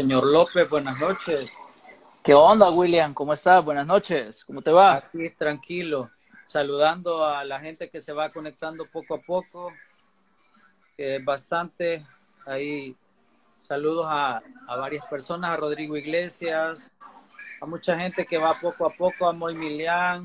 Señor 0.00 0.24
López, 0.24 0.66
buenas 0.66 0.98
noches. 0.98 1.52
¿Qué 2.22 2.32
onda, 2.32 2.70
William? 2.70 3.12
¿Cómo 3.12 3.34
estás? 3.34 3.62
Buenas 3.62 3.86
noches. 3.86 4.46
¿Cómo 4.46 4.62
te 4.62 4.70
va? 4.70 4.94
Aquí 4.94 5.28
tranquilo, 5.28 6.08
saludando 6.46 7.22
a 7.22 7.44
la 7.44 7.60
gente 7.60 7.90
que 7.90 8.00
se 8.00 8.14
va 8.14 8.30
conectando 8.30 8.86
poco 8.90 9.16
a 9.16 9.20
poco, 9.20 9.74
que 10.96 11.16
es 11.16 11.24
bastante. 11.24 12.06
Ahí 12.46 12.96
saludos 13.58 14.06
a, 14.08 14.40
a, 14.68 14.76
varias 14.76 15.06
personas, 15.06 15.50
a 15.50 15.56
Rodrigo 15.58 15.94
Iglesias, 15.98 16.96
a 17.60 17.66
mucha 17.66 17.98
gente 17.98 18.24
que 18.24 18.38
va 18.38 18.54
poco 18.54 18.86
a 18.86 18.90
poco, 18.94 19.28
a 19.28 19.34
Moy 19.34 19.54
Milian, 19.54 20.24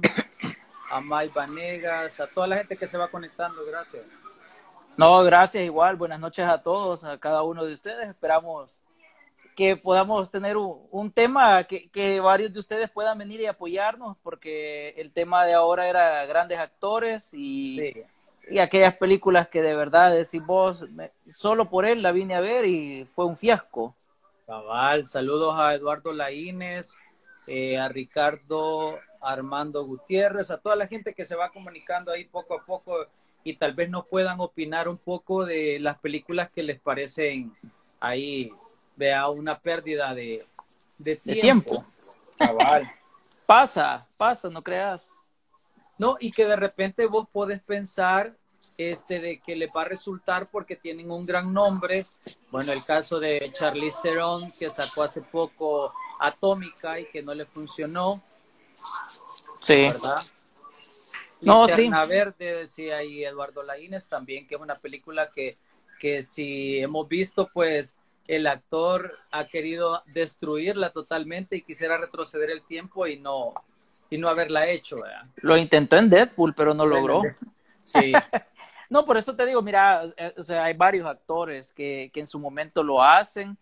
a 0.89 1.01
May 1.01 1.27
Vanegas, 1.27 2.17
a 2.17 2.27
toda 2.27 2.47
la 2.47 2.57
gente 2.59 2.77
que 2.77 2.87
se 2.87 2.97
va 2.97 3.09
conectando. 3.09 3.65
Gracias. 3.65 4.05
No, 4.95 5.21
gracias 5.25 5.65
igual. 5.65 5.97
Buenas 5.97 6.21
noches 6.21 6.47
a 6.47 6.63
todos, 6.63 7.03
a 7.03 7.17
cada 7.17 7.43
uno 7.43 7.65
de 7.65 7.73
ustedes. 7.73 8.07
Esperamos 8.07 8.81
que 9.55 9.77
podamos 9.77 10.29
tener 10.31 10.57
un, 10.57 10.87
un 10.91 11.11
tema 11.11 11.63
que, 11.63 11.89
que, 11.89 12.19
varios 12.19 12.53
de 12.53 12.59
ustedes 12.59 12.89
puedan 12.89 13.17
venir 13.17 13.39
y 13.39 13.45
apoyarnos, 13.45 14.17
porque 14.21 14.89
el 14.97 15.11
tema 15.11 15.45
de 15.45 15.53
ahora 15.53 15.87
era 15.87 16.25
grandes 16.25 16.59
actores 16.59 17.33
y, 17.33 17.79
sí. 17.79 18.01
y 18.49 18.59
aquellas 18.59 18.95
películas 18.95 19.47
que 19.47 19.61
de 19.61 19.75
verdad 19.75 20.11
decís 20.11 20.45
vos, 20.45 20.89
me, 20.91 21.09
solo 21.31 21.69
por 21.69 21.85
él 21.85 22.01
la 22.01 22.11
vine 22.11 22.35
a 22.35 22.41
ver 22.41 22.65
y 22.65 23.05
fue 23.15 23.25
un 23.25 23.37
fiasco. 23.37 23.95
Cabal, 24.45 25.05
saludos 25.05 25.55
a 25.57 25.73
Eduardo 25.73 26.11
Laínez, 26.11 26.93
eh, 27.47 27.77
a 27.77 27.87
Ricardo 27.87 28.99
Armando 29.21 29.83
Gutiérrez, 29.85 30.51
a 30.51 30.59
toda 30.59 30.75
la 30.75 30.87
gente 30.87 31.13
que 31.13 31.25
se 31.25 31.35
va 31.35 31.49
comunicando 31.49 32.11
ahí 32.11 32.25
poco 32.25 32.59
a 32.59 32.65
poco 32.65 33.07
y 33.43 33.55
tal 33.55 33.73
vez 33.73 33.89
nos 33.89 34.05
puedan 34.07 34.39
opinar 34.39 34.89
un 34.89 34.97
poco 34.97 35.45
de 35.45 35.79
las 35.79 35.97
películas 35.99 36.49
que 36.49 36.63
les 36.63 36.79
parecen 36.79 37.55
ahí, 37.99 38.51
vea, 38.95 39.29
una 39.29 39.59
pérdida 39.59 40.13
de, 40.13 40.45
de 40.97 41.15
tiempo. 41.15 41.35
De 41.35 41.41
tiempo. 41.41 41.85
Cabal. 42.37 42.91
pasa, 43.45 44.07
pasa, 44.17 44.49
no 44.49 44.63
creas. 44.63 45.09
No, 45.97 46.17
y 46.19 46.31
que 46.31 46.45
de 46.45 46.55
repente 46.55 47.05
vos 47.05 47.27
podés 47.31 47.61
pensar 47.61 48.35
este, 48.77 49.19
de 49.19 49.39
que 49.39 49.55
les 49.55 49.71
va 49.75 49.83
a 49.83 49.85
resultar 49.85 50.47
porque 50.51 50.75
tienen 50.75 51.11
un 51.11 51.25
gran 51.25 51.53
nombre. 51.53 52.03
Bueno, 52.51 52.71
el 52.73 52.83
caso 52.83 53.19
de 53.19 53.49
Charlize 53.57 53.99
Theron, 54.01 54.51
que 54.51 54.69
sacó 54.69 55.03
hace 55.03 55.21
poco 55.21 55.93
Atómica 56.19 56.99
y 56.99 57.05
que 57.05 57.21
no 57.21 57.33
le 57.33 57.45
funcionó. 57.45 58.21
Sí. 59.61 59.83
¿Verdad? 59.83 60.21
No, 61.41 61.67
Linterna 61.67 62.03
sí. 62.03 62.09
Verde, 62.09 62.55
decía 62.55 62.97
ahí 62.97 63.23
Eduardo 63.23 63.61
Laínez 63.63 64.07
también, 64.07 64.47
que 64.47 64.55
es 64.55 64.61
una 64.61 64.79
película 64.79 65.29
que, 65.33 65.55
que 65.99 66.23
si 66.23 66.79
hemos 66.79 67.07
visto, 67.07 67.49
pues 67.53 67.95
el 68.27 68.47
actor 68.47 69.11
ha 69.31 69.45
querido 69.45 70.03
destruirla 70.13 70.91
totalmente 70.91 71.57
y 71.57 71.61
quisiera 71.61 71.97
retroceder 71.97 72.49
el 72.49 72.63
tiempo 72.63 73.07
y 73.07 73.17
no, 73.17 73.53
y 74.09 74.17
no 74.17 74.27
haberla 74.27 74.67
hecho. 74.67 74.97
¿verdad? 75.01 75.23
Lo 75.37 75.57
intentó 75.57 75.97
en 75.97 76.09
Deadpool, 76.09 76.53
pero 76.55 76.73
no 76.73 76.85
logró. 76.85 77.21
Sí. 77.83 78.11
no, 78.89 79.05
por 79.05 79.17
eso 79.17 79.35
te 79.35 79.45
digo, 79.45 79.61
mira, 79.61 80.01
o 80.37 80.43
sea, 80.43 80.65
hay 80.65 80.73
varios 80.73 81.07
actores 81.07 81.71
que, 81.71 82.09
que 82.13 82.19
en 82.19 82.27
su 82.27 82.39
momento 82.39 82.83
lo 82.83 83.03
hacen. 83.03 83.57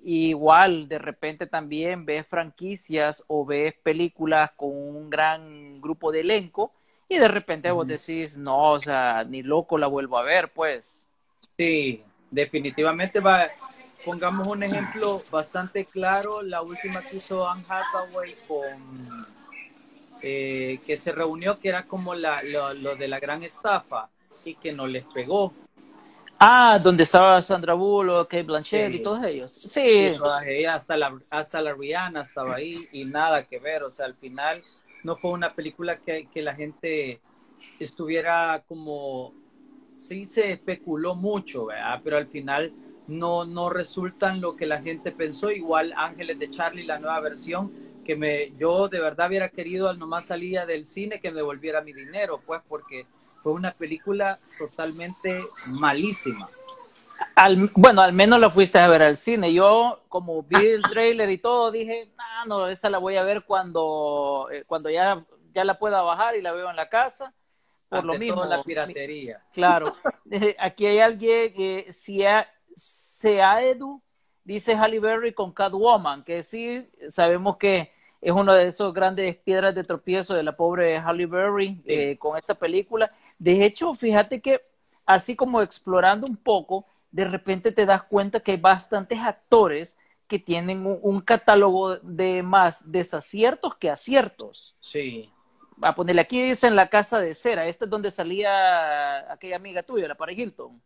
Igual, 0.00 0.88
de 0.88 0.98
repente 0.98 1.46
también 1.46 2.04
ves 2.04 2.26
franquicias 2.26 3.24
o 3.26 3.44
ves 3.44 3.74
películas 3.82 4.50
con 4.56 4.70
un 4.70 5.08
gran 5.08 5.80
grupo 5.80 6.12
de 6.12 6.20
elenco 6.20 6.72
y 7.08 7.18
de 7.18 7.28
repente 7.28 7.70
vos 7.70 7.88
decís, 7.88 8.36
no, 8.36 8.72
o 8.72 8.80
sea, 8.80 9.24
ni 9.24 9.42
loco 9.42 9.78
la 9.78 9.86
vuelvo 9.86 10.18
a 10.18 10.22
ver, 10.22 10.52
pues. 10.52 11.08
Sí, 11.56 12.04
definitivamente 12.30 13.20
va. 13.20 13.48
Pongamos 14.04 14.46
un 14.46 14.62
ejemplo 14.62 15.18
bastante 15.30 15.84
claro, 15.84 16.42
la 16.42 16.62
última 16.62 17.00
que 17.00 17.16
hizo 17.16 17.48
Anne 17.48 17.64
Hathaway 17.68 18.34
con 18.46 19.28
eh, 20.22 20.80
que 20.84 20.96
se 20.96 21.12
reunió, 21.12 21.58
que 21.58 21.68
era 21.68 21.84
como 21.84 22.14
la, 22.14 22.42
lo, 22.42 22.72
lo, 22.74 22.96
de 22.96 23.08
la 23.08 23.20
gran 23.20 23.42
estafa 23.42 24.08
y 24.44 24.54
que 24.54 24.72
no 24.72 24.86
les 24.86 25.04
pegó. 25.04 25.52
Ah, 26.40 26.78
donde 26.82 27.02
estaba 27.02 27.42
Sandra 27.42 27.74
Bullock, 27.74 28.30
Kate 28.30 28.44
Blanchett 28.44 28.90
sí. 28.90 28.96
y 28.96 29.02
todos 29.02 29.24
ellos. 29.24 29.52
Sí. 29.52 30.14
hasta, 30.68 30.96
la, 30.96 31.18
hasta 31.30 31.60
la 31.60 31.74
Rihanna 31.74 32.20
estaba 32.20 32.56
ahí 32.56 32.88
y 32.92 33.04
nada 33.04 33.44
que 33.44 33.58
ver, 33.58 33.82
o 33.82 33.90
sea, 33.90 34.06
al 34.06 34.14
final 34.14 34.62
no 35.02 35.16
fue 35.16 35.32
una 35.32 35.50
película 35.50 35.96
que, 35.96 36.28
que 36.32 36.42
la 36.42 36.54
gente 36.54 37.20
estuviera 37.80 38.62
como, 38.68 39.34
sí 39.96 40.26
se 40.26 40.52
especuló 40.52 41.14
mucho, 41.14 41.66
¿verdad? 41.66 42.00
pero 42.04 42.16
al 42.16 42.28
final 42.28 42.72
no, 43.08 43.44
no 43.44 43.70
resultan 43.70 44.40
lo 44.40 44.54
que 44.54 44.66
la 44.66 44.80
gente 44.80 45.10
pensó. 45.10 45.50
Igual 45.50 45.92
Ángeles 45.96 46.38
de 46.38 46.50
Charlie, 46.50 46.84
la 46.84 46.98
nueva 46.98 47.18
versión, 47.20 47.72
que 48.04 48.14
me, 48.14 48.52
yo 48.56 48.88
de 48.88 49.00
verdad 49.00 49.28
hubiera 49.28 49.48
querido 49.48 49.88
al 49.88 49.98
nomás 49.98 50.26
salía 50.26 50.66
del 50.66 50.84
cine 50.84 51.20
que 51.20 51.30
me 51.30 51.38
devolviera 51.38 51.80
mi 51.80 51.92
dinero, 51.92 52.38
pues 52.46 52.60
porque 52.68 53.06
fue 53.42 53.52
una 53.52 53.72
película 53.72 54.38
totalmente 54.58 55.42
malísima. 55.80 56.46
Al, 57.34 57.70
bueno, 57.74 58.02
al 58.02 58.12
menos 58.12 58.38
la 58.38 58.50
fuiste 58.50 58.78
a 58.78 58.86
ver 58.88 59.02
al 59.02 59.16
cine. 59.16 59.52
Yo, 59.52 60.04
como 60.08 60.42
vi 60.42 60.56
el 60.66 60.82
trailer 60.82 61.30
y 61.30 61.38
todo, 61.38 61.70
dije, 61.70 62.10
ah, 62.18 62.44
no, 62.46 62.68
esa 62.68 62.90
la 62.90 62.98
voy 62.98 63.16
a 63.16 63.24
ver 63.24 63.42
cuando, 63.44 64.48
eh, 64.52 64.64
cuando 64.66 64.90
ya, 64.90 65.24
ya 65.54 65.64
la 65.64 65.78
pueda 65.78 66.02
bajar 66.02 66.36
y 66.36 66.42
la 66.42 66.52
veo 66.52 66.68
en 66.70 66.76
la 66.76 66.88
casa. 66.88 67.32
Por 67.88 68.00
Ante 68.00 68.12
lo 68.12 68.18
mismo. 68.18 68.44
la 68.44 68.62
piratería. 68.62 69.42
Claro. 69.54 69.94
Aquí 70.58 70.86
hay 70.86 70.98
alguien 70.98 71.54
que 71.54 71.86
si 71.90 72.18
sea 72.18 72.46
Edu, 73.22 74.02
dice 74.44 74.74
Halle 74.74 75.00
Berry 75.00 75.32
con 75.32 75.52
Catwoman, 75.52 76.24
que 76.24 76.42
sí 76.42 76.88
sabemos 77.08 77.56
que 77.56 77.92
es 78.20 78.32
una 78.32 78.54
de 78.54 78.68
esas 78.68 78.92
grandes 78.92 79.36
piedras 79.36 79.74
de 79.74 79.84
tropiezo 79.84 80.34
de 80.34 80.42
la 80.42 80.56
pobre 80.56 80.98
Halle 80.98 81.26
Berry 81.26 81.74
sí. 81.76 81.82
eh, 81.86 82.18
con 82.18 82.36
esta 82.36 82.54
película. 82.54 83.12
De 83.38 83.64
hecho, 83.64 83.94
fíjate 83.94 84.40
que 84.40 84.62
así 85.06 85.36
como 85.36 85.62
explorando 85.62 86.26
un 86.26 86.36
poco, 86.36 86.84
de 87.10 87.24
repente 87.24 87.72
te 87.72 87.86
das 87.86 88.02
cuenta 88.02 88.40
que 88.40 88.52
hay 88.52 88.56
bastantes 88.58 89.18
actores 89.18 89.96
que 90.26 90.38
tienen 90.38 90.84
un, 90.84 90.98
un 91.00 91.20
catálogo 91.20 91.96
de 91.96 92.42
más 92.42 92.90
desaciertos 92.90 93.76
que 93.76 93.90
aciertos. 93.90 94.76
Sí. 94.80 95.30
A 95.80 95.94
ponerle 95.94 96.20
aquí 96.20 96.42
dice 96.42 96.66
en 96.66 96.76
la 96.76 96.88
casa 96.88 97.20
de 97.20 97.34
cera, 97.34 97.66
esta 97.66 97.84
es 97.84 97.90
donde 97.90 98.10
salía 98.10 99.32
aquella 99.32 99.56
amiga 99.56 99.82
tuya, 99.82 100.08
la 100.08 100.16
para 100.16 100.32
Hilton. 100.32 100.80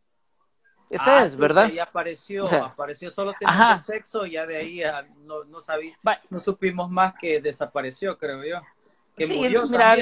Esa 0.92 1.20
ah, 1.20 1.25
es, 1.25 1.38
¿verdad? 1.38 1.70
Ella 1.70 1.84
apareció, 1.84 2.44
o 2.44 2.47
sea, 2.47 2.66
apareció 2.66 3.08
solo 3.10 3.32
teniendo 3.38 3.78
sexo 3.78 4.26
y 4.26 4.32
ya 4.32 4.44
de 4.44 4.58
ahí 4.58 4.82
no, 5.25 5.42
no, 5.44 5.58
sabí, 5.58 5.94
no 6.28 6.38
supimos 6.38 6.91
más 6.91 7.14
que 7.19 7.41
desapareció, 7.41 8.19
creo 8.19 8.44
yo. 8.44 8.60
Que 9.16 9.26
sí, 9.26 9.34
murió 9.34 9.66
mira. 9.66 9.97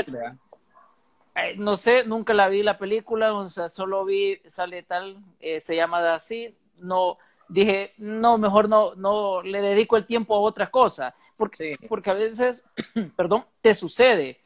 Eh, 1.37 1.55
no 1.57 1.77
sé, 1.77 2.03
nunca 2.03 2.35
la 2.35 2.49
vi 2.49 2.65
la 2.65 2.77
película, 2.77 3.33
o 3.33 3.49
sea, 3.49 3.69
solo 3.69 4.05
vi, 4.05 4.41
sale 4.47 4.83
tal, 4.83 5.17
eh, 5.39 5.61
se 5.61 5.77
llama 5.77 6.13
así, 6.13 6.57
no, 6.79 7.19
dije, 7.49 7.95
no, 7.99 8.37
mejor 8.37 8.69
no, 8.69 8.97
no 8.97 9.43
le 9.43 9.63
dedico 9.63 9.97
el 9.97 10.07
tiempo 10.07 10.35
a 10.35 10.41
otras 10.41 10.71
cosas, 10.71 11.15
porque, 11.39 11.77
sí. 11.77 11.87
porque 11.87 12.11
a 12.11 12.15
veces, 12.15 12.65
perdón, 13.17 13.45
te 13.61 13.77
sucede 13.77 14.39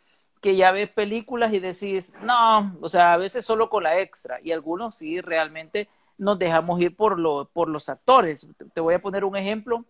que 0.43 0.57
ya 0.57 0.73
ves 0.73 0.91
películas 0.91 1.55
y 1.55 1.59
decís, 1.59 2.13
no, 2.21 2.77
o 2.83 2.91
sea, 2.91 3.15
a 3.15 3.17
veces 3.17 3.47
solo 3.47 3.71
con 3.71 3.83
la 3.83 3.99
extra, 3.99 4.39
y 4.43 4.53
algunos 4.53 4.95
sí 4.99 5.23
realmente 5.23 5.89
nos 6.19 6.39
dejamos 6.39 6.81
ir 6.81 6.97
por, 6.97 7.19
lo, 7.19 7.49
por 7.53 7.69
los 7.69 7.89
actores. 7.89 8.47
Te 8.73 8.81
voy 8.81 8.95
a 8.95 9.03
poner 9.03 9.25
un 9.25 9.37
ejemplo, 9.37 9.85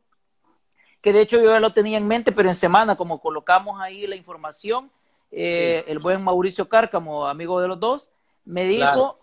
que 1.02 1.12
de 1.12 1.20
hecho 1.20 1.38
yo 1.38 1.50
ya 1.50 1.60
lo 1.60 1.72
tenía 1.72 1.98
en 1.98 2.06
mente, 2.06 2.32
pero 2.32 2.48
en 2.48 2.54
semana, 2.54 2.96
como 2.96 3.20
colocamos 3.20 3.80
ahí 3.80 4.06
la 4.06 4.16
información, 4.16 4.90
eh, 5.30 5.82
sí. 5.84 5.90
el 5.90 5.98
buen 5.98 6.22
Mauricio 6.22 6.68
Cárcamo, 6.68 7.26
amigo 7.26 7.60
de 7.60 7.68
los 7.68 7.80
dos, 7.80 8.10
me 8.44 8.64
dijo, 8.64 8.84
claro. 8.84 9.18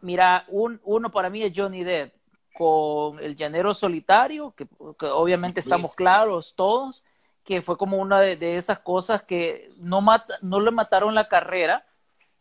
mira, 0.00 0.44
un, 0.48 0.80
uno 0.84 1.10
para 1.10 1.30
mí 1.30 1.42
es 1.42 1.52
Johnny 1.54 1.84
Depp, 1.84 2.14
con 2.54 3.20
El 3.20 3.36
Llanero 3.36 3.74
Solitario, 3.74 4.54
que, 4.56 4.66
que 4.98 5.06
obviamente 5.06 5.60
estamos 5.60 5.90
sí. 5.90 5.96
claros 5.96 6.54
todos, 6.56 7.04
que 7.44 7.60
fue 7.60 7.76
como 7.76 7.98
una 7.98 8.20
de, 8.20 8.36
de 8.36 8.56
esas 8.56 8.78
cosas 8.78 9.22
que 9.22 9.68
no, 9.80 10.00
mata, 10.00 10.34
no 10.40 10.60
le 10.60 10.70
mataron 10.70 11.14
la 11.14 11.28
carrera, 11.28 11.84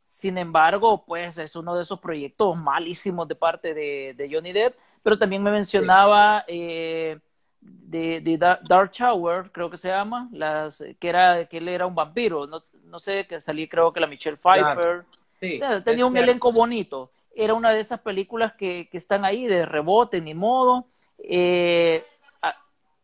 sin 0.05 0.37
embargo, 0.37 1.03
pues 1.05 1.37
es 1.37 1.55
uno 1.55 1.75
de 1.75 1.83
esos 1.83 1.99
proyectos 1.99 2.55
malísimos 2.55 3.27
de 3.27 3.35
parte 3.35 3.73
de, 3.73 4.13
de 4.15 4.29
Johnny 4.31 4.53
Depp, 4.53 4.77
pero 5.01 5.17
también 5.17 5.41
me 5.43 5.51
mencionaba 5.51 6.45
eh, 6.47 7.19
de, 7.59 8.21
de, 8.21 8.37
Dark 8.37 8.91
Shower, 8.91 9.51
creo 9.51 9.69
que 9.69 9.77
se 9.77 9.89
llama, 9.89 10.29
las, 10.31 10.83
que 10.99 11.09
era 11.09 11.45
que 11.45 11.57
él 11.57 11.67
era 11.67 11.85
un 11.85 11.95
vampiro, 11.95 12.45
no, 12.45 12.61
no 12.83 12.99
sé, 12.99 13.25
que 13.27 13.41
salí 13.41 13.67
creo 13.67 13.91
que 13.91 13.99
la 13.99 14.07
Michelle 14.07 14.37
Pfeiffer, 14.37 14.75
claro. 14.75 15.05
sí, 15.39 15.59
tenía 15.83 16.05
un 16.05 16.17
elenco 16.17 16.51
bonito, 16.51 17.11
era 17.35 17.53
una 17.53 17.71
de 17.71 17.79
esas 17.79 17.99
películas 17.99 18.53
que, 18.53 18.87
que 18.91 18.97
están 18.97 19.25
ahí 19.25 19.47
de 19.47 19.65
rebote, 19.65 20.21
ni 20.21 20.33
modo, 20.33 20.85
eh, 21.17 22.05
a, 22.41 22.55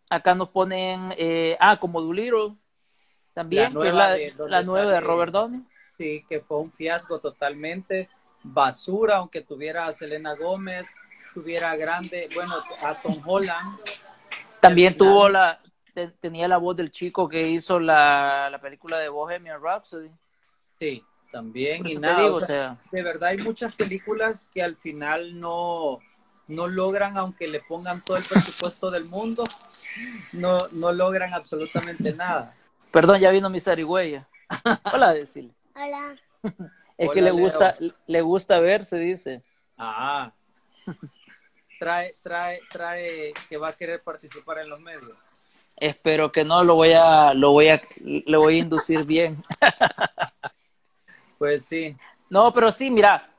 acá 0.09 0.35
nos 0.35 0.49
ponen, 0.49 1.13
eh, 1.17 1.57
ah, 1.59 1.79
como 1.79 2.01
Doolittle, 2.01 2.55
también, 3.33 3.73
que 3.79 3.87
es 3.87 3.93
la, 3.93 4.11
de, 4.11 4.33
la 4.47 4.61
nueva 4.61 4.91
de 4.91 4.99
Robert 5.01 5.31
Downey 5.31 5.61
sí, 6.01 6.25
que 6.27 6.39
fue 6.39 6.57
un 6.57 6.71
fiasco 6.71 7.19
totalmente, 7.19 8.09
basura, 8.41 9.17
aunque 9.17 9.41
tuviera 9.41 9.85
a 9.85 9.91
Selena 9.91 10.33
Gómez, 10.35 10.91
tuviera 11.31 11.75
grande, 11.75 12.27
bueno, 12.33 12.55
a 12.83 12.95
Tom 12.95 13.21
Holland, 13.23 13.77
También 14.59 14.95
tuvo 14.95 15.29
la, 15.29 15.59
tenía 16.19 16.47
la 16.47 16.57
voz 16.57 16.75
del 16.75 16.91
chico 16.91 17.29
que 17.29 17.41
hizo 17.41 17.79
la, 17.79 18.49
la 18.49 18.59
película 18.59 18.97
de 18.97 19.09
Bohemian 19.09 19.61
Rhapsody. 19.61 20.11
Sí, 20.79 21.03
también. 21.31 21.85
Y 21.85 21.97
nada, 21.97 22.25
o 22.25 22.41
sea, 22.41 22.77
de 22.91 23.03
verdad 23.03 23.29
hay 23.29 23.37
muchas 23.37 23.75
películas 23.75 24.49
que 24.51 24.63
al 24.63 24.77
final 24.77 25.39
no, 25.39 25.99
no 26.47 26.67
logran, 26.67 27.15
aunque 27.15 27.47
le 27.47 27.59
pongan 27.59 28.01
todo 28.01 28.17
el 28.17 28.23
presupuesto 28.23 28.89
del 28.89 29.07
mundo, 29.07 29.43
no, 30.33 30.57
no 30.71 30.91
logran 30.91 31.31
absolutamente 31.31 32.11
nada. 32.13 32.55
Perdón, 32.91 33.19
ya 33.19 33.29
vino 33.29 33.51
mi 33.51 33.59
zarigüeya. 33.59 34.27
Hola, 34.91 35.13
decirle. 35.13 35.53
Hola. 35.75 36.15
Es 36.97 37.09
que 37.11 37.21
le 37.21 37.31
gusta, 37.31 37.75
le 38.07 38.21
gusta 38.21 38.59
ver, 38.59 38.85
se 38.85 38.97
dice. 38.97 39.43
Ah. 39.77 40.31
Trae, 41.79 42.11
trae, 42.21 42.59
trae 42.69 43.33
que 43.49 43.57
va 43.57 43.69
a 43.69 43.73
querer 43.73 44.03
participar 44.03 44.59
en 44.59 44.69
los 44.69 44.79
medios. 44.79 45.17
Espero 45.77 46.31
que 46.31 46.43
no, 46.43 46.63
lo 46.63 46.75
voy 46.75 46.93
a, 46.93 47.33
lo 47.33 47.53
voy 47.53 47.69
a, 47.69 47.81
le 48.03 48.37
voy 48.37 48.57
a 48.57 48.59
inducir 48.59 49.03
bien. 49.03 49.35
Pues 51.39 51.65
sí. 51.65 51.97
No, 52.29 52.53
pero 52.53 52.71
sí, 52.71 52.89
mira, 52.89 53.29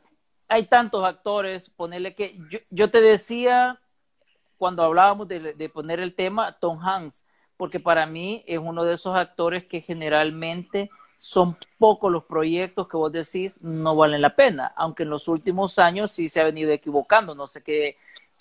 hay 0.48 0.66
tantos 0.66 1.02
actores, 1.02 1.70
ponerle 1.70 2.14
que, 2.14 2.36
yo, 2.50 2.58
yo 2.68 2.90
te 2.90 3.00
decía 3.00 3.80
cuando 4.58 4.82
hablábamos 4.82 5.28
de, 5.28 5.54
de 5.54 5.68
poner 5.70 5.98
el 5.98 6.14
tema, 6.14 6.58
Tom 6.58 6.78
Hanks, 6.78 7.24
porque 7.56 7.80
para 7.80 8.04
mí 8.04 8.44
es 8.46 8.58
uno 8.58 8.84
de 8.84 8.94
esos 8.94 9.16
actores 9.16 9.64
que 9.64 9.80
generalmente 9.80 10.90
son 11.24 11.56
pocos 11.78 12.10
los 12.10 12.24
proyectos 12.24 12.88
que 12.88 12.96
vos 12.96 13.12
decís 13.12 13.62
no 13.62 13.94
valen 13.94 14.20
la 14.20 14.34
pena, 14.34 14.72
aunque 14.74 15.04
en 15.04 15.10
los 15.10 15.28
últimos 15.28 15.78
años 15.78 16.10
sí 16.10 16.28
se 16.28 16.40
ha 16.40 16.44
venido 16.44 16.72
equivocando. 16.72 17.36
No 17.36 17.46
sé 17.46 17.62
qué, 17.62 17.94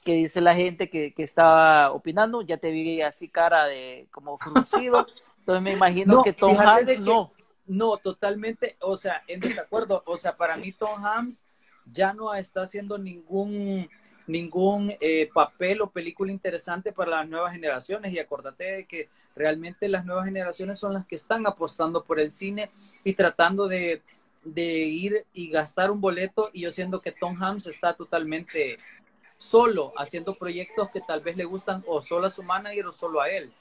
qué 0.04 0.14
dice 0.14 0.42
la 0.42 0.56
gente 0.56 0.90
que, 0.90 1.14
que 1.14 1.22
estaba 1.22 1.92
opinando, 1.92 2.42
ya 2.42 2.58
te 2.58 2.72
vi 2.72 3.04
así 3.04 3.30
cara 3.30 3.66
de 3.66 4.08
como 4.10 4.36
fruncido, 4.40 5.06
entonces 5.38 5.62
me 5.62 5.74
imagino 5.74 6.24
que 6.24 6.34
Tom 6.34 6.58
Hanks 6.60 7.02
no. 7.02 7.32
No, 7.68 7.98
totalmente, 7.98 8.78
o 8.82 8.96
sea, 8.96 9.22
en 9.28 9.42
desacuerdo, 9.42 10.02
o 10.08 10.18
sea, 10.18 10.36
para 10.36 10.58
mí 10.58 10.72
Tom 10.72 11.06
Hanks 11.06 11.46
ya 11.86 12.14
no 12.14 12.34
está 12.34 12.64
haciendo 12.64 12.98
ningún 12.98 13.88
ningún 14.32 14.94
eh, 15.00 15.30
papel 15.34 15.82
o 15.82 15.90
película 15.90 16.32
interesante 16.32 16.94
para 16.94 17.12
las 17.12 17.30
nuevas 17.30 17.54
generaciones. 17.54 18.14
Y 18.14 18.20
acordate 18.20 18.64
de 18.64 18.86
que 18.86 19.10
realmente 19.36 19.88
las 19.88 20.06
nuevas 20.06 20.26
generaciones 20.26 20.80
son 20.80 20.94
las 20.94 21.06
que 21.06 21.16
están 21.16 21.46
apostando 21.46 22.04
por 22.04 22.20
el 22.20 22.32
cine 22.32 22.70
y 23.04 23.14
tratando 23.14 23.68
de, 23.68 24.02
ir 24.56 25.26
y 25.34 25.50
gastar 25.50 25.92
un 25.92 26.02
boleto. 26.02 26.50
Y 26.54 26.62
yo 26.62 26.72
siento 26.72 27.00
que 27.00 27.12
Tom 27.12 27.42
Hanks 27.42 27.68
está 27.68 27.94
totalmente 27.94 28.78
solo 29.38 29.92
haciendo 29.98 30.34
proyectos 30.34 30.90
que 30.92 31.02
tal 31.02 31.22
vez 31.22 31.36
le 31.36 31.46
gustan 31.46 31.84
o 31.88 32.00
solo 32.00 32.28
a 32.28 32.30
su 32.30 32.44
manager 32.44 32.88
o 32.88 32.92
solo 32.92 33.22
a 33.22 33.30
él. 33.30 33.52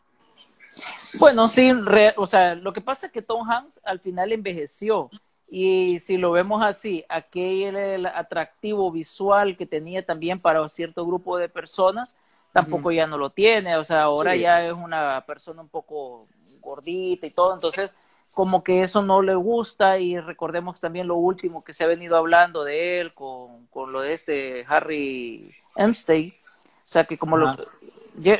Bueno, 1.18 1.48
sí, 1.48 1.72
o 2.16 2.26
sea, 2.26 2.54
lo 2.54 2.72
que 2.72 2.80
pasa 2.80 3.06
es 3.06 3.12
que 3.12 3.22
Tom 3.22 3.48
Hanks 3.48 3.80
al 3.82 3.98
final 3.98 4.30
envejeció 4.30 5.10
y 5.50 5.98
si 5.98 6.16
lo 6.16 6.30
vemos 6.30 6.62
así, 6.62 7.04
aquel 7.08 8.06
atractivo 8.06 8.90
visual 8.92 9.56
que 9.56 9.66
tenía 9.66 10.04
también 10.04 10.40
para 10.40 10.66
cierto 10.68 11.04
grupo 11.04 11.38
de 11.38 11.48
personas, 11.48 12.16
tampoco 12.52 12.92
ya 12.92 13.06
no 13.06 13.18
lo 13.18 13.30
tiene, 13.30 13.76
o 13.76 13.84
sea, 13.84 14.02
ahora 14.02 14.36
ya 14.36 14.64
es 14.64 14.72
una 14.72 15.24
persona 15.26 15.62
un 15.62 15.68
poco 15.68 16.20
gordita 16.60 17.26
y 17.26 17.30
todo, 17.30 17.54
entonces 17.54 17.96
como 18.34 18.62
que 18.62 18.82
eso 18.82 19.02
no 19.02 19.22
le 19.22 19.34
gusta. 19.34 19.98
Y 19.98 20.18
recordemos 20.18 20.80
también 20.80 21.08
lo 21.08 21.16
último 21.16 21.64
que 21.64 21.72
se 21.72 21.84
ha 21.84 21.88
venido 21.88 22.16
hablando 22.16 22.64
de 22.64 23.00
él 23.00 23.12
con, 23.12 23.66
con 23.66 23.92
lo 23.92 24.02
de 24.02 24.14
este 24.14 24.64
Harry 24.68 25.52
Epstein, 25.76 26.32
o 26.32 26.66
sea 26.82 27.04
que 27.04 27.18
como 27.18 27.36
lo... 27.36 27.56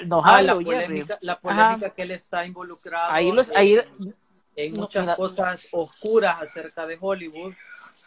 No, 0.06 0.20
ah, 0.24 0.42
la, 0.42 0.54
polémica, 0.54 1.18
la 1.22 1.38
polémica 1.38 1.90
que 1.90 2.02
él 2.02 2.10
está 2.10 2.44
involucrado. 2.44 3.12
Ahí, 3.12 3.32
los, 3.32 3.54
ahí 3.56 3.80
en 4.56 4.75
muchas 4.75 5.17
cosas 5.17 5.69
oscuras 5.73 6.41
acerca 6.41 6.87
de 6.87 6.99
Hollywood. 7.00 7.55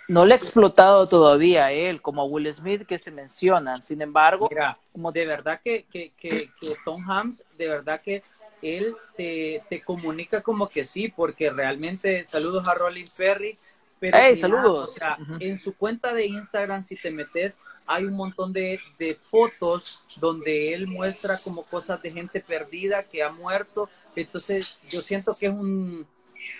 No 0.08 0.26
le 0.26 0.34
ha 0.34 0.38
explotado 0.38 1.08
todavía 1.08 1.72
él, 1.72 2.02
como 2.02 2.22
a 2.22 2.26
Will 2.26 2.54
Smith 2.54 2.86
que 2.86 3.00
se 3.00 3.12
mencionan. 3.12 3.82
Sin 3.84 4.02
embargo, 4.02 4.50
como 4.92 5.12
de 5.12 5.26
verdad 5.26 5.62
que, 5.64 5.86
que, 5.86 6.12
que, 6.18 6.50
Tom 6.86 7.10
Hanks, 7.10 7.46
de 7.58 7.68
verdad 7.68 8.02
que 8.02 8.24
él 8.62 8.96
te, 9.18 9.64
te, 9.70 9.84
comunica 9.84 10.42
como 10.42 10.70
que 10.70 10.84
sí, 10.84 11.10
porque 11.10 11.50
realmente 11.50 12.24
saludos 12.24 12.68
a 12.68 12.74
Rolling 12.76 13.08
Perry. 13.18 13.58
Pero 14.00 14.18
hey, 14.18 14.36
saludos. 14.36 14.92
O 14.92 14.94
sea, 14.94 15.18
en 15.40 15.58
su 15.58 15.76
cuenta 15.76 16.14
de 16.14 16.26
Instagram, 16.26 16.82
si 16.82 16.96
te 16.96 17.10
metes, 17.10 17.60
hay 17.86 18.06
un 18.06 18.14
montón 18.14 18.54
de, 18.54 18.80
de 18.98 19.16
fotos 19.16 20.06
donde 20.18 20.74
él 20.74 20.88
muestra 20.88 21.38
como 21.44 21.64
cosas 21.64 22.02
de 22.02 22.10
gente 22.10 22.42
perdida 22.42 23.04
que 23.04 23.24
ha 23.24 23.30
muerto. 23.30 23.90
Entonces, 24.16 24.82
yo 24.88 25.02
siento 25.02 25.36
que 25.38 25.48
es 25.48 25.52
un, 25.52 26.06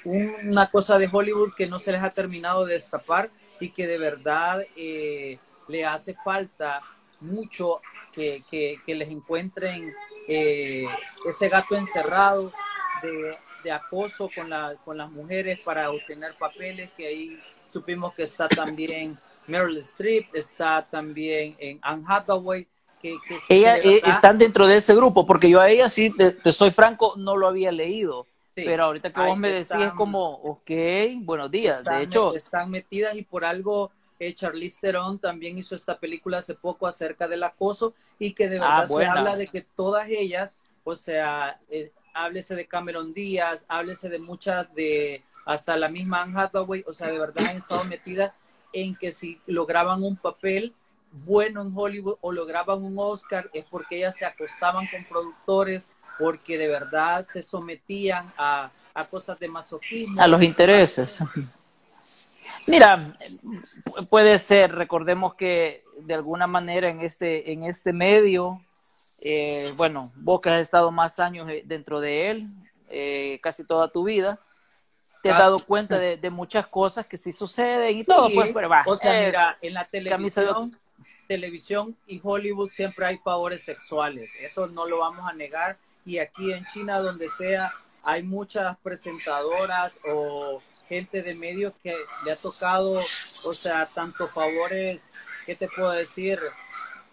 una 0.06 0.70
cosa 0.70 0.98
de 0.98 1.10
Hollywood 1.12 1.54
que 1.56 1.68
no 1.68 1.80
se 1.80 1.92
les 1.92 2.02
ha 2.02 2.10
terminado 2.10 2.66
de 2.66 2.74
destapar 2.74 3.30
y 3.60 3.70
que 3.70 3.88
de 3.88 3.98
verdad 3.98 4.62
eh, 4.76 5.38
le 5.68 5.86
hace 5.86 6.14
falta 6.14 6.82
mucho 7.22 7.82
que, 8.12 8.44
les 8.86 9.10
encuentren 9.10 9.94
eh, 10.28 10.86
ese 11.26 11.48
gato 11.48 11.76
encerrado 11.76 12.44
de, 13.64 13.72
acoso 13.72 14.30
con, 14.36 14.50
la, 14.50 14.76
con 14.84 14.98
las 14.98 15.10
mujeres 15.10 15.62
para 15.62 15.90
obtener 15.90 16.34
papeles, 16.38 16.90
que 16.98 17.08
ahí 17.08 17.38
supimos 17.70 18.14
que 18.14 18.24
está 18.24 18.50
también 18.50 19.16
Meryl 19.48 19.78
Streep, 19.78 20.36
está 20.36 20.86
también 20.90 21.56
en 21.60 21.80
Anne 21.82 22.04
Hathaway. 22.06 22.68
Que, 23.02 23.18
ella 23.50 23.78
eh, 23.78 24.02
están 24.06 24.38
dentro 24.38 24.66
de 24.66 24.78
ese 24.78 24.96
grupo, 24.96 25.26
porque 25.26 25.50
yo 25.50 25.60
a 25.60 25.70
ella 25.70 25.90
sí, 25.90 26.10
te 26.16 26.54
soy 26.54 26.72
franco, 26.72 27.14
no 27.18 27.36
lo 27.36 27.48
había 27.48 27.72
leído 27.72 28.28
pero 28.56 28.86
ahorita 28.86 29.12
que 29.12 29.22
vos 29.22 29.38
me 29.38 29.50
decís 29.50 29.72
es 29.72 29.94
como, 29.94 30.34
ok, 30.36 30.72
buenos 31.20 31.52
días. 31.52 31.84
de 31.84 32.04
hecho, 32.04 32.36
están 32.36 32.70
metidas 32.70 33.16
y 33.16 33.24
por 33.24 33.46
algo 33.46 33.92
eh, 34.20 34.34
Charlize 34.34 34.80
Theron 34.82 35.20
también 35.20 35.58
hizo 35.58 35.76
esta 35.76 35.98
película 35.98 36.38
hace 36.38 36.56
poco 36.56 36.88
acerca 36.88 37.28
del 37.28 37.44
acoso 37.44 37.94
y 38.20 38.34
que 38.34 38.48
de 38.48 38.60
ah, 38.62 38.82
verdad 38.82 38.88
se 38.88 39.06
habla 39.06 39.36
de 39.36 39.48
que 39.48 39.62
todas 39.62 40.08
ellas, 40.10 40.58
o 40.84 40.96
sea, 40.96 41.60
eh, 41.70 41.92
háblese 42.14 42.56
de 42.56 42.68
Cameron 42.68 43.12
Díaz, 43.12 43.66
háblese 43.68 44.10
de 44.10 44.20
muchas 44.20 44.74
de 44.76 45.22
hasta 45.46 45.76
la 45.76 45.90
misma 45.90 46.22
Anne 46.22 46.40
Hathaway, 46.40 46.84
o 46.88 46.94
sea, 46.94 47.08
de 47.08 47.20
verdad 47.20 47.46
han 47.48 47.58
estado 47.58 47.84
metidas 47.84 48.34
en 48.72 48.96
que 48.96 49.12
si 49.12 49.42
lograban 49.46 50.02
un 50.04 50.18
papel 50.18 50.74
bueno 51.14 51.62
en 51.62 51.72
Hollywood 51.76 52.18
o 52.22 52.32
lograban 52.32 52.84
un 52.84 52.96
Oscar 52.98 53.50
es 53.54 53.66
porque 53.70 53.98
ellas 53.98 54.16
se 54.18 54.26
acostaban 54.26 54.88
con 54.88 55.04
productores, 55.06 55.88
porque 56.20 56.58
de 56.58 56.68
verdad 56.68 57.22
se 57.22 57.44
sometían 57.44 58.34
a, 58.38 58.72
cosas 59.10 59.40
de 59.40 59.48
masoquismo. 59.48 60.22
A 60.22 60.28
los 60.28 60.42
intereses. 60.42 61.20
Mira, 62.68 63.16
puede 64.10 64.38
ser, 64.40 64.74
recordemos 64.74 65.36
que 65.36 65.84
de 66.02 66.14
alguna 66.14 66.48
manera 66.48 66.90
en 66.90 67.02
este, 67.02 67.52
en 67.52 67.64
este 67.64 67.94
medio, 67.94 68.62
eh, 69.22 69.74
bueno, 69.78 70.12
vos 70.16 70.42
que 70.42 70.50
has 70.50 70.62
estado 70.62 70.92
más 70.92 71.20
años 71.20 71.48
eh, 71.50 71.64
dentro 71.66 72.00
de 72.00 72.32
él, 72.32 72.48
eh, 72.90 73.40
casi 73.42 73.64
toda 73.64 73.92
tu 73.92 74.04
vida, 74.04 74.40
te 75.22 75.32
has 75.32 75.40
dado 75.40 75.66
cuenta 75.66 75.98
de, 75.98 76.30
muchas 76.30 76.68
cosas 76.68 77.08
que 77.08 77.18
sí 77.18 77.32
suceden 77.32 77.98
y 77.98 78.04
todo. 78.04 78.28
Pues, 78.34 78.54
o 78.86 78.98
sea, 78.98 79.26
mira, 79.26 79.58
en 79.62 79.74
la 79.74 79.86
televisión 79.86 80.78
televisión 81.28 81.96
y 82.08 82.20
Hollywood 82.24 82.70
siempre 82.70 83.06
hay 83.06 83.18
favores 83.18 83.64
sexuales, 83.64 84.34
eso 84.40 84.68
no 84.68 84.88
lo 84.88 85.00
vamos 85.00 85.30
a 85.30 85.34
negar. 85.34 85.78
Y 86.06 86.18
aquí 86.18 86.52
en 86.52 86.66
China, 86.66 87.00
donde 87.00 87.30
sea, 87.30 87.72
hay 88.04 88.24
muchas 88.24 88.78
presentadoras 88.80 90.00
o 90.06 90.62
gente 90.88 91.22
de 91.22 91.34
medios 91.36 91.74
que 91.82 91.96
le 92.26 92.32
ha 92.32 92.36
tocado, 92.36 92.92
o 92.92 93.54
sea, 93.54 93.86
tanto 93.86 94.28
favores, 94.28 95.10
¿qué 95.46 95.56
te 95.56 95.68
puedo 95.68 95.92
decir? 95.92 96.40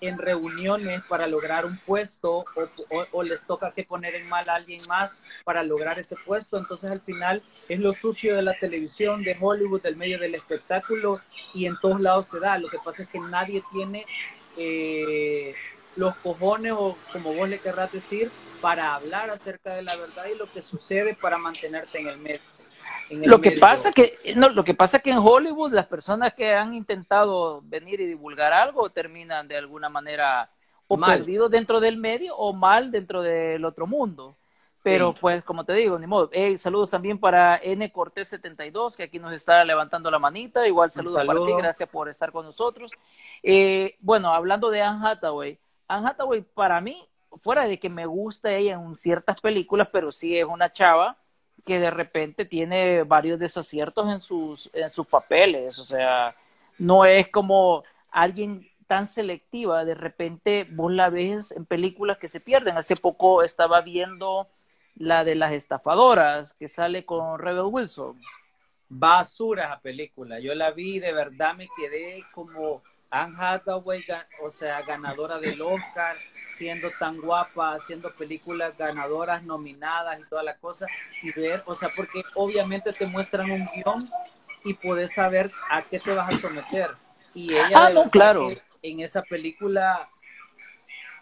En 0.01 0.19
reuniones 0.19 1.03
para 1.09 1.27
lograr 1.27 1.67
un 1.67 1.79
puesto 1.79 2.45
o, 3.13 3.23
les 3.23 3.45
toca 3.45 3.71
que 3.71 3.85
poner 3.85 4.15
en 4.15 4.29
mal 4.29 4.49
a 4.49 4.55
alguien 4.55 4.81
más 4.89 5.21
para 5.45 5.63
lograr 5.63 5.99
ese 5.99 6.17
puesto. 6.25 6.59
Entonces 6.59 6.91
al 6.91 7.01
final 7.01 7.43
es 7.69 7.81
lo 7.81 7.93
sucio 7.93 8.37
de 8.37 8.43
la 8.43 8.55
televisión, 8.55 9.23
de 9.23 9.37
Hollywood, 9.39 9.83
del 9.83 9.97
medio 9.97 10.19
del 10.19 10.35
espectáculo 10.35 11.21
y 11.55 11.67
en 11.67 11.79
todos 11.81 12.01
lados 12.01 12.29
se 12.29 12.41
da. 12.41 12.59
Lo 12.59 12.69
que 12.69 12.79
pasa 12.85 13.03
es 13.03 13.09
que 13.09 13.21
nadie 13.21 13.63
tiene 13.73 14.07
eh, 14.57 15.55
los 15.97 16.17
cojones 16.17 16.73
o 16.73 16.97
como 17.13 17.35
vos 17.35 17.49
le 17.49 17.59
querrás 17.59 17.93
decir 17.93 18.31
para 18.61 18.95
hablar 18.95 19.31
acerca 19.31 19.75
de 19.75 19.83
la 19.83 19.97
verdad 19.97 20.27
y 20.33 20.37
lo 20.37 20.51
que 20.51 20.63
sucede 20.63 21.15
para 21.15 21.39
mantenerte 21.39 21.99
en 21.99 22.09
el 22.09 22.19
medio 22.19 22.41
lo 23.13 23.41
que 23.41 23.53
pasa 23.53 23.93
que 23.93 24.19
no, 24.37 24.49
lo 24.49 24.63
que 24.63 24.75
pasa 24.75 24.99
que 24.99 25.11
en 25.11 25.19
Hollywood 25.19 25.73
las 25.73 25.87
personas 25.87 26.35
que 26.35 26.53
han 26.53 26.75
intentado 26.75 27.61
venir 27.63 28.01
y 28.01 28.07
divulgar 28.07 28.53
algo 28.53 28.89
terminan 28.91 29.49
de 29.49 29.57
alguna 29.57 29.89
manera 29.89 30.51
o 30.87 30.99
perdidos 30.99 31.51
dentro 31.51 31.81
del 31.81 31.97
medio 31.97 32.35
o 32.37 32.53
mal 32.53 32.91
dentro 32.91 33.23
del 33.23 33.65
otro 33.65 33.87
mundo. 33.87 34.37
Pero 34.83 35.13
pues 35.13 35.45
como 35.45 35.65
te 35.65 35.75
digo, 35.75 35.99
ni 35.99 36.07
modo. 36.07 36.31
saludos 36.57 36.91
también 36.91 37.19
para 37.19 37.59
N 37.59 37.93
Cortés 37.93 38.29
72 38.29 38.97
que 38.97 39.03
aquí 39.05 39.19
nos 39.19 39.33
está 39.33 39.63
levantando 39.65 40.11
la 40.11 40.19
manita. 40.19 40.67
Igual 40.67 40.91
saludos 40.91 41.25
para 41.25 41.39
ti, 41.45 41.53
gracias 41.59 41.89
por 41.89 42.09
estar 42.09 42.33
con 42.33 42.47
nosotros. 42.47 42.93
Eh, 43.43 43.97
bueno, 44.01 44.33
hablando 44.33 44.71
de 44.71 44.81
Anne 44.81 45.07
Hathaway, 45.07 45.59
Anne 45.87 46.09
Hathaway 46.09 46.41
para 46.41 46.81
mí 46.81 47.07
fuera 47.37 47.67
de 47.67 47.79
que 47.79 47.91
me 47.91 48.07
gusta 48.07 48.53
ella 48.53 48.75
en 48.75 48.95
ciertas 48.95 49.41
películas, 49.41 49.89
pero 49.93 50.11
sí 50.11 50.37
es 50.39 50.47
una 50.47 50.73
chava 50.73 51.17
que 51.67 51.79
de 51.79 51.91
repente 51.91 52.45
tiene 52.45 53.03
varios 53.03 53.39
desaciertos 53.39 54.09
en 54.09 54.21
sus, 54.21 54.71
en 54.75 54.89
sus 54.89 55.07
papeles, 55.07 55.79
o 55.79 55.85
sea, 55.85 56.35
no 56.79 57.05
es 57.05 57.29
como 57.29 57.85
alguien 58.11 58.69
tan 58.87 59.07
selectiva, 59.07 59.85
de 59.85 59.95
repente 59.95 60.67
vos 60.69 60.91
la 60.91 61.11
ves 61.11 61.53
en 61.53 61.65
películas 61.65 62.19
que 62.19 62.27
se 62.27 62.41
pierden. 62.41 62.77
Hace 62.77 62.97
poco 62.97 63.45
estaba 63.45 63.83
viendo 63.83 64.49
la 64.97 65.23
de 65.23 65.37
las 65.37 65.53
estafadoras 65.53 66.55
que 66.55 66.67
sale 66.67 67.05
con 67.05 67.39
Rebel 67.39 67.67
Wilson. 67.67 68.21
Basura 68.89 69.67
esa 69.67 69.81
película, 69.81 70.41
yo 70.41 70.57
la 70.57 70.73
vi, 70.73 70.99
de 70.99 71.13
verdad 71.13 71.55
me 71.55 71.69
quedé 71.77 72.25
como 72.33 72.83
Anne 73.11 73.37
Hathaway, 73.39 74.05
o 74.45 74.51
sea, 74.51 74.83
ganadora 74.83 75.39
del 75.39 75.63
Oscar, 75.63 76.17
siendo 76.61 76.91
tan 76.99 77.19
guapa, 77.19 77.73
haciendo 77.73 78.13
películas 78.13 78.77
ganadoras, 78.77 79.43
nominadas 79.45 80.21
y 80.21 80.25
toda 80.29 80.43
la 80.43 80.59
cosa, 80.59 80.87
y 81.23 81.33
ver, 81.33 81.63
o 81.65 81.75
sea, 81.75 81.89
porque 81.97 82.23
obviamente 82.35 82.93
te 82.93 83.07
muestran 83.07 83.51
un 83.51 83.67
guion 83.75 84.07
y 84.63 84.75
puedes 84.75 85.15
saber 85.15 85.51
a 85.71 85.81
qué 85.81 85.99
te 85.99 86.13
vas 86.13 86.35
a 86.35 86.39
someter. 86.39 86.89
Y 87.35 87.51
ella, 87.55 87.87
ah, 87.87 87.89
no, 87.89 88.11
claro. 88.11 88.51
En 88.83 89.01
esa 89.01 89.23
película, 89.23 90.07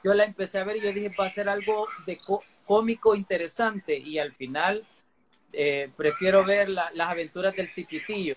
yo 0.02 0.12
la 0.12 0.24
empecé 0.24 0.58
a 0.58 0.64
ver 0.64 0.78
y 0.78 0.80
yo 0.80 0.92
dije, 0.92 1.14
va 1.16 1.26
a 1.26 1.30
ser 1.30 1.48
algo 1.48 1.86
de 2.04 2.18
cómico 2.66 3.14
interesante, 3.14 3.96
y 3.96 4.18
al 4.18 4.32
final 4.32 4.84
eh, 5.52 5.88
prefiero 5.96 6.44
ver 6.44 6.68
las 6.68 6.90
aventuras 6.98 7.54
del 7.54 7.68
cipitillo. 7.68 8.34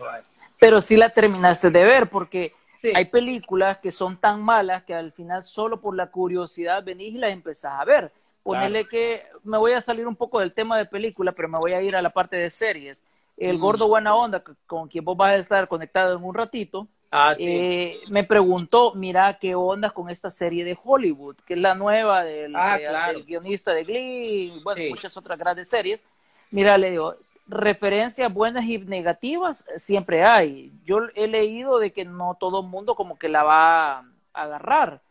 Pero 0.60 0.80
sí 0.82 0.96
la 0.98 1.10
terminaste 1.10 1.72
de 1.72 1.84
ver, 1.84 2.10
porque 2.10 2.54
hay 2.94 3.06
películas 3.06 3.78
que 3.80 3.92
son 3.92 4.18
tan 4.18 4.42
malas 4.42 4.84
que 4.84 4.94
al 4.94 5.12
final 5.12 5.44
solo 5.44 5.80
por 5.80 5.96
la 5.96 6.08
curiosidad 6.10 6.84
venís 6.84 7.14
y 7.14 7.18
las 7.18 7.32
empezás 7.32 7.80
a 7.80 7.86
ver. 7.86 8.12
Ponele 8.44 8.88
que 8.88 9.24
me 9.44 9.58
voy 9.58 9.74
a 9.74 9.82
salir 9.82 10.08
un 10.08 10.16
poco 10.16 10.40
del 10.40 10.54
tema 10.54 10.78
de 10.78 10.86
película, 10.86 11.32
pero 11.32 11.48
me 11.48 11.60
voy 11.60 11.74
a 11.74 11.82
ir 11.82 11.96
a 11.96 12.02
la 12.02 12.10
parte 12.10 12.36
de 12.38 12.50
series. 12.50 13.04
El 13.38 13.58
mm. 13.58 13.62
gordo 13.62 13.88
buena 13.88 14.16
onda, 14.16 14.44
con 14.68 14.88
quien 14.88 15.06
vos 15.06 15.18
vas 15.18 15.32
a 15.32 15.38
estar 15.38 15.68
conectado 15.68 16.16
en 16.16 16.24
un 16.24 16.34
ratito, 16.34 16.88
ah, 17.12 17.34
eh, 17.40 17.98
me 18.12 18.24
preguntó, 18.24 18.94
mira, 18.94 19.38
¿qué 19.40 19.56
onda 19.56 19.90
con 19.90 20.10
esta 20.10 20.30
serie 20.30 20.64
de 20.64 20.78
Hollywood? 20.84 21.38
Que 21.46 21.56
es 21.56 21.60
la 21.60 21.74
nueva 21.76 22.24
del, 22.24 22.56
ah, 22.56 22.78
guionista 23.26 23.74
de 23.74 23.84
Glee, 23.84 24.62
bueno, 24.64 24.82
muchas 24.90 25.16
otras 25.18 25.40
grandes 25.40 25.70
series. 25.70 26.02
Mira, 26.52 26.78
le 26.78 26.92
digo, 26.92 27.16
referencias 27.52 28.34
buenas 28.34 28.66
y 28.66 28.80
negativas 28.80 29.66
siempre 29.76 30.24
hay. 30.24 30.72
Yo 30.84 31.00
he 31.16 31.28
leído 31.28 31.80
de 31.80 31.92
que 31.92 32.06
no 32.06 32.38
todo 32.40 32.62
el 32.62 32.68
mundo 32.68 32.96
como 32.96 33.20
que 33.20 33.30
la 33.30 33.44
va 33.44 33.98
a 34.00 34.04
agarrar. 34.34 35.02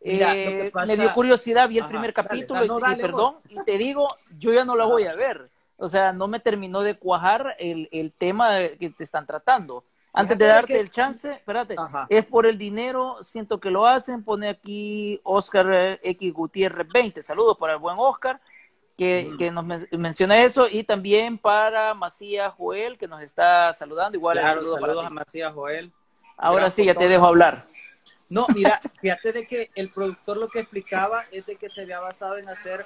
Eh, 0.00 0.70
me 0.86 0.96
dio 0.96 1.12
curiosidad, 1.12 1.68
vi 1.68 1.78
el 1.78 1.86
primer 1.86 2.14
capítulo 2.14 2.64
y, 2.64 3.00
perdón, 3.00 3.34
y 3.48 3.60
te 3.64 3.76
digo, 3.76 4.06
yo 4.38 4.52
ya 4.52 4.64
no 4.64 4.76
la 4.76 4.84
voy 4.84 5.06
a 5.06 5.14
ver. 5.14 5.50
O 5.76 5.88
sea, 5.88 6.12
no 6.12 6.28
me 6.28 6.40
terminó 6.40 6.82
de 6.82 6.96
cuajar 6.96 7.56
el, 7.58 7.88
el 7.90 8.12
tema 8.12 8.58
que 8.78 8.90
te 8.96 9.04
están 9.04 9.26
tratando. 9.26 9.84
Antes 10.12 10.38
de 10.38 10.46
darte 10.46 10.80
el 10.80 10.90
chance, 10.90 11.30
espérate, 11.30 11.76
es 12.08 12.24
por 12.24 12.46
el 12.46 12.58
dinero, 12.58 13.16
siento 13.22 13.60
que 13.60 13.70
lo 13.70 13.86
hacen, 13.86 14.24
pone 14.24 14.48
aquí 14.48 15.20
Oscar 15.22 16.00
X 16.02 16.32
Gutiérrez 16.32 16.88
20, 16.92 17.22
saludos 17.22 17.56
para 17.58 17.74
el 17.74 17.78
buen 17.78 17.96
Oscar 17.98 18.40
que, 18.98 19.50
nos 19.52 19.64
menciona 19.92 20.42
eso 20.42 20.66
y 20.68 20.82
también 20.82 21.38
para 21.38 21.94
Macías 21.94 22.52
Joel 22.54 22.98
que 22.98 23.06
nos 23.06 23.22
está 23.22 23.72
saludando. 23.72 24.18
Igual 24.18 24.42
saludos 24.42 25.06
a 25.06 25.10
Macías 25.10 25.54
Joel. 25.54 25.92
Ahora 26.36 26.68
sí, 26.68 26.84
ya 26.84 26.94
te 26.94 27.08
dejo 27.08 27.24
hablar. 27.24 27.66
No, 28.28 28.46
mira, 28.48 28.80
fíjate 29.00 29.32
de 29.32 29.46
que 29.46 29.70
el 29.76 29.88
productor 29.90 30.36
lo 30.36 30.48
que 30.48 30.60
explicaba 30.60 31.24
es 31.30 31.46
de 31.46 31.54
que 31.54 31.68
se 31.68 31.82
había 31.82 32.00
basado 32.00 32.38
en 32.38 32.48
hacer 32.48 32.84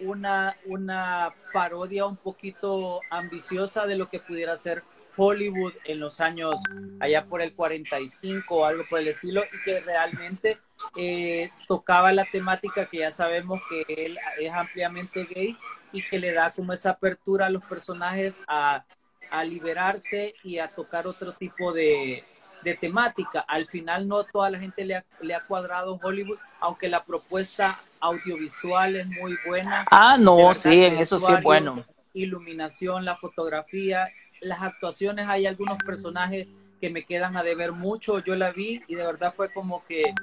una, 0.00 0.56
una 0.66 1.34
parodia 1.52 2.06
un 2.06 2.16
poquito 2.16 3.00
ambiciosa 3.10 3.86
de 3.86 3.96
lo 3.96 4.08
que 4.08 4.20
pudiera 4.20 4.56
ser 4.56 4.82
Hollywood 5.16 5.72
en 5.84 6.00
los 6.00 6.20
años 6.20 6.60
allá 7.00 7.26
por 7.26 7.42
el 7.42 7.52
45 7.54 8.54
o 8.54 8.64
algo 8.64 8.84
por 8.88 9.00
el 9.00 9.08
estilo 9.08 9.42
y 9.44 9.62
que 9.64 9.80
realmente 9.80 10.58
eh, 10.96 11.50
tocaba 11.66 12.12
la 12.12 12.26
temática 12.30 12.86
que 12.86 12.98
ya 12.98 13.10
sabemos 13.10 13.60
que 13.68 14.06
él 14.06 14.16
es 14.38 14.52
ampliamente 14.52 15.24
gay 15.24 15.56
y 15.92 16.02
que 16.02 16.18
le 16.18 16.32
da 16.32 16.52
como 16.52 16.72
esa 16.72 16.90
apertura 16.90 17.46
a 17.46 17.50
los 17.50 17.64
personajes 17.64 18.40
a, 18.46 18.84
a 19.30 19.44
liberarse 19.44 20.34
y 20.44 20.58
a 20.58 20.68
tocar 20.68 21.06
otro 21.06 21.32
tipo 21.32 21.72
de, 21.72 22.24
de 22.62 22.74
temática. 22.74 23.44
Al 23.46 23.66
final 23.66 24.08
no 24.08 24.24
toda 24.24 24.50
la 24.50 24.58
gente 24.58 24.84
le 24.84 24.96
ha, 24.96 25.04
le 25.20 25.34
ha 25.34 25.40
cuadrado 25.46 25.98
Hollywood, 26.02 26.38
aunque 26.60 26.88
la 26.88 27.04
propuesta 27.04 27.76
audiovisual 28.00 28.96
es 28.96 29.06
muy 29.06 29.36
buena. 29.46 29.86
Ah, 29.90 30.16
no, 30.18 30.54
sí, 30.54 30.84
en 30.84 30.96
eso 30.96 31.18
sí 31.18 31.32
es 31.32 31.42
bueno. 31.42 31.84
Iluminación, 32.14 33.04
la 33.04 33.16
fotografía, 33.16 34.08
las 34.40 34.62
actuaciones, 34.62 35.28
hay 35.28 35.46
algunos 35.46 35.78
personajes 35.78 36.48
que 36.80 36.90
me 36.90 37.04
quedan 37.04 37.36
a 37.36 37.42
deber 37.42 37.72
mucho. 37.72 38.18
Yo 38.20 38.34
la 38.36 38.52
vi 38.52 38.82
y 38.88 38.94
de 38.94 39.04
verdad 39.04 39.34
fue 39.36 39.52
como 39.52 39.84
que, 39.86 40.14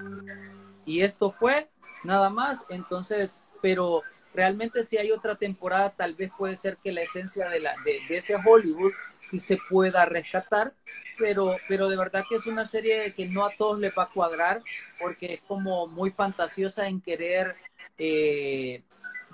y 0.85 1.01
esto 1.01 1.31
fue 1.31 1.69
nada 2.03 2.29
más. 2.29 2.65
Entonces, 2.69 3.45
pero 3.61 4.01
realmente 4.35 4.83
si 4.83 4.97
hay 4.97 5.11
otra 5.11 5.35
temporada, 5.35 5.91
tal 5.91 6.13
vez 6.13 6.31
puede 6.37 6.55
ser 6.55 6.77
que 6.77 6.91
la 6.91 7.01
esencia 7.01 7.49
de, 7.49 7.59
la, 7.59 7.75
de, 7.83 7.99
de 8.07 8.17
ese 8.17 8.35
Hollywood 8.35 8.91
sí 9.25 9.39
se 9.39 9.57
pueda 9.69 10.05
rescatar 10.05 10.73
pero, 11.17 11.55
pero 11.67 11.89
de 11.89 11.97
verdad 11.97 12.23
que 12.27 12.35
es 12.35 12.45
una 12.45 12.65
serie 12.65 13.13
que 13.13 13.27
no 13.27 13.45
a 13.45 13.51
todos 13.55 13.79
les 13.79 13.93
va 13.97 14.03
a 14.03 14.09
cuadrar, 14.09 14.61
porque 14.99 15.33
es 15.33 15.41
como 15.41 15.87
muy 15.87 16.11
fantasiosa 16.11 16.87
en 16.87 17.01
querer 17.01 17.55
eh, 17.97 18.81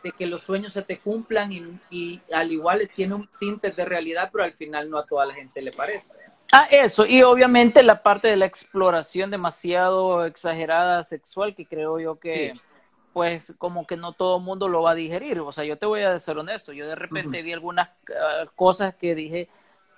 de 0.03 0.12
que 0.12 0.25
los 0.25 0.43
sueños 0.43 0.74
se 0.74 0.81
te 0.81 0.98
cumplan 1.00 1.51
y, 1.89 2.22
al 2.34 2.51
igual 2.51 2.89
tiene 2.96 3.15
un 3.15 3.27
tinte 3.39 3.72
de 3.72 3.86
realidad, 3.86 4.29
pero 4.31 4.43
al 4.43 4.53
final 4.53 4.89
no 4.89 4.98
a 4.98 5.05
toda 5.05 5.25
la 5.25 5.34
gente 5.34 5.62
le 5.62 5.72
parece. 5.72 6.12
Ah, 6.51 6.67
eso, 6.70 7.05
y 7.05 7.22
obviamente 7.24 7.84
la 7.84 8.01
parte 8.03 8.27
de 8.27 8.36
la 8.36 8.46
exploración 8.46 9.31
demasiado 9.31 10.25
exagerada 10.25 11.03
sexual, 11.03 11.55
que 11.55 11.65
creo 11.65 12.00
yo 12.00 12.20
que, 12.20 12.53
pues, 13.13 13.53
como 13.58 13.86
que 13.86 13.98
no 13.98 14.13
todo 14.13 14.38
el 14.38 14.44
mundo 14.44 14.68
lo 14.68 14.84
va 14.84 14.91
a 14.91 14.96
digerir. 14.96 15.39
O 15.39 15.51
sea, 15.51 15.63
yo 15.63 15.77
te 15.77 15.86
voy 15.86 16.03
a 16.03 16.20
ser 16.20 16.38
honesto, 16.38 16.74
yo 16.74 16.88
de 16.88 16.96
repente 16.96 17.41
vi 17.41 17.53
algunas 17.53 17.89
ah, 18.10 18.46
cosas 18.56 18.96
que 18.96 19.15
dije, 19.15 19.50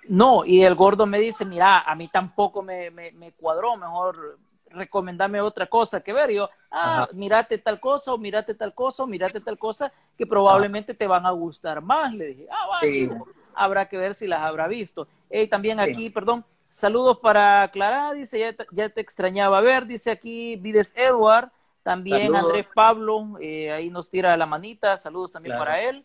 no, 0.08 0.44
y 0.44 0.64
el 0.64 0.74
gordo 0.74 1.06
me 1.06 1.18
dice, 1.18 1.44
mira, 1.44 1.80
a 1.80 1.94
mí 1.94 2.08
tampoco 2.08 2.62
me, 2.62 2.90
me, 2.90 3.32
cuadró, 3.40 3.76
mejor 3.76 4.36
recomendame 4.70 5.40
otra 5.40 5.66
cosa 5.66 6.00
que 6.00 6.12
ver. 6.12 6.30
Y 6.30 6.36
yo, 6.36 6.50
ah, 6.70 7.08
mírate 7.12 7.58
tal 7.58 7.80
cosa, 7.80 8.12
o 8.12 8.18
mírate 8.18 8.54
tal 8.54 8.74
cosa, 8.74 9.04
o 9.04 9.06
mírate 9.06 9.40
tal 9.40 9.58
cosa, 9.58 9.92
que 10.16 10.26
probablemente 10.26 10.94
te 10.94 11.06
van 11.06 11.24
a 11.26 11.30
gustar 11.30 11.80
más. 11.80 12.12
Le 12.12 12.26
dije, 12.26 12.46
ah, 12.50 12.66
vale, 12.68 13.10
habrá 13.54 13.88
que 13.88 13.96
ver 13.96 14.14
si 14.14 14.26
las 14.26 14.42
habrá 14.42 14.66
visto. 14.68 15.06
Y 15.30 15.46
también 15.46 15.80
aquí, 15.80 16.10
perdón, 16.10 16.44
saludos 16.68 17.18
para 17.20 17.68
Clara, 17.68 18.12
dice, 18.12 18.38
ya 18.38 18.52
te, 18.52 18.66
ya 18.72 18.88
te 18.88 19.00
extrañaba 19.00 19.60
ver, 19.60 19.86
dice 19.86 20.10
aquí 20.10 20.56
Vides 20.56 20.92
Edward, 20.96 21.50
también 21.84 22.34
Andrés 22.34 22.66
Pablo, 22.74 23.36
eh, 23.40 23.70
ahí 23.70 23.90
nos 23.90 24.10
tira 24.10 24.34
la 24.38 24.46
manita, 24.46 24.96
saludos 24.96 25.32
también 25.32 25.58
para 25.58 25.82
él. 25.82 26.04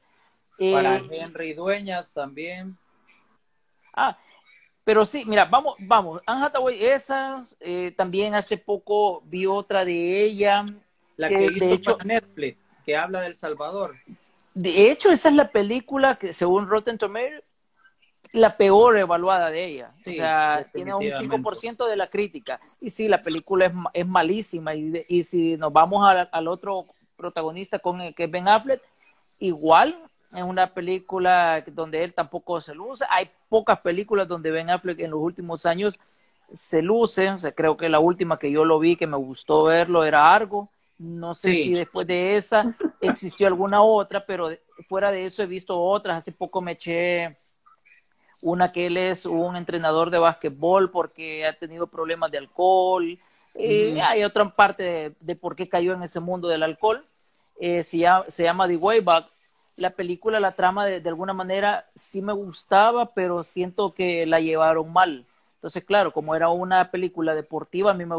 para 0.60 0.98
eh, 0.98 1.08
Henry 1.10 1.54
Dueñas 1.54 2.14
también. 2.14 2.78
Ah, 3.94 4.18
pero 4.84 5.06
sí, 5.06 5.24
mira, 5.26 5.46
vamos, 5.46 5.76
vamos. 5.80 6.22
Anne 6.26 6.46
Hathaway, 6.46 6.86
esas, 6.86 7.56
eh, 7.62 7.94
también 7.96 8.36
hace 8.36 8.58
poco 8.58 9.22
vi 9.26 9.46
otra 9.46 9.86
de 9.86 10.24
ella. 10.26 10.66
La 11.16 11.30
que, 11.30 11.46
hizo 11.46 11.66
de 11.66 11.74
hecho, 11.74 11.98
Netflix, 12.04 12.58
que 12.86 12.98
habla 12.98 13.22
del 13.22 13.34
Salvador. 13.34 13.96
De 14.54 14.92
hecho, 14.92 15.12
esa 15.12 15.30
es 15.30 15.36
la 15.36 15.50
película 15.50 16.20
que, 16.20 16.34
según 16.34 16.68
Rotten 16.68 16.98
Tomatoes, 16.98 17.44
la 18.32 18.56
peor 18.56 18.98
evaluada 18.98 19.50
de 19.50 19.66
ella. 19.66 19.94
o 20.00 20.04
sea, 20.04 20.68
tiene 20.74 20.94
un 20.94 21.04
5% 21.04 21.88
de 21.88 21.96
la 21.96 22.08
crítica. 22.08 22.60
Y 22.80 22.90
sí, 22.92 23.08
la 23.08 23.18
película 23.18 23.66
es, 23.66 23.74
es 23.94 24.08
malísima. 24.08 24.76
Y, 24.76 25.06
y 25.08 25.24
si 25.24 25.58
nos 25.58 25.74
vamos 25.74 26.06
al 26.32 26.48
otro 26.48 26.86
protagonista, 27.16 27.80
con 27.80 28.02
el, 28.02 28.14
que 28.14 28.26
es 28.26 28.32
Ben 28.32 28.48
Affleck, 28.48 28.82
igual 29.40 29.96
es 30.36 30.44
una 30.44 30.74
película 30.74 31.64
donde 31.68 32.04
él 32.04 32.14
tampoco 32.14 32.62
se 32.62 32.76
luce. 32.76 33.06
Hay 33.10 33.30
pocas 33.50 33.80
películas 33.82 34.28
donde 34.28 34.52
Ben 34.52 34.70
Affleck 34.70 35.00
en 35.00 35.12
los 35.12 35.20
últimos 35.20 35.66
años 35.66 36.00
se 36.54 36.82
luce. 36.82 37.30
O 37.32 37.40
sea, 37.40 37.52
creo 37.52 37.78
que 37.78 37.90
la 37.90 38.00
última 38.00 38.38
que 38.38 38.52
yo 38.52 38.64
lo 38.64 38.80
vi 38.80 38.96
que 38.96 39.08
me 39.08 39.18
gustó 39.18 39.64
verlo 39.64 40.04
era 40.04 40.34
Argo. 40.34 40.70
No 41.00 41.34
sé 41.34 41.54
si 41.54 41.74
después 41.74 42.06
de 42.06 42.36
esa 42.36 42.62
existió 43.02 43.48
alguna 43.48 43.82
otra, 43.82 44.26
pero 44.26 44.50
fuera 44.90 45.12
de 45.12 45.26
eso 45.26 45.42
he 45.42 45.48
visto 45.48 45.82
otras. 45.82 46.18
Hace 46.18 46.34
poco 46.34 46.62
me 46.62 46.74
eché 46.74 47.38
una 48.42 48.72
que 48.72 48.88
él 48.88 48.98
es 48.98 49.26
un 49.26 49.56
entrenador 49.56 50.10
de 50.10 50.20
básquetbol 50.20 50.92
porque 50.92 51.46
ha 51.46 51.58
tenido 51.58 51.88
problemas 51.88 52.32
de 52.32 52.38
alcohol. 52.38 53.20
Eh, 53.56 54.00
hay 54.02 54.24
otra 54.24 54.50
parte 54.56 55.16
de, 55.20 55.36
por 55.36 55.56
qué 55.56 55.68
cayó 55.68 55.94
en 55.94 56.04
ese 56.04 56.20
mundo 56.20 56.48
del 56.48 56.64
alcohol. 56.64 57.04
Eh, 57.60 57.84
se, 57.84 57.98
llama, 57.98 58.26
se 58.30 58.44
llama 58.44 58.68
The 58.68 58.78
Way 58.78 59.02
Back 59.02 59.26
la 59.80 59.92
película, 59.92 60.40
la 60.40 60.52
trama 60.52 60.86
de, 60.86 61.10
alguna 61.10 61.34
manera 61.34 61.90
sí 61.96 62.22
me 62.22 62.34
gustaba, 62.34 63.14
pero 63.14 63.44
siento 63.44 63.94
que 63.94 64.26
la 64.26 64.40
llevaron 64.40 64.92
mal. 64.92 65.26
Entonces, 65.60 65.84
claro, 65.84 66.14
como 66.14 66.34
era 66.36 66.48
una 66.48 66.90
película 66.90 67.36
deportiva, 67.36 67.92
a 67.92 67.94
mí 67.94 68.06
me, 68.06 68.16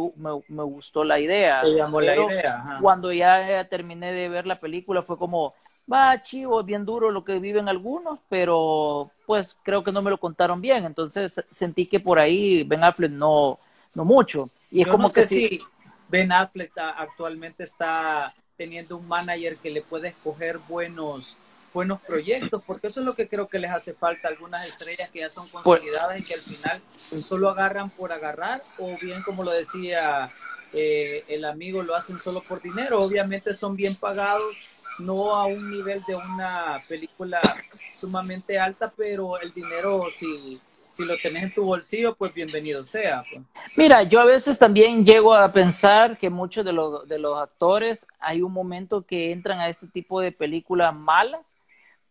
me, 0.48 0.62
gustó 0.62 1.04
la 1.04 1.18
idea. 1.18 1.62
llamó 1.64 1.98
la 1.98 2.14
idea. 2.14 2.78
Cuando 2.82 3.10
ya 3.14 3.64
terminé 3.64 4.12
de 4.12 4.28
ver 4.28 4.46
la 4.46 4.56
película 4.56 5.02
fue 5.02 5.16
como, 5.16 5.50
va, 5.90 6.20
chivo, 6.20 6.60
es 6.60 6.66
bien 6.66 6.84
duro 6.84 7.10
lo 7.10 7.24
que 7.24 7.38
viven 7.38 7.66
algunos, 7.66 8.18
pero 8.28 9.08
pues 9.24 9.58
creo 9.62 9.82
que 9.82 9.90
no 9.90 10.02
me 10.02 10.10
lo 10.10 10.18
contaron 10.18 10.60
bien. 10.60 10.84
Entonces 10.84 11.42
sentí 11.50 11.86
que 11.86 11.98
por 11.98 12.18
ahí 12.18 12.62
Ben 12.64 12.84
Affleck 12.84 13.12
no, 13.12 13.56
no 13.94 14.04
mucho. 14.04 14.46
Y 14.70 14.82
es 14.82 14.88
como 14.88 15.10
que 15.10 15.24
si 15.26 15.62
Ben 16.10 16.32
Affleck 16.32 16.72
actualmente 16.76 17.64
está 17.64 18.34
teniendo 18.58 18.98
un 18.98 19.08
manager 19.08 19.56
que 19.62 19.70
le 19.70 19.80
puede 19.80 20.08
escoger 20.08 20.58
buenos 20.68 21.38
buenos 21.72 22.00
proyectos, 22.00 22.62
porque 22.66 22.88
eso 22.88 23.00
es 23.00 23.06
lo 23.06 23.14
que 23.14 23.26
creo 23.26 23.48
que 23.48 23.58
les 23.58 23.70
hace 23.70 23.92
falta 23.92 24.28
a 24.28 24.30
algunas 24.30 24.66
estrellas 24.66 25.10
que 25.10 25.20
ya 25.20 25.30
son 25.30 25.48
pues 25.50 25.64
consolidadas 25.64 26.20
y 26.20 26.24
que 26.24 26.34
al 26.34 26.40
final 26.40 26.82
solo 26.96 27.50
agarran 27.50 27.90
por 27.90 28.12
agarrar, 28.12 28.62
o 28.78 28.96
bien 29.00 29.22
como 29.22 29.44
lo 29.44 29.50
decía 29.50 30.32
eh, 30.72 31.24
el 31.28 31.44
amigo, 31.44 31.82
lo 31.82 31.96
hacen 31.96 32.18
solo 32.18 32.42
por 32.42 32.62
dinero. 32.62 33.02
Obviamente 33.02 33.54
son 33.54 33.74
bien 33.76 33.96
pagados, 33.96 34.56
no 35.00 35.34
a 35.34 35.46
un 35.46 35.70
nivel 35.70 36.02
de 36.06 36.14
una 36.14 36.76
película 36.88 37.40
sumamente 37.94 38.58
alta, 38.58 38.92
pero 38.96 39.40
el 39.40 39.52
dinero, 39.52 40.06
si, 40.16 40.60
si 40.88 41.04
lo 41.04 41.16
tenés 41.18 41.44
en 41.44 41.54
tu 41.54 41.64
bolsillo, 41.64 42.14
pues 42.14 42.32
bienvenido 42.32 42.84
sea. 42.84 43.24
Pues. 43.30 43.42
Mira, 43.76 44.04
yo 44.04 44.20
a 44.20 44.24
veces 44.24 44.58
también 44.58 45.04
llego 45.04 45.34
a 45.34 45.52
pensar 45.52 46.18
que 46.18 46.30
muchos 46.30 46.64
de 46.64 46.72
los, 46.72 47.08
de 47.08 47.18
los 47.18 47.38
actores 47.40 48.06
hay 48.20 48.42
un 48.42 48.52
momento 48.52 49.02
que 49.02 49.32
entran 49.32 49.58
a 49.60 49.68
este 49.68 49.88
tipo 49.88 50.20
de 50.20 50.30
películas 50.30 50.94
malas 50.94 51.56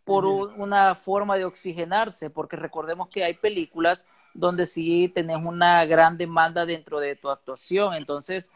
por 0.09 0.25
una 0.25 0.95
forma 0.95 1.37
de 1.37 1.45
oxigenarse, 1.45 2.31
porque 2.31 2.55
recordemos 2.55 3.09
que 3.09 3.23
hay 3.23 3.35
películas 3.35 4.07
donde 4.33 4.65
sí 4.65 5.11
tenés 5.13 5.37
una 5.37 5.85
gran 5.85 6.17
demanda 6.17 6.65
dentro 6.65 6.99
de 6.99 7.15
tu 7.15 7.29
actuación, 7.29 7.93
entonces 7.93 8.49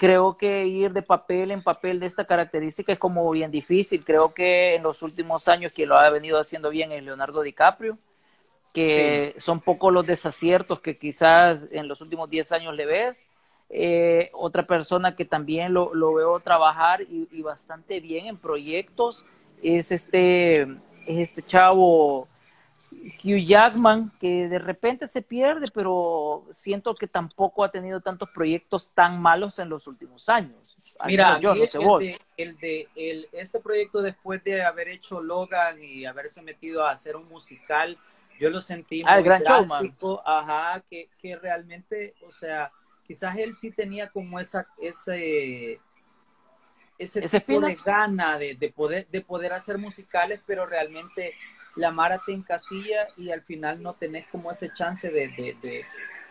creo 0.00 0.36
que 0.36 0.66
ir 0.66 0.92
de 0.92 1.02
papel 1.02 1.52
en 1.52 1.62
papel 1.62 2.00
de 2.00 2.06
esta 2.06 2.24
característica 2.24 2.92
es 2.92 2.98
como 2.98 3.30
bien 3.30 3.52
difícil, 3.52 4.04
creo 4.04 4.34
que 4.34 4.74
en 4.74 4.82
los 4.82 5.00
últimos 5.02 5.46
años 5.46 5.72
quien 5.72 5.90
lo 5.90 5.96
ha 5.96 6.10
venido 6.10 6.40
haciendo 6.40 6.70
bien 6.70 6.90
es 6.90 7.04
Leonardo 7.04 7.42
DiCaprio, 7.42 7.96
que 8.74 9.36
son 9.38 9.60
pocos 9.60 9.92
los 9.92 10.06
desaciertos 10.06 10.80
que 10.80 10.96
quizás 10.96 11.60
en 11.70 11.86
los 11.86 12.00
últimos 12.00 12.28
10 12.28 12.50
años 12.50 12.74
le 12.74 12.84
ves, 12.84 13.28
eh, 13.70 14.28
otra 14.32 14.64
persona 14.64 15.14
que 15.14 15.24
también 15.24 15.72
lo, 15.72 16.14
veo 16.14 16.38
trabajar 16.40 17.02
y, 17.02 17.28
y, 17.30 17.42
bastante 17.42 18.00
bien 18.00 18.26
en 18.26 18.36
proyectos 18.36 19.24
es 19.62 19.90
este 19.90 20.76
es 21.06 21.30
este 21.30 21.42
chavo 21.42 22.28
Hugh 23.24 23.44
Jackman, 23.46 24.12
que 24.20 24.48
de 24.48 24.58
repente 24.58 25.06
se 25.08 25.22
pierde, 25.22 25.66
pero 25.72 26.44
siento 26.52 26.94
que 26.94 27.06
tampoco 27.06 27.64
ha 27.64 27.70
tenido 27.70 28.00
tantos 28.00 28.28
proyectos 28.30 28.90
tan 28.92 29.20
malos 29.20 29.58
en 29.58 29.68
los 29.68 29.86
últimos 29.86 30.28
años. 30.28 30.96
Mira, 31.06 31.40
yo 31.40 31.54
no 31.54 31.66
sé 31.66 31.78
el 31.78 31.84
vos. 31.84 32.00
De, 32.00 32.20
el 32.36 32.58
de 32.58 32.88
el, 32.94 33.28
este 33.32 33.60
proyecto 33.60 34.02
después 34.02 34.44
de 34.44 34.62
haber 34.62 34.88
hecho 34.88 35.20
Logan 35.20 35.82
y 35.82 36.04
haberse 36.04 36.42
metido 36.42 36.84
a 36.84 36.90
hacer 36.90 37.16
un 37.16 37.28
musical, 37.28 37.96
yo 38.38 38.50
lo 38.50 38.60
sentí 38.60 39.02
ah, 39.06 39.14
muy 39.14 39.22
gran 39.22 39.42
drástico, 39.42 40.22
ajá, 40.24 40.82
que, 40.90 41.08
que 41.20 41.36
realmente, 41.36 42.14
o 42.26 42.30
sea, 42.30 42.70
quizás 43.06 43.36
él 43.38 43.54
sí 43.54 43.70
tenía 43.70 44.10
como 44.10 44.38
esa, 44.38 44.66
ese 44.78 45.80
ese 46.98 47.40
tipo 47.40 47.60
de 47.60 47.74
gana 47.74 48.38
de, 48.38 48.72
poder, 48.74 49.06
de 49.08 49.20
poder 49.20 49.52
hacer 49.52 49.78
musicales, 49.78 50.40
pero 50.46 50.66
realmente 50.66 51.34
la 51.76 51.90
Mara 51.90 52.20
te 52.24 52.32
encasilla 52.32 53.06
y 53.16 53.30
al 53.30 53.42
final 53.42 53.82
no 53.82 53.92
tenés 53.92 54.26
como 54.28 54.50
ese 54.50 54.72
chance 54.72 55.10
de, 55.10 55.28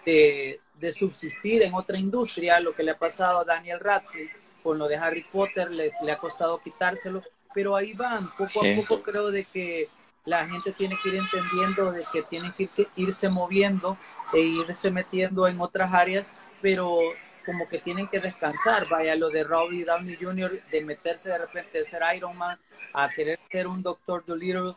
de, 0.06 0.92
subsistir 0.92 1.64
en 1.64 1.74
otra 1.74 1.98
industria, 1.98 2.60
lo 2.60 2.74
que 2.74 2.84
le 2.84 2.92
ha 2.92 2.98
pasado 2.98 3.40
a 3.40 3.46
Daniel 3.46 3.80
Radcliffe 3.80 4.36
con 4.64 4.80
lo 4.80 4.88
de 4.88 4.98
Harry 4.98 5.24
Potter, 5.32 5.70
le, 5.70 5.92
ha 6.12 6.18
costado 6.18 6.60
quitárselo, 6.60 7.22
pero 7.54 7.76
ahí 7.76 7.94
van, 7.94 8.28
poco 8.32 8.62
a 8.66 8.76
poco 8.76 9.04
creo 9.04 9.30
de 9.30 9.44
que 9.44 9.88
la 10.26 10.48
gente 10.48 10.72
tiene 10.72 10.98
que 11.02 11.10
ir 11.10 11.16
entendiendo 11.16 11.92
de 11.92 12.04
que 12.12 12.24
tiene 12.24 12.52
que 12.58 12.88
irse 12.96 13.30
moviendo 13.30 13.98
e 14.34 14.40
irse 14.40 14.90
metiendo 14.90 15.48
en 15.48 15.62
otras 15.62 15.94
áreas, 15.94 16.26
pero 16.62 17.00
como 17.46 17.68
que 17.68 17.80
tienen 17.80 18.08
que 18.08 18.20
descansar. 18.20 18.88
Vaya, 18.90 19.16
lo 19.16 19.30
de 19.30 19.44
Robbie 19.44 19.86
Downey 19.86 20.18
Jr., 20.20 20.52
de 20.72 20.82
meterse 20.82 21.30
de 21.30 21.38
repente 21.38 21.80
de 21.80 21.84
ser 21.84 22.02
Iron 22.16 22.38
Man 22.38 22.60
a 22.94 23.10
querer 23.10 23.40
ser 23.52 23.68
un 23.68 23.82
Doctor 23.82 24.26
Dolittle 24.26 24.74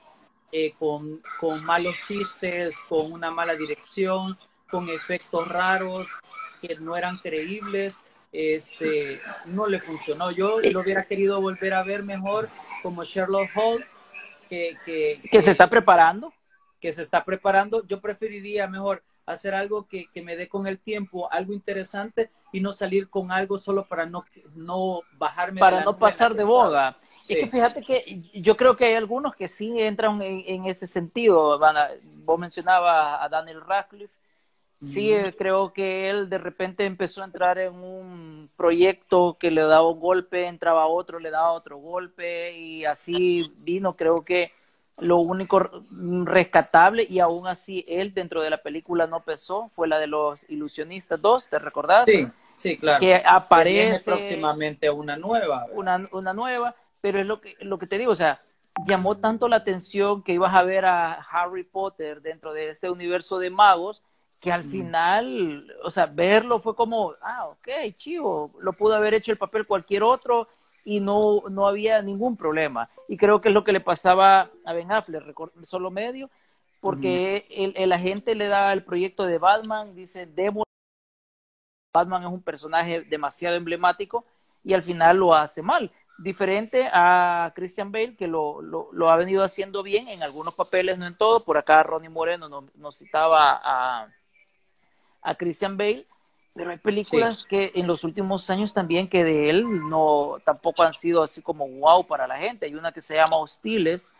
eh, 0.53 0.73
con, 0.79 1.23
con 1.41 1.65
malos 1.65 1.97
chistes, 2.07 2.77
con 2.89 3.13
una 3.13 3.31
mala 3.31 3.55
dirección, 3.55 4.39
con 4.71 4.89
efectos 4.89 5.47
raros 5.49 6.09
que 6.61 6.77
no 6.77 6.97
eran 6.97 7.19
creíbles. 7.19 8.03
Este, 8.31 9.19
no 9.47 9.67
le 9.67 9.81
funcionó. 9.81 10.31
Yo 10.31 10.61
lo 10.61 10.81
hubiera 10.81 11.05
querido 11.05 11.41
volver 11.41 11.75
a 11.75 11.83
ver 11.83 12.03
mejor 12.03 12.49
como 12.83 13.05
Sherlock 13.05 13.51
Holmes, 13.55 13.89
que, 14.49 14.77
que, 14.85 15.21
que 15.31 15.43
se 15.43 15.51
está 15.51 15.69
preparando. 15.69 16.33
Que 16.81 16.93
se 16.93 17.03
está 17.03 17.25
preparando. 17.25 17.83
Yo 17.87 18.01
preferiría 18.01 18.69
mejor 18.69 19.03
hacer 19.29 19.55
algo 19.55 19.87
que, 19.87 20.09
me 20.23 20.37
dé 20.37 20.49
con 20.49 20.67
el 20.67 20.79
tiempo, 20.79 21.31
algo 21.31 21.53
interesante 21.53 22.31
y 22.53 22.61
no 22.61 22.73
salir 22.73 23.09
con 23.09 23.31
algo 23.31 23.59
solo 23.59 23.87
para 23.87 24.07
no, 24.07 24.25
no 24.55 25.01
bajarme. 25.19 25.61
Para 25.61 25.85
no 25.85 25.97
pasar 25.97 26.35
de 26.35 26.45
boda. 26.45 26.95
Es 27.29 27.37
que 27.37 27.47
fíjate 27.47 27.83
que 27.83 28.23
yo 28.35 28.57
creo 28.57 28.77
que 28.77 28.87
hay 28.87 28.95
algunos 28.95 29.35
que 29.35 29.49
sí 29.49 29.81
entran 29.81 30.21
en, 30.23 30.65
ese 30.67 30.87
sentido. 30.87 31.61
Vos 32.25 32.39
mencionabas 32.39 33.19
a 33.23 33.29
Daniel 33.29 33.61
Radcliffe. 33.61 34.15
Sí, 34.73 35.13
creo 35.37 35.73
que 35.73 36.09
él 36.09 36.31
de 36.31 36.39
repente 36.39 36.85
empezó 36.87 37.23
a 37.23 37.25
entrar 37.25 37.59
en 37.59 37.75
un 37.75 38.41
proyecto 38.57 39.37
que 39.39 39.51
le 39.51 39.63
daba 39.63 39.89
un 39.89 39.99
golpe, 39.99 40.47
entraba 40.47 40.87
otro, 40.87 41.19
le 41.19 41.31
daba 41.31 41.51
otro 41.51 41.79
golpe 41.79 42.57
y 42.57 42.85
así 42.85 43.53
vino. 43.65 43.93
Creo 43.95 44.25
que 44.25 44.53
lo 45.01 45.19
único 45.19 45.61
rescatable 46.25 47.07
y 47.09 47.21
aún 47.21 47.47
así 47.47 47.85
él 47.89 48.13
dentro 48.15 48.43
de 48.43 48.51
la 48.51 48.59
película 48.59 49.07
no 49.07 49.21
pesó 49.21 49.71
fue 49.75 49.89
la 49.89 49.99
de 49.99 50.07
los 50.07 50.49
ilusionistas 50.51 51.21
2, 51.21 51.49
¿te 51.49 51.59
recordás? 51.59 52.05
Sí, 52.07 52.27
sí, 52.57 52.77
claro. 52.77 53.01
Que 53.01 53.23
aparece 53.25 54.01
próximamente 54.05 54.91
una 54.91 55.17
nueva. 55.17 55.67
Una, 55.73 56.09
una 56.13 56.35
nueva, 56.35 56.75
pero 57.01 57.21
es 57.21 57.27
lo 57.27 57.41
que, 57.41 57.55
lo 57.61 57.79
que 57.79 57.87
te 57.87 57.99
digo, 57.99 58.13
o 58.13 58.17
sea, 58.17 58.39
llamó 58.87 59.17
tanto 59.17 59.49
la 59.49 59.57
atención 59.57 60.23
que 60.23 60.33
ibas 60.33 60.55
a 60.55 60.63
ver 60.63 60.85
a 60.85 61.15
Harry 61.31 61.65
Potter 61.65 62.21
dentro 62.21 62.53
de 62.53 62.71
este 62.71 62.91
universo 62.91 63.39
de 63.39 63.51
magos 63.51 64.03
que 64.41 64.53
al 64.53 64.65
mm. 64.65 64.71
final, 64.71 65.75
o 65.83 65.91
sea, 65.91 66.07
verlo 66.07 66.61
fue 66.61 66.75
como, 66.77 67.15
ah, 67.23 67.47
ok, 67.49 67.69
chivo, 67.97 68.53
lo 68.61 68.73
pudo 68.73 68.95
haber 68.95 69.15
hecho 69.15 69.33
el 69.33 69.39
papel 69.39 69.67
cualquier 69.67 70.03
otro 70.03 70.47
y 70.89 71.01
no, 71.01 71.43
no 71.51 71.67
había 71.67 72.01
ningún 72.01 72.35
problema. 72.35 72.87
Y 73.09 73.19
creo 73.19 73.43
que 73.43 73.51
es 73.51 73.55
lo 73.55 73.63
que 73.63 73.73
le 73.73 73.81
pasaba 73.81 74.51
a 74.65 74.73
Ben 74.73 74.91
Affleck, 74.91 75.23
solo 75.65 75.91
medio, 75.91 76.31
porque 76.81 77.47
el, 77.51 77.75
el, 77.77 77.93
agente 77.93 78.35
le 78.35 78.49
da 78.49 78.73
el 78.73 78.83
proyecto 78.83 79.27
de 79.27 79.37
Batman, 79.37 79.95
dice, 79.95 80.25
debo, 80.25 80.65
Batman 81.93 82.23
es 82.23 82.29
un 82.29 82.43
personaje 82.43 83.03
demasiado 83.03 83.57
emblemático 83.57 84.25
y 84.65 84.73
al 84.73 84.83
final 84.83 85.19
lo 85.19 85.35
hace 85.35 85.61
mal. 85.61 85.91
Diferente 86.17 86.89
a 86.91 87.53
Christian 87.55 87.93
Bale, 87.93 88.17
que 88.17 88.27
lo, 88.27 88.63
lo, 88.63 89.11
ha 89.11 89.17
venido 89.17 89.45
haciendo 89.45 89.83
bien 89.83 90.09
en 90.09 90.23
algunos 90.23 90.55
papeles, 90.55 90.97
no 90.97 91.07
en 91.07 91.19
todo. 91.19 91.45
Por 91.45 91.59
acá 91.59 91.83
Ronnie 91.83 92.09
Moreno 92.09 92.49
nos, 92.49 92.75
nos 92.77 92.97
citaba 92.97 93.61
a, 93.63 94.09
a 95.21 95.35
Christian 95.35 95.77
Bale 95.77 96.07
pero 96.59 96.73
hay 96.73 96.79
películas 96.79 97.47
que 97.47 97.71
en 97.77 97.87
los 97.87 98.03
últimos 98.03 98.51
años 98.51 98.75
también 98.75 99.09
que 99.09 99.23
de 99.23 99.49
él 99.49 99.65
no 99.89 100.39
tampoco 100.45 100.83
han 100.83 100.93
sido 100.93 101.23
así 101.23 101.41
como 101.41 101.69
wow 101.69 102.05
para 102.05 102.27
la 102.27 102.37
gente. 102.37 102.67
Hay 102.67 102.75
una 102.75 102.91
que 102.91 103.01
se 103.01 103.15
llama 103.15 103.37
Hostiles, 103.37 104.13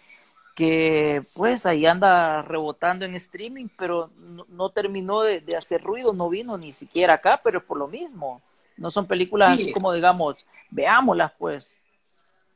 que 0.55 1.21
pues 1.35 1.67
ahí 1.67 1.85
anda 1.85 2.43
rebotando 2.43 3.05
en 3.05 3.17
streaming, 3.17 3.67
pero 3.77 4.09
no, 4.51 4.71
terminó 4.71 5.23
de, 5.23 5.57
hacer 5.57 5.83
ruido, 5.83 6.13
no 6.13 6.31
vino 6.31 6.57
ni 6.57 6.73
siquiera 6.73 7.15
acá, 7.15 7.41
pero 7.43 7.59
es 7.59 7.65
por 7.65 7.77
lo 7.77 7.89
mismo. 7.89 8.41
No 8.77 8.93
son 8.93 9.09
películas 9.09 9.59
así 9.59 9.73
como 9.73 9.93
digamos, 9.93 10.47
veámoslas 10.71 11.33
pues. 11.37 11.83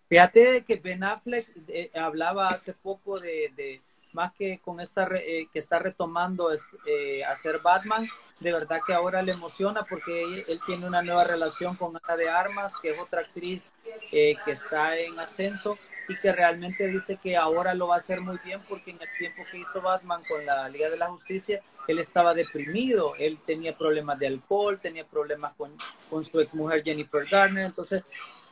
Fíjate 0.08 0.62
que 0.64 0.76
Ben 0.76 1.02
Affleck 1.02 1.44
eh, 1.66 1.90
hablaba 1.92 2.50
hace 2.50 2.72
poco 2.72 3.18
de, 3.18 3.80
más 4.12 4.32
que 4.32 4.60
con 4.60 4.80
esta 4.80 5.08
eh, 5.14 5.48
que 5.52 5.58
está 5.58 5.78
retomando 5.78 6.50
eh, 6.86 7.24
hacer 7.24 7.60
Batman, 7.60 8.08
de 8.40 8.52
verdad 8.52 8.80
que 8.86 8.92
ahora 8.92 9.22
le 9.22 9.32
emociona 9.32 9.84
porque 9.84 10.44
él, 10.48 10.60
tiene 10.66 10.86
una 10.86 11.02
nueva 11.02 11.24
relación 11.24 11.76
con 11.76 11.96
Ana 11.96 12.16
de 12.16 12.28
Armas, 12.28 12.76
que 12.80 12.90
es 12.90 13.00
otra 13.00 13.20
actriz 13.20 13.72
eh, 14.10 14.34
que 14.44 14.52
está 14.52 14.98
en 14.98 15.18
ascenso 15.18 15.78
y 16.08 16.18
que 16.20 16.32
realmente 16.32 16.88
dice 16.88 17.18
que 17.22 17.36
ahora 17.36 17.74
lo 17.74 17.88
va 17.88 17.94
a 17.94 17.98
hacer 17.98 18.20
muy 18.20 18.36
bien 18.44 18.60
porque 18.68 18.90
en 18.90 19.00
el 19.00 19.08
tiempo 19.18 19.42
que 19.50 19.58
hizo 19.58 19.82
Batman 19.82 20.22
con 20.28 20.44
la 20.44 20.68
Liga 20.68 20.90
de 20.90 20.98
la 20.98 21.08
Justicia, 21.08 21.62
él 21.88 21.98
estaba 21.98 22.34
deprimido, 22.34 23.12
él 23.18 23.38
tenía 23.44 23.76
problemas 23.76 24.18
de 24.18 24.28
alcohol, 24.28 24.78
tenía 24.80 25.04
problemas 25.04 25.52
con, 25.54 25.76
con 26.10 26.22
su 26.22 26.40
exmujer 26.40 26.82
Jennifer 26.82 27.26
Garner, 27.28 27.64
entonces 27.66 28.04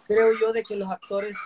creo 0.06 0.32
yo 0.40 0.52
de 0.52 0.62
que 0.64 0.76
los 0.76 0.90
actores, 0.90 1.36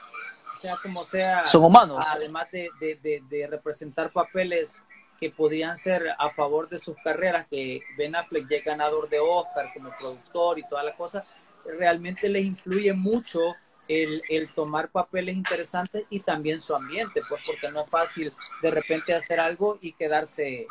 sea 0.60 0.76
como 0.82 1.04
sea, 1.04 1.44
son 1.44 1.64
humanos. 1.64 2.04
Además 2.08 2.50
de, 2.50 2.70
de, 2.80 2.96
de, 2.96 3.22
de 3.28 3.46
representar 3.46 4.10
papeles 4.10 4.82
que 5.20 5.30
podían 5.30 5.76
ser 5.76 6.08
a 6.18 6.30
favor 6.30 6.68
de 6.68 6.78
sus 6.78 6.96
carreras, 7.02 7.46
que 7.48 7.80
Ben 7.96 8.16
Affleck 8.16 8.48
ya 8.48 8.56
es 8.56 8.64
ganador 8.64 9.08
de 9.08 9.20
Oscar 9.20 9.70
como 9.72 9.90
productor 9.98 10.58
y 10.58 10.68
toda 10.68 10.82
la 10.82 10.94
cosa, 10.96 11.24
realmente 11.64 12.28
les 12.28 12.44
influye 12.44 12.92
mucho 12.92 13.40
el, 13.88 14.22
el, 14.28 14.52
tomar 14.54 14.88
papeles 14.88 15.36
interesantes 15.36 16.04
y 16.10 16.20
también 16.20 16.60
su 16.60 16.74
ambiente, 16.74 17.20
pues 17.28 17.40
porque 17.46 17.70
no 17.70 17.82
es 17.82 17.90
fácil 17.90 18.32
de 18.62 18.70
repente 18.70 19.14
hacer 19.14 19.40
algo 19.40 19.78
y 19.80 19.92
quedarse 19.92 20.66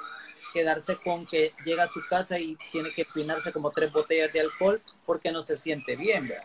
quedarse 0.53 0.97
con 0.97 1.25
que 1.25 1.51
llega 1.65 1.83
a 1.83 1.87
su 1.87 1.99
casa 2.07 2.37
y 2.39 2.55
tiene 2.71 2.91
que 2.91 3.05
pinarse 3.05 3.51
como 3.51 3.71
tres 3.71 3.91
botellas 3.91 4.31
de 4.31 4.41
alcohol 4.41 4.81
porque 5.05 5.31
no 5.31 5.41
se 5.41 5.57
siente 5.57 5.95
bien. 5.95 6.27
¿verdad? 6.27 6.43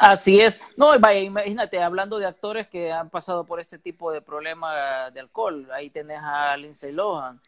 Así 0.00 0.40
es. 0.40 0.60
No, 0.76 0.98
vaya, 0.98 1.20
imagínate, 1.20 1.80
hablando 1.82 2.18
de 2.18 2.26
actores 2.26 2.68
que 2.68 2.90
han 2.90 3.10
pasado 3.10 3.44
por 3.44 3.60
este 3.60 3.78
tipo 3.78 4.10
de 4.10 4.22
problema 4.22 5.10
de 5.10 5.20
alcohol, 5.20 5.68
ahí 5.72 5.90
tenés 5.90 6.20
a 6.22 6.56
Lindsay 6.56 6.92
Lohan. 6.92 7.40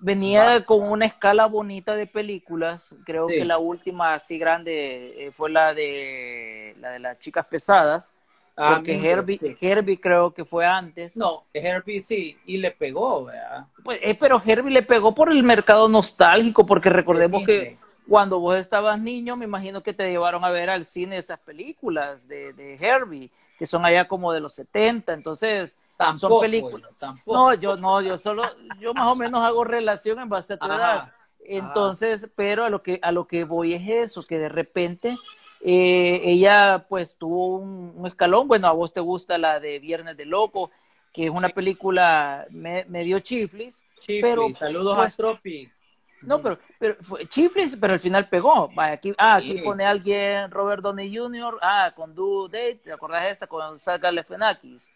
Venía 0.00 0.64
con 0.64 0.82
una 0.90 1.06
escala 1.06 1.46
bonita 1.46 1.94
de 1.94 2.08
películas, 2.08 2.92
creo 3.04 3.28
sí. 3.28 3.36
que 3.36 3.44
la 3.44 3.58
última 3.58 4.14
así 4.14 4.36
grande 4.36 5.26
eh, 5.26 5.30
fue 5.30 5.50
la 5.50 5.72
de 5.72 6.74
la 6.80 6.90
de 6.90 6.98
las 6.98 7.18
chicas 7.20 7.46
pesadas, 7.46 8.12
Ah, 8.60 8.74
porque 8.76 8.98
Herbie, 9.08 9.38
sí. 9.38 9.56
Herbie 9.60 10.00
creo 10.00 10.32
que 10.32 10.44
fue 10.44 10.66
antes. 10.66 11.16
No, 11.16 11.44
Herbie 11.54 12.00
sí, 12.00 12.36
y 12.44 12.56
le 12.56 12.72
pegó, 12.72 13.26
¿verdad? 13.26 13.66
Pues, 13.84 14.00
eh, 14.02 14.16
pero 14.18 14.42
Herbie 14.44 14.72
le 14.72 14.82
pegó 14.82 15.14
por 15.14 15.30
el 15.30 15.44
mercado 15.44 15.88
nostálgico, 15.88 16.66
porque 16.66 16.90
recordemos 16.90 17.46
que 17.46 17.78
cuando 18.08 18.40
vos 18.40 18.56
estabas 18.56 19.00
niño, 19.00 19.36
me 19.36 19.44
imagino 19.44 19.80
que 19.80 19.94
te 19.94 20.10
llevaron 20.10 20.44
a 20.44 20.50
ver 20.50 20.70
al 20.70 20.84
cine 20.84 21.18
esas 21.18 21.38
películas 21.38 22.26
de, 22.26 22.52
de 22.52 22.74
Herbie, 22.74 23.30
que 23.56 23.64
son 23.66 23.84
allá 23.84 24.08
como 24.08 24.32
de 24.32 24.40
los 24.40 24.54
70, 24.54 25.12
entonces 25.12 25.78
tampoco, 25.96 26.34
son 26.34 26.40
películas. 26.40 26.98
Tampoco. 26.98 27.32
No, 27.36 27.54
yo 27.54 27.76
no, 27.76 28.02
yo 28.02 28.18
solo, 28.18 28.42
yo 28.80 28.92
más 28.92 29.06
o 29.06 29.14
menos 29.14 29.40
hago 29.42 29.62
relación 29.62 30.18
en 30.18 30.28
base 30.28 30.54
a 30.54 30.56
tu 30.56 30.66
edad. 30.66 31.12
Entonces, 31.44 32.28
pero 32.34 32.64
a 32.64 32.70
lo 32.70 32.82
que 32.82 32.98
a 33.02 33.12
lo 33.12 33.26
que 33.26 33.44
voy 33.44 33.74
es 33.74 33.82
eso, 33.88 34.26
que 34.26 34.38
de 34.38 34.48
repente 34.48 35.16
eh, 35.60 36.20
ella 36.24 36.86
pues 36.88 37.16
tuvo 37.16 37.58
un, 37.58 37.92
un, 37.96 38.06
escalón, 38.06 38.48
bueno, 38.48 38.68
a 38.68 38.72
vos 38.72 38.92
te 38.92 39.00
gusta 39.00 39.38
la 39.38 39.60
de 39.60 39.78
Viernes 39.78 40.16
de 40.16 40.24
Loco, 40.24 40.70
que 41.12 41.26
es 41.26 41.30
una 41.30 41.48
película 41.48 42.46
me, 42.50 42.84
medio 42.84 43.18
chiflis, 43.20 43.84
chiflis. 43.98 44.22
pero 44.22 44.52
saludos 44.52 44.96
pues, 44.96 45.14
a 45.14 45.16
Trophy. 45.16 45.68
No, 46.22 46.42
pero, 46.42 46.58
pero 46.78 46.96
fue 47.02 47.26
chiflis, 47.26 47.76
pero 47.76 47.94
al 47.94 48.00
final 48.00 48.28
pegó. 48.28 48.70
Aquí, 48.76 49.14
ah, 49.18 49.36
aquí 49.36 49.58
sí. 49.58 49.64
pone 49.64 49.84
alguien, 49.84 50.50
Robert 50.50 50.82
Downey 50.82 51.16
Jr., 51.16 51.58
ah, 51.62 51.92
con 51.94 52.14
Do 52.14 52.48
Date, 52.48 52.80
¿te 52.84 52.92
acordás 52.92 53.24
de 53.24 53.30
esta? 53.30 53.46
Con 53.46 53.78
Saga 53.78 53.98
Galifianakis. 53.98 54.90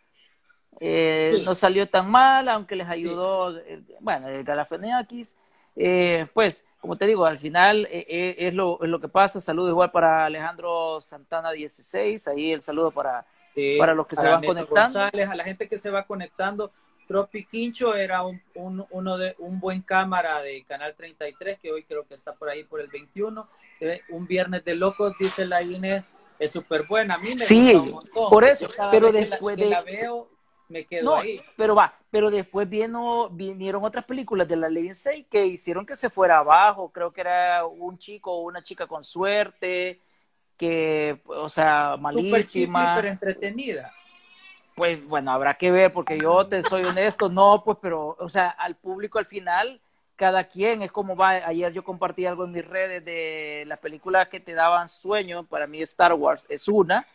Eh, 0.81 1.31
sí. 1.33 1.45
No 1.45 1.55
salió 1.55 1.89
tan 1.89 2.11
mal, 2.11 2.49
aunque 2.49 2.75
les 2.75 2.89
ayudó, 2.89 3.57
eh, 3.59 3.83
bueno, 4.01 4.29
el 4.29 4.43
Galifianakis. 4.43 5.39
Eh, 5.77 6.27
pues, 6.35 6.67
como 6.83 6.97
te 6.97 7.07
digo, 7.07 7.25
al 7.25 7.39
final 7.39 7.87
eh, 7.93 8.05
eh, 8.09 8.35
es, 8.39 8.55
lo, 8.55 8.83
es 8.83 8.89
lo 8.89 9.01
que 9.01 9.07
pasa. 9.07 9.41
Saludos 9.41 9.71
igual 9.71 9.93
para 9.93 10.25
Alejandro 10.25 11.01
Santana 11.01 11.53
16, 11.53 12.27
ahí 12.27 12.51
el 12.51 12.61
saludo 12.61 12.91
para, 12.91 13.25
sí, 13.55 13.77
para 13.79 13.95
los 13.95 14.05
que 14.09 14.17
para 14.17 14.27
se 14.27 14.33
van 14.33 14.41
Neto 14.41 14.53
conectando. 14.53 14.99
González, 14.99 15.29
a 15.29 15.35
la 15.37 15.45
gente 15.45 15.69
que 15.69 15.79
se 15.79 15.91
va 15.91 16.03
conectando. 16.03 16.73
Tropi 17.07 17.45
Quincho 17.45 17.95
era 17.95 18.25
un, 18.25 18.43
un, 18.57 18.85
uno 18.91 19.17
de, 19.17 19.37
un 19.39 19.61
buen 19.61 19.83
cámara 19.83 20.43
de 20.43 20.65
Canal 20.65 20.93
33, 20.97 21.61
que 21.61 21.71
hoy 21.71 21.85
creo 21.85 22.05
que 22.05 22.15
está 22.15 22.35
por 22.35 22.49
ahí 22.49 22.65
por 22.65 22.81
el 22.81 22.89
21. 22.89 23.47
Un 24.11 24.27
viernes 24.27 24.65
de 24.65 24.75
locos, 24.75 25.15
dice 25.21 25.47
la 25.47 25.63
Inés, 25.63 26.03
es 26.41 26.51
súper 26.51 26.83
buena. 26.89 27.15
A 27.15 27.19
mí 27.19 27.29
me 27.33 27.45
sí, 27.45 27.75
gusta 27.75 27.89
un 27.89 27.95
montón. 27.95 28.29
por 28.29 28.43
eso, 28.43 28.69
pero 28.91 29.13
después 29.13 29.57
la, 29.57 29.65
de... 29.65 29.71
la 29.71 29.83
veo, 29.83 30.29
me 30.73 30.85
quedo 30.85 31.05
no, 31.05 31.17
ahí. 31.17 31.41
Pero 31.57 31.75
va, 31.75 31.95
pero 32.11 32.31
después 32.31 32.69
vino, 32.69 33.29
vinieron 33.29 33.85
otras 33.85 34.05
películas 34.05 34.49
de 34.49 34.57
la 34.57 34.69
Lindsay 34.69 35.25
que 35.25 35.47
hicieron 35.47 35.87
que 35.87 35.95
se 35.95 36.11
fuera 36.11 36.39
abajo. 36.39 36.91
Creo 36.91 37.13
que 37.13 37.21
era 37.21 37.65
un 37.67 37.99
chico 37.99 38.33
o 38.33 38.43
una 38.43 38.63
chica 38.63 38.87
con 38.87 39.05
suerte, 39.05 40.01
que, 40.57 41.21
o 41.27 41.49
sea, 41.49 41.97
malísima. 41.99 42.97
Súper 42.97 43.11
entretenida. 43.11 43.93
Pues 44.75 45.07
bueno, 45.07 45.31
habrá 45.31 45.55
que 45.55 45.71
ver, 45.71 45.93
porque 45.93 46.19
yo 46.19 46.47
te 46.47 46.65
soy 46.65 46.85
honesto, 46.85 47.29
no, 47.29 47.63
pues, 47.63 47.77
pero, 47.81 48.17
o 48.19 48.29
sea, 48.29 48.49
al 48.49 48.75
público 48.75 49.19
al 49.19 49.27
final, 49.27 49.81
cada 50.17 50.45
quien 50.45 50.83
es 50.83 50.93
como 50.93 51.15
va. 51.15 51.31
Ayer 51.31 51.73
yo 51.73 51.85
compartí 51.85 52.25
algo 52.27 52.45
en 52.45 52.53
mis 52.53 52.67
redes 52.67 53.05
de 53.05 53.65
las 53.67 53.79
películas 53.81 54.29
que 54.29 54.41
te 54.41 54.55
daban 54.55 54.89
sueño. 54.89 55.45
Para 55.45 55.67
mí, 55.67 55.83
Star 55.83 56.15
Wars 56.15 56.47
es 56.49 56.69
una. 56.69 57.07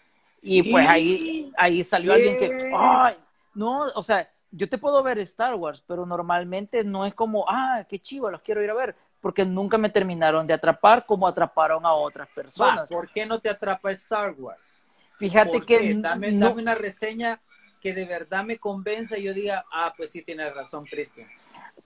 Y 0.41 0.71
pues 0.71 0.87
ahí, 0.87 1.51
ahí 1.57 1.83
salió 1.83 2.13
alguien 2.13 2.37
que, 2.37 2.71
¡ay! 2.75 3.15
No, 3.57 3.87
o 3.95 4.03
sea, 4.03 4.29
yo 4.51 4.69
te 4.69 4.77
puedo 4.77 5.01
ver 5.01 5.17
Star 5.19 5.55
Wars, 5.55 5.83
pero 5.87 6.05
normalmente 6.05 6.83
no 6.83 7.05
es 7.05 7.15
como, 7.15 7.45
ah, 7.49 7.83
qué 7.89 7.99
chivo, 7.99 8.29
los 8.29 8.41
quiero 8.41 8.63
ir 8.63 8.69
a 8.69 8.75
ver, 8.75 8.95
porque 9.19 9.43
nunca 9.45 9.79
me 9.79 9.89
terminaron 9.89 10.45
de 10.45 10.53
atrapar 10.53 11.03
como 11.05 11.27
atraparon 11.27 11.83
a 11.83 11.93
otras 11.93 12.29
personas. 12.29 12.83
Va, 12.83 12.95
¿Por 12.95 13.09
qué 13.09 13.25
no 13.25 13.39
te 13.39 13.49
atrapa 13.49 13.89
Star 13.91 14.35
Wars? 14.37 14.83
Fíjate 15.17 15.61
que... 15.61 15.95
Dame, 15.95 16.31
no... 16.31 16.49
dame, 16.49 16.61
una 16.61 16.75
reseña 16.75 17.41
que 17.81 17.93
de 17.93 18.05
verdad 18.05 18.43
me 18.43 18.59
convenza 18.59 19.17
y 19.17 19.23
yo 19.23 19.33
diga, 19.33 19.65
ah, 19.71 19.91
pues 19.97 20.11
sí 20.11 20.21
tienes 20.21 20.53
razón, 20.53 20.85
Cristian. 20.85 21.27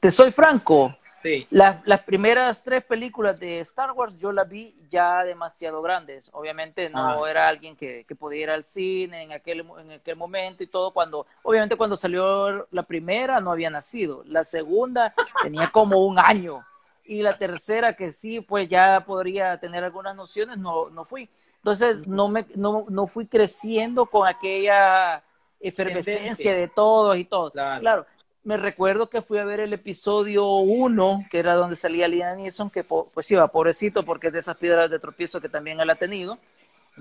Te 0.01 0.11
soy 0.11 0.31
franco. 0.31 0.93
Sí. 1.21 1.45
Las, 1.51 1.85
las 1.85 2.03
primeras 2.03 2.63
tres 2.63 2.83
películas 2.83 3.39
de 3.39 3.59
Star 3.59 3.91
Wars 3.91 4.17
yo 4.17 4.31
las 4.31 4.49
vi 4.49 4.75
ya 4.89 5.23
demasiado 5.23 5.81
grandes. 5.81 6.29
Obviamente 6.33 6.89
no 6.89 7.23
ah. 7.23 7.29
era 7.29 7.47
alguien 7.47 7.75
que, 7.75 8.03
que, 8.07 8.15
podía 8.15 8.41
ir 8.41 8.49
al 8.49 8.63
cine 8.63 9.23
en 9.23 9.31
aquel, 9.31 9.65
en 9.79 9.91
aquel 9.91 10.15
momento 10.15 10.63
y 10.63 10.67
todo. 10.67 10.91
Cuando, 10.91 11.27
obviamente 11.43 11.75
cuando 11.75 11.95
salió 11.95 12.67
la 12.71 12.83
primera 12.83 13.39
no 13.39 13.51
había 13.51 13.69
nacido. 13.69 14.23
La 14.25 14.43
segunda 14.43 15.13
tenía 15.43 15.69
como 15.71 16.05
un 16.05 16.17
año. 16.17 16.65
Y 17.03 17.21
la 17.21 17.37
tercera, 17.37 17.95
que 17.95 18.11
sí, 18.11 18.41
pues 18.41 18.69
ya 18.69 19.03
podría 19.05 19.59
tener 19.59 19.83
algunas 19.83 20.15
nociones, 20.15 20.57
no, 20.57 20.89
no 20.89 21.03
fui. 21.03 21.29
Entonces 21.57 22.07
no, 22.07 22.27
me, 22.29 22.45
no, 22.55 22.85
no 22.89 23.05
fui 23.05 23.27
creciendo 23.27 24.05
con 24.05 24.27
aquella 24.27 25.23
efervescencia 25.59 26.53
de 26.53 26.67
todos 26.67 27.17
y 27.17 27.25
todo. 27.25 27.51
Claro. 27.51 27.81
claro 27.81 28.05
me 28.43 28.57
recuerdo 28.57 29.09
que 29.09 29.21
fui 29.21 29.37
a 29.37 29.45
ver 29.45 29.59
el 29.59 29.73
episodio 29.73 30.47
1, 30.55 31.25
que 31.29 31.39
era 31.39 31.53
donde 31.53 31.75
salía 31.75 32.07
Liam 32.07 32.37
Neeson, 32.37 32.71
que 32.71 32.83
pues 32.83 33.29
iba, 33.29 33.47
pobrecito, 33.47 34.03
porque 34.03 34.27
es 34.27 34.33
de 34.33 34.39
esas 34.39 34.57
piedras 34.57 34.89
de 34.89 34.99
tropiezo 34.99 35.39
que 35.39 35.49
también 35.49 35.79
él 35.79 35.89
ha 35.89 35.95
tenido. 35.95 36.39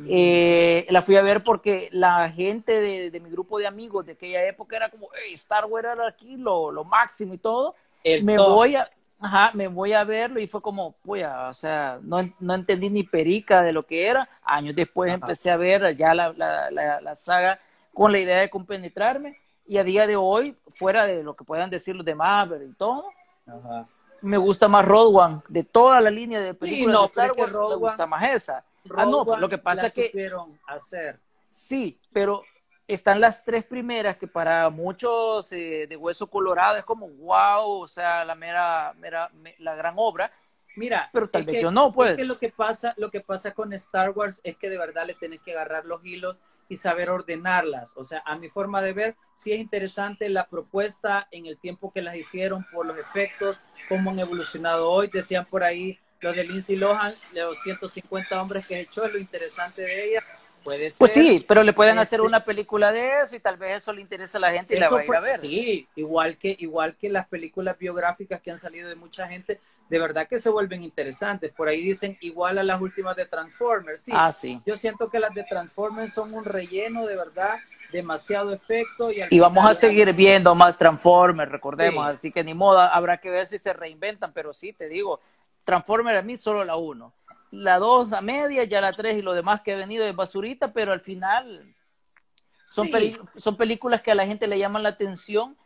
Eh, 0.09 0.87
la 0.91 1.03
fui 1.03 1.17
a 1.17 1.23
ver 1.23 1.43
porque 1.43 1.89
la 1.93 2.31
gente 2.31 2.81
de, 2.81 3.11
de, 3.11 3.21
mi 3.21 3.31
grupo 3.31 3.59
de 3.59 3.67
amigos 3.67 4.07
de 4.07 4.13
aquella 4.13 4.45
época 4.47 4.77
era 4.77 4.91
como, 4.91 5.09
hey, 5.15 5.35
Star 5.35 5.65
Wars 5.65 5.89
era 5.93 6.09
aquí 6.09 6.37
lo, 6.37 6.71
lo 6.71 6.85
máximo 6.85 7.35
y 7.35 7.39
todo. 7.39 7.75
El 8.05 8.23
me 8.23 8.37
top. 8.37 8.55
voy 8.55 8.77
a, 8.77 8.89
ajá, 9.19 9.51
me 9.55 9.67
voy 9.67 9.95
a 9.95 10.05
verlo 10.05 10.41
y 10.41 10.47
fue 10.47 10.61
como, 10.61 10.93
pues, 11.03 11.27
o 11.27 11.55
sea, 11.55 11.99
no, 12.03 12.19
no 12.39 12.55
entendí 12.55 12.91
ni 12.91 13.03
perica 13.03 13.63
de 13.63 13.73
lo 13.73 13.85
que 13.85 14.07
era. 14.07 14.29
Años 14.45 14.77
después 14.77 15.09
ajá. 15.09 15.17
empecé 15.23 15.51
a 15.51 15.57
ver 15.57 15.97
ya 15.97 16.15
la, 16.15 16.33
la, 16.35 16.71
la, 16.71 17.01
la 17.01 17.17
saga 17.17 17.59
con 17.95 18.13
la 18.13 18.19
idea 18.19 18.39
de 18.41 18.51
compenetrarme 18.51 19.39
y 19.71 19.79
a 19.79 19.85
día 19.85 20.05
de 20.05 20.17
hoy, 20.17 20.57
fuera 20.75 21.07
de 21.07 21.23
lo 21.23 21.37
que 21.37 21.45
puedan 21.45 21.71
decir 21.71 21.95
los 21.95 22.05
de 22.05 22.17
Marvel 22.17 22.65
y 22.65 22.73
todo, 22.73 23.05
Ajá. 23.47 23.87
me 24.21 24.37
gusta 24.37 24.67
más 24.67 24.85
Road 24.85 25.15
One. 25.15 25.43
De 25.47 25.63
toda 25.63 26.01
la 26.01 26.11
línea 26.11 26.41
de 26.41 26.55
películas 26.55 26.87
sí, 26.89 26.93
no, 26.93 27.01
de 27.03 27.07
Star 27.07 27.33
Wars, 27.39 27.53
me 27.71 27.77
gusta 27.77 28.05
más 28.05 28.31
esa. 28.31 28.65
Road 28.85 29.01
ah, 29.01 29.07
no, 29.09 29.37
lo 29.37 29.49
que 29.49 29.59
pasa 29.59 29.87
es 29.87 29.95
que... 29.95 30.29
hacer. 30.67 31.21
Sí, 31.53 32.01
pero 32.13 32.43
están 32.89 33.21
las 33.21 33.45
tres 33.45 33.65
primeras 33.65 34.17
que 34.17 34.27
para 34.27 34.69
muchos 34.71 35.53
eh, 35.53 35.87
de 35.89 35.97
hueso 35.97 36.27
colorado 36.27 36.77
es 36.77 36.85
como 36.85 37.07
wow, 37.07 37.83
o 37.83 37.87
sea, 37.87 38.25
la 38.25 38.35
mera, 38.35 38.93
mera 38.99 39.31
me, 39.35 39.55
la 39.61 39.77
gran 39.77 39.95
obra. 39.99 40.33
Mira, 40.75 41.09
pero 41.13 41.31
tal 41.31 41.45
vez 41.45 41.55
que, 41.55 41.63
yo 41.63 41.71
no, 41.71 41.93
pues. 41.93 42.11
Es 42.11 42.17
que 42.17 42.25
lo 42.25 42.41
que 42.41 42.49
pasa, 42.49 42.93
lo 42.97 43.09
que 43.09 43.21
pasa 43.21 43.55
con 43.55 43.73
Star 43.75 44.11
Wars 44.11 44.41
es 44.43 44.57
que 44.57 44.69
de 44.69 44.79
verdad 44.79 45.07
le 45.07 45.15
tenés 45.15 45.41
que 45.43 45.53
agarrar 45.53 45.85
los 45.85 46.05
hilos 46.05 46.45
y 46.71 46.77
saber 46.77 47.11
ordenarlas. 47.11 47.93
O 47.97 48.05
sea, 48.05 48.23
a 48.25 48.37
mi 48.37 48.49
forma 48.49 48.81
de 48.81 48.93
ver, 48.93 49.17
sí 49.35 49.53
es 49.53 49.59
interesante 49.59 50.29
la 50.29 50.47
propuesta 50.47 51.27
en 51.33 51.47
el 51.47 51.59
tiempo 51.59 51.93
que 51.93 52.01
las 52.01 52.15
hicieron, 52.15 52.65
por 52.73 52.87
los 52.87 52.97
efectos, 52.97 53.59
cómo 53.89 54.13
han 54.13 54.21
evolucionado 54.21 54.89
hoy. 54.89 55.11
Decían 55.13 55.45
por 55.47 55.65
ahí 55.65 55.99
lo 56.21 56.33
de 56.33 56.45
Lindsay 56.45 56.77
Lohan, 56.77 57.13
los 57.33 57.61
150 57.63 58.41
hombres 58.41 58.69
que 58.69 58.81
echó, 58.81 59.05
es 59.05 59.13
lo 59.13 59.19
interesante 59.19 59.83
de 59.83 60.09
ella. 60.11 60.23
Puede 60.63 60.91
ser. 60.91 60.99
Pues 60.99 61.13
sí, 61.13 61.45
pero 61.49 61.65
le 61.65 61.73
pueden 61.73 61.99
hacer 61.99 62.21
una 62.21 62.45
película 62.45 62.93
de 62.93 63.23
eso 63.23 63.35
y 63.35 63.41
tal 63.41 63.57
vez 63.57 63.79
eso 63.79 63.93
le 63.93 64.03
interesa 64.03 64.39
a 64.39 64.43
la 64.43 64.53
gente 64.53 64.75
y 64.75 64.77
eso 64.77 64.85
la 64.85 64.91
va 64.91 65.01
a 65.01 65.05
ir 65.05 65.15
a 65.17 65.21
ver. 65.21 65.39
Sí, 65.39 65.89
igual 65.97 66.37
que, 66.37 66.55
igual 66.57 66.97
que 66.97 67.09
las 67.09 67.27
películas 67.27 67.77
biográficas 67.79 68.41
que 68.41 68.53
han 68.53 68.59
salido 68.59 68.89
de 68.89 68.95
mucha 68.95 69.27
gente, 69.27 69.59
de 69.91 69.99
verdad 69.99 70.29
que 70.29 70.39
se 70.39 70.49
vuelven 70.49 70.85
interesantes. 70.85 71.53
Por 71.53 71.69
ahí 71.69 71.83
dicen 71.83 72.17
igual 72.21 72.59
a 72.59 72.63
las 72.63 72.81
últimas 72.81 73.17
de 73.17 73.27
Transformers. 73.27 74.01
Sí, 74.03 74.13
ah, 74.15 74.33
sí. 74.33 74.61
yo 74.65 74.77
siento 74.77 75.11
que 75.11 75.19
las 75.19 75.35
de 75.35 75.43
Transformers 75.43 76.13
son 76.13 76.33
un 76.33 76.45
relleno 76.45 77.07
de 77.07 77.17
verdad, 77.17 77.59
demasiado 77.91 78.53
efecto. 78.53 79.11
Y, 79.11 79.17
y 79.29 79.41
vamos 79.41 79.69
a 79.69 79.75
seguir 79.75 80.07
vamos... 80.07 80.17
viendo 80.17 80.55
más 80.55 80.79
Transformers, 80.79 81.51
recordemos. 81.51 82.07
Sí. 82.07 82.13
Así 82.15 82.33
que 82.33 82.45
ni 82.45 82.55
modo, 82.55 82.79
habrá 82.79 83.19
que 83.19 83.31
ver 83.31 83.49
si 83.49 83.59
se 83.59 83.73
reinventan, 83.73 84.33
pero 84.33 84.53
sí, 84.53 84.73
te 84.73 84.89
digo, 84.89 85.21
Transformers 85.65 86.21
a 86.21 86.23
mí 86.23 86.37
solo 86.37 86.65
la 86.65 86.77
uno. 86.77 87.13
La 87.51 87.81
dos 87.81 88.13
a 88.13 88.21
media, 88.21 88.63
ya 88.63 88.81
la 88.81 88.93
tres 88.93 89.19
y 89.19 89.23
lo 89.23 89.33
demás 89.33 89.61
que 89.63 89.73
ha 89.73 89.77
venido 89.77 90.05
de 90.05 90.13
basurita, 90.13 90.73
pero 90.73 90.93
al 90.93 91.01
final 91.01 91.75
son, 92.65 92.87
sí. 92.87 93.19
son 93.39 93.57
películas 93.57 94.03
que 94.03 94.13
a 94.13 94.15
la 94.15 94.25
gente 94.25 94.47
le 94.47 94.57
llaman 94.57 94.85
la 94.85 94.91
atención 94.91 95.57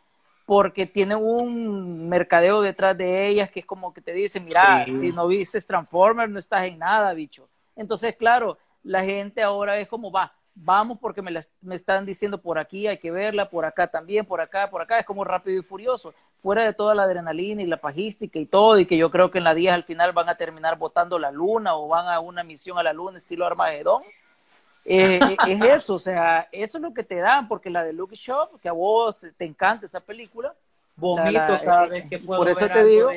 porque 0.45 0.85
tiene 0.85 1.15
un 1.15 2.07
mercadeo 2.07 2.61
detrás 2.61 2.97
de 2.97 3.27
ellas 3.27 3.49
que 3.49 3.61
es 3.61 3.65
como 3.65 3.93
que 3.93 4.01
te 4.01 4.13
dicen, 4.13 4.45
mira, 4.45 4.85
si 4.85 5.11
no 5.11 5.27
viste 5.27 5.59
Transformers 5.59 6.31
no 6.31 6.39
estás 6.39 6.65
en 6.67 6.77
nada, 6.77 7.13
bicho. 7.13 7.47
Entonces, 7.75 8.15
claro, 8.15 8.57
la 8.83 9.03
gente 9.03 9.41
ahora 9.41 9.79
es 9.79 9.87
como, 9.87 10.11
va, 10.11 10.33
vamos 10.53 10.99
porque 11.01 11.21
me, 11.21 11.31
me 11.61 11.75
están 11.75 12.05
diciendo 12.05 12.37
por 12.37 12.59
aquí 12.59 12.87
hay 12.87 12.99
que 12.99 13.11
verla, 13.11 13.49
por 13.49 13.65
acá 13.65 13.87
también, 13.87 14.25
por 14.25 14.39
acá, 14.39 14.69
por 14.69 14.81
acá, 14.81 14.99
es 14.99 15.05
como 15.05 15.23
rápido 15.23 15.59
y 15.59 15.63
furioso, 15.63 16.13
fuera 16.35 16.63
de 16.63 16.73
toda 16.73 16.93
la 16.93 17.03
adrenalina 17.03 17.63
y 17.63 17.67
la 17.67 17.77
pajística 17.77 18.37
y 18.37 18.45
todo, 18.45 18.79
y 18.79 18.85
que 18.85 18.97
yo 18.97 19.09
creo 19.09 19.31
que 19.31 19.39
en 19.39 19.43
la 19.43 19.55
10 19.55 19.73
al 19.73 19.83
final 19.83 20.11
van 20.11 20.29
a 20.29 20.35
terminar 20.35 20.77
botando 20.77 21.17
la 21.17 21.31
luna 21.31 21.75
o 21.75 21.87
van 21.87 22.07
a 22.07 22.19
una 22.19 22.43
misión 22.43 22.77
a 22.77 22.83
la 22.83 22.93
luna 22.93 23.17
estilo 23.17 23.45
Armagedón. 23.45 24.03
Eh, 24.85 25.19
eh, 25.21 25.37
es 25.47 25.61
eso, 25.61 25.95
o 25.95 25.99
sea, 25.99 26.47
eso 26.51 26.77
es 26.77 26.81
lo 26.81 26.93
que 26.93 27.03
te 27.03 27.15
dan, 27.15 27.47
porque 27.47 27.69
la 27.69 27.83
de 27.83 27.93
Luke 27.93 28.15
Shop, 28.15 28.59
que 28.61 28.69
a 28.69 28.73
vos 28.73 29.17
te, 29.37 29.45
encanta 29.45 29.85
esa 29.85 29.99
película. 29.99 30.53
Vomito 30.95 31.59
cada 31.63 31.87
vez 31.87 32.05
que 32.09 32.19
puedo 32.19 32.39
Por 32.39 32.49
eso 32.49 32.67
te 32.67 32.85
digo, 32.85 33.09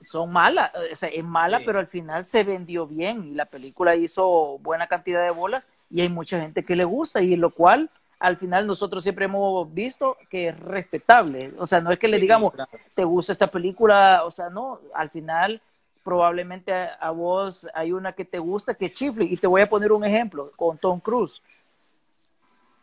son 0.00 0.30
malas, 0.30 0.72
o 0.92 0.96
sea, 0.96 1.08
es 1.08 1.24
mala, 1.24 1.60
pero 1.64 1.78
al 1.78 1.86
final 1.86 2.24
se 2.24 2.44
vendió 2.44 2.86
bien 2.86 3.24
y 3.24 3.34
la 3.34 3.46
película 3.46 3.96
hizo 3.96 4.58
buena 4.58 4.86
cantidad 4.86 5.22
de 5.24 5.30
bolas 5.30 5.66
y 5.90 6.02
hay 6.02 6.08
mucha 6.08 6.40
gente 6.40 6.64
que 6.64 6.76
le 6.76 6.84
gusta 6.84 7.22
y 7.22 7.34
lo 7.34 7.50
cual 7.50 7.90
al 8.18 8.36
final 8.36 8.66
nosotros 8.66 9.02
siempre 9.02 9.26
hemos 9.26 9.72
visto 9.72 10.16
que 10.30 10.48
es 10.48 10.60
respetable. 10.60 11.52
O 11.58 11.66
sea, 11.66 11.80
no 11.80 11.90
es 11.92 11.98
que 11.98 12.08
le 12.08 12.18
digamos, 12.18 12.54
te 12.94 13.04
gusta 13.04 13.32
esta 13.32 13.46
película, 13.46 14.22
o 14.24 14.30
sea, 14.30 14.50
no, 14.50 14.80
al 14.94 15.10
final 15.10 15.60
probablemente 16.06 16.72
a, 16.72 17.10
vos 17.10 17.66
hay 17.74 17.90
una 17.90 18.12
que 18.12 18.24
te 18.24 18.38
gusta 18.38 18.74
que 18.74 18.92
chifle. 18.92 19.24
Y 19.24 19.36
te 19.36 19.48
voy 19.48 19.60
a 19.60 19.66
poner 19.66 19.90
un 19.90 20.04
ejemplo 20.04 20.52
con 20.54 20.78
Tom 20.78 21.00
Cruise. 21.00 21.42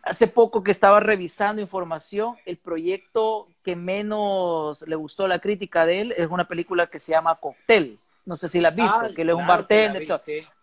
Hace 0.01 0.27
poco 0.27 0.61
que 0.61 0.71
estaba 0.71 0.99
revisando 0.99 1.61
información, 1.61 2.35
el 2.45 2.57
proyecto 2.57 3.47
que 3.63 3.77
menos 3.77 4.81
le 4.85 4.97
gustó 4.97 5.25
la 5.25 5.39
crítica 5.39 5.85
de 5.85 6.01
él 6.01 6.13
es 6.17 6.29
una 6.29 6.45
película 6.45 6.87
que 6.87 6.99
se 6.99 7.13
llama 7.13 7.35
Cocktail. 7.35 7.97
No 8.25 8.35
sé 8.35 8.49
si 8.49 8.59
la 8.59 8.69
has 8.69 8.75
visto, 8.75 9.15
que 9.15 9.21
él 9.21 9.29
es 9.29 9.35
un 9.35 9.47
bartender. 9.47 10.05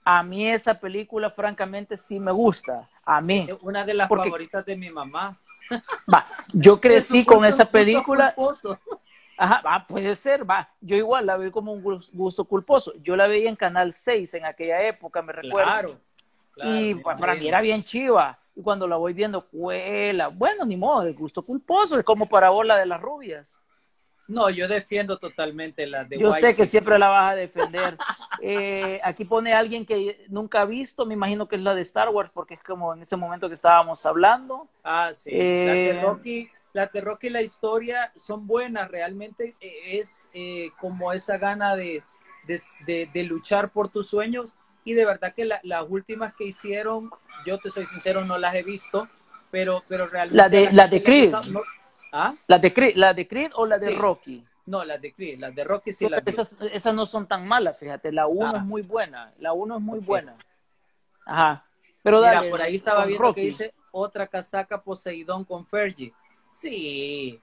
A 0.05 0.23
mí 0.23 0.47
esa 0.47 0.75
película, 0.75 1.31
francamente, 1.31 1.97
sí 1.97 2.21
me 2.21 2.31
gusta. 2.31 2.91
A 3.07 3.23
mí. 3.23 3.47
Es 3.49 3.57
una 3.63 3.87
de 3.87 3.95
las 3.95 4.07
favoritas 4.07 4.67
de 4.67 4.77
mi 4.77 4.91
mamá. 4.91 5.39
Va, 6.13 6.27
yo 6.53 6.79
crecí 6.81 7.25
con 7.25 7.43
esa 7.47 7.65
película. 7.65 8.35
Ajá, 9.43 9.63
va, 9.65 9.87
puede 9.87 10.15
ser, 10.17 10.49
va. 10.49 10.69
Yo 10.83 10.97
igual 10.97 11.25
la 11.25 11.39
veo 11.39 11.51
como 11.51 11.73
un 11.73 11.83
gusto 12.13 12.45
culposo. 12.45 12.93
Yo 13.03 13.17
la 13.17 13.27
veía 13.27 13.49
en 13.49 13.57
Canal 13.57 13.95
6 13.95 14.35
en 14.35 14.45
aquella 14.45 14.87
época, 14.87 15.23
me 15.23 15.33
recuerdo. 15.33 15.99
Claro. 16.53 16.77
y 16.77 16.95
para 16.97 17.35
mí 17.35 17.49
era 17.49 17.63
bien 17.63 17.83
chiva. 17.83 18.37
Y 18.55 18.61
cuando 18.61 18.87
la 18.87 18.97
voy 18.97 19.15
viendo, 19.15 19.47
cuela. 19.47 20.29
Bueno, 20.37 20.67
ni 20.67 20.77
modo, 20.77 21.05
de 21.05 21.15
gusto 21.15 21.41
culposo. 21.41 21.99
Es 21.99 22.05
como 22.05 22.29
para 22.29 22.51
vos 22.51 22.67
la 22.67 22.77
de 22.77 22.85
las 22.85 23.01
rubias. 23.01 23.59
No, 24.29 24.51
yo 24.51 24.69
defiendo 24.69 25.17
totalmente 25.17 25.87
la 25.87 26.05
de 26.05 26.19
Yo 26.19 26.33
sé 26.35 26.53
que 26.53 26.67
siempre 26.67 26.99
la 26.99 27.09
vas 27.09 27.33
a 27.33 27.37
defender. 27.37 27.97
Eh, 28.43 28.99
aquí 29.05 29.27
pone 29.27 29.53
alguien 29.53 29.85
que 29.85 30.25
nunca 30.31 30.63
ha 30.63 30.65
visto, 30.65 31.05
me 31.05 31.13
imagino 31.13 31.47
que 31.47 31.57
es 31.57 31.63
la 31.63 31.75
de 31.75 31.83
Star 31.83 32.09
Wars, 32.09 32.31
porque 32.33 32.55
es 32.55 32.63
como 32.63 32.95
en 32.95 33.03
ese 33.03 33.15
momento 33.15 33.49
que 33.49 33.55
estábamos 33.55 34.07
hablando. 34.07 34.67
Ah, 34.83 35.11
sí. 35.13 35.31
la 35.31 35.37
de 35.37 35.91
eh, 35.91 36.01
Rocky, 36.01 36.51
la 36.73 36.87
de 36.87 37.01
Rocky 37.01 37.29
y 37.29 37.31
la 37.31 37.43
historia 37.43 38.13
son 38.15 38.47
buenas, 38.47 38.89
realmente 38.89 39.57
eh, 39.61 39.99
es 39.99 40.29
como 40.79 41.13
esa 41.13 41.39
gana 41.39 41.77
de, 41.77 42.03
de, 42.87 43.25
luchar 43.25 43.71
por 43.71 43.89
tus 43.89 44.09
sueños. 44.09 44.55
Y 44.85 44.95
de 44.95 45.05
verdad 45.05 45.35
que 45.35 45.45
las 45.45 45.87
últimas 45.89 46.35
que 46.35 46.45
hicieron, 46.45 47.11
yo 47.47 47.59
te 47.59 47.71
soy 47.71 47.87
sincero, 47.87 48.25
no 48.25 48.39
las 48.39 48.55
he 48.55 48.63
visto, 48.63 49.09
pero, 49.51 49.83
pero 49.89 50.07
realmente... 50.07 50.37
La 50.37 50.49
de, 50.49 50.73
la 50.73 50.89
de 50.89 51.03
Creed. 51.03 51.35
¿Ah? 52.13 52.35
¿La 52.47 52.59
de 52.59 52.73
Creed, 52.73 52.97
la 52.97 53.15
de 53.15 53.29
Creed 53.29 53.53
o 53.55 53.67
la 53.67 53.79
de 53.79 53.91
Rocky? 53.91 54.45
No, 54.67 54.85
la 54.85 54.99
de 54.99 55.13
Creed, 55.13 55.39
las 55.39 55.55
de 55.55 55.65
Rocky 55.65 55.93
sí 55.93 56.09
las 56.09 56.23
esas, 56.27 56.55
esas 56.61 56.95
no 56.95 57.07
son 57.07 57.27
tan 57.27 57.47
malas, 57.47 57.77
fíjate, 57.79 58.13
la 58.13 58.27
1 58.27 58.57
es 58.57 58.63
muy 58.63 58.83
buena, 58.83 59.33
la 59.39 59.53
1 59.53 59.77
es 59.77 59.83
muy 59.83 59.99
buena. 59.99 60.37
Ajá. 61.27 61.65
Pero 62.03 62.21
Mira, 62.21 62.43
por 62.49 62.63
ahí 62.63 62.77
estaba 62.77 63.05
viendo 63.05 63.35
que 63.35 63.43
dice 63.43 63.75
otra 63.91 64.27
casaca 64.27 64.83
Poseidón 64.83 65.45
con 65.45 65.67
Fergie. 65.67 66.13
Sí. 66.51 67.41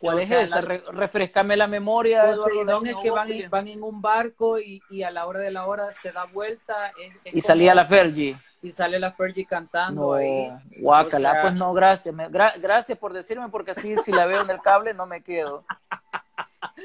¿Cuál 0.00 0.20
es 0.20 0.30
esa? 0.30 0.60
refrescame 0.60 1.56
la 1.56 1.66
memoria. 1.66 2.24
Poseidón 2.24 2.86
es 2.86 2.96
que 2.96 3.10
van, 3.10 3.30
en, 3.30 3.50
van 3.50 3.68
en 3.68 3.82
un 3.82 4.00
barco 4.00 4.58
y, 4.58 4.80
y, 4.88 5.02
a 5.02 5.10
la 5.10 5.26
hora 5.26 5.40
de 5.40 5.50
la 5.50 5.66
hora 5.66 5.92
se 5.92 6.12
da 6.12 6.24
vuelta. 6.24 6.92
y 7.24 7.40
salía 7.40 7.74
la 7.74 7.84
Fergie 7.84 8.38
y 8.62 8.70
sale 8.70 8.98
la 8.98 9.12
Fergie 9.12 9.46
cantando 9.46 10.14
ahí. 10.14 10.50
Guácala, 10.78 11.40
pues 11.42 11.54
no, 11.54 11.72
gracias. 11.72 12.14
gracias 12.60 12.98
por 12.98 13.12
decirme, 13.12 13.48
porque 13.48 13.72
así 13.72 13.96
si 13.98 14.12
la 14.12 14.26
veo 14.26 14.42
en 14.42 14.50
el 14.50 14.60
cable 14.60 14.92
no 14.94 15.06
me 15.06 15.22
quedo. 15.22 15.62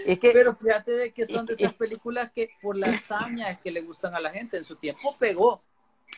Es 0.05 0.19
que, 0.19 0.31
Pero 0.31 0.55
fíjate 0.55 0.91
de 0.91 1.11
que 1.11 1.25
son 1.25 1.45
de 1.45 1.53
esas 1.53 1.73
películas 1.73 2.31
que 2.31 2.49
por 2.61 2.77
las 2.77 3.11
hazañas 3.11 3.59
que 3.59 3.71
le 3.71 3.81
gustan 3.81 4.13
a 4.15 4.19
la 4.19 4.29
gente 4.29 4.57
en 4.57 4.63
su 4.63 4.75
tiempo 4.75 5.15
pegó. 5.17 5.63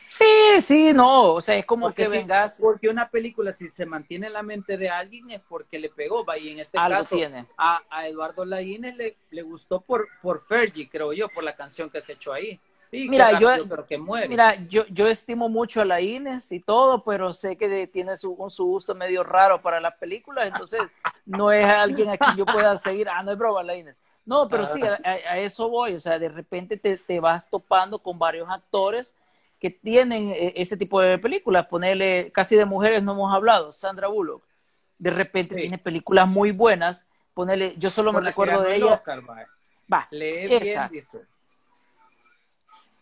Sí, 0.08 0.60
sí, 0.60 0.92
no, 0.92 1.32
o 1.34 1.40
sea, 1.40 1.56
es 1.56 1.66
como 1.66 1.92
que 1.92 2.08
vengas. 2.08 2.58
Porque 2.60 2.88
una 2.88 3.08
película, 3.08 3.52
si 3.52 3.70
se 3.70 3.86
mantiene 3.86 4.28
en 4.28 4.32
la 4.32 4.42
mente 4.42 4.76
de 4.76 4.88
alguien, 4.88 5.30
es 5.30 5.40
porque 5.48 5.78
le 5.78 5.88
pegó, 5.88 6.24
y 6.40 6.50
en 6.50 6.58
este 6.60 6.76
caso, 6.78 7.16
A, 7.56 7.82
a, 7.90 8.08
Eduardo 8.08 8.44
Laínez 8.44 8.96
le, 8.96 9.16
le 9.30 9.42
gustó 9.42 9.80
por, 9.80 10.06
por 10.22 10.40
Fergie, 10.40 10.88
creo 10.88 11.12
yo, 11.12 11.28
por 11.28 11.44
la 11.44 11.56
canción 11.56 11.90
que 11.90 12.00
se 12.00 12.12
echó 12.12 12.32
ahí 12.32 12.60
mira, 13.08 13.38
yo, 13.38 13.48
mira 14.28 14.54
yo, 14.68 14.86
yo 14.86 15.06
estimo 15.08 15.48
mucho 15.48 15.80
a 15.80 15.84
la 15.84 16.00
Inés 16.00 16.50
y 16.52 16.60
todo, 16.60 17.02
pero 17.02 17.32
sé 17.32 17.56
que 17.56 17.86
tiene 17.86 18.16
su, 18.16 18.36
su 18.48 18.64
gusto 18.64 18.94
medio 18.94 19.22
raro 19.22 19.60
para 19.60 19.80
las 19.80 19.94
películas, 19.96 20.46
entonces 20.46 20.80
no 21.26 21.50
es 21.52 21.66
alguien 21.66 22.10
a 22.10 22.16
quien 22.16 22.36
yo 22.36 22.46
pueda 22.46 22.76
seguir. 22.76 23.08
Ah, 23.08 23.22
no 23.22 23.32
es 23.32 23.38
broma, 23.38 23.62
la 23.62 23.74
Inés. 23.74 24.00
No, 24.24 24.48
pero 24.48 24.64
sí, 24.66 24.80
a, 24.82 24.98
a, 25.04 25.38
eso 25.38 25.68
voy, 25.68 25.94
o 25.94 26.00
sea, 26.00 26.18
de 26.18 26.30
repente 26.30 26.78
te, 26.78 26.96
te, 26.96 27.20
vas 27.20 27.48
topando 27.50 27.98
con 27.98 28.18
varios 28.18 28.48
actores 28.48 29.14
que 29.58 29.70
tienen 29.70 30.30
eh, 30.30 30.52
ese 30.56 30.76
tipo 30.76 31.00
de 31.00 31.18
películas, 31.18 31.66
ponerle, 31.66 32.30
casi 32.32 32.56
de 32.56 32.64
mujeres 32.64 33.02
no 33.02 33.12
hemos 33.12 33.34
hablado, 33.34 33.72
Sandra 33.72 34.08
Bullock, 34.08 34.44
de 34.98 35.10
repente 35.10 35.54
tiene 35.54 35.78
películas 35.78 36.28
muy 36.28 36.50
buenas, 36.50 37.06
ponerle, 37.32 37.74
yo 37.76 37.90
solo 37.90 38.12
me 38.12 38.20
recuerdo 38.20 38.62
de 38.62 38.76
ella. 38.76 39.02
va, 39.92 40.06
lee 40.10 40.46
bien, 40.46 40.88
dice. 40.90 41.26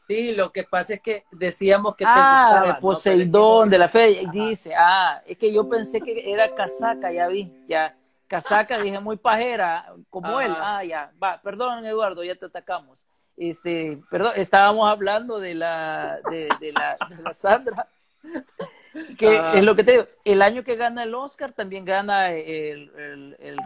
Sí, 0.06 0.34
lo 0.34 0.50
que 0.52 0.64
pasa 0.64 0.94
es 0.94 1.00
que 1.00 1.24
decíamos 1.30 1.94
que 1.94 2.04
te 2.04 2.10
ah, 2.12 2.62
de 2.66 2.74
Poseidón, 2.74 3.70
de 3.70 3.78
la 3.78 3.88
fe, 3.88 4.26
dice, 4.32 4.74
ah, 4.76 5.22
es 5.26 5.38
que 5.38 5.52
yo 5.52 5.68
pensé 5.68 6.00
que 6.00 6.30
era 6.30 6.54
casaca, 6.54 7.12
ya 7.12 7.28
vi, 7.28 7.52
ya, 7.68 7.96
casaca, 8.26 8.78
dije 8.78 8.98
muy 8.98 9.16
pajera, 9.16 9.94
como 10.10 10.40
él, 10.40 10.52
ah, 10.58 10.84
ya, 10.84 11.12
va, 11.22 11.40
perdón 11.40 11.84
Eduardo, 11.86 12.24
ya 12.24 12.34
te 12.34 12.46
atacamos. 12.46 13.06
Este, 13.36 14.00
perdón, 14.10 14.32
estábamos 14.36 14.88
hablando 14.88 15.38
de 15.38 15.54
la, 15.54 16.18
de, 16.30 16.48
la, 16.72 16.96
de 17.08 17.22
la 17.22 17.32
Sandra, 17.32 17.88
que 19.18 19.38
ah. 19.38 19.52
es 19.54 19.64
lo 19.64 19.74
que 19.74 19.84
te 19.84 19.92
digo, 19.92 20.04
el 20.24 20.42
año 20.42 20.62
que 20.64 20.76
gana 20.76 21.02
el 21.04 21.14
Oscar 21.14 21.52
también 21.52 21.84
gana 21.84 22.30
el, 22.30 22.90
el, 22.96 23.36
el 23.40 23.56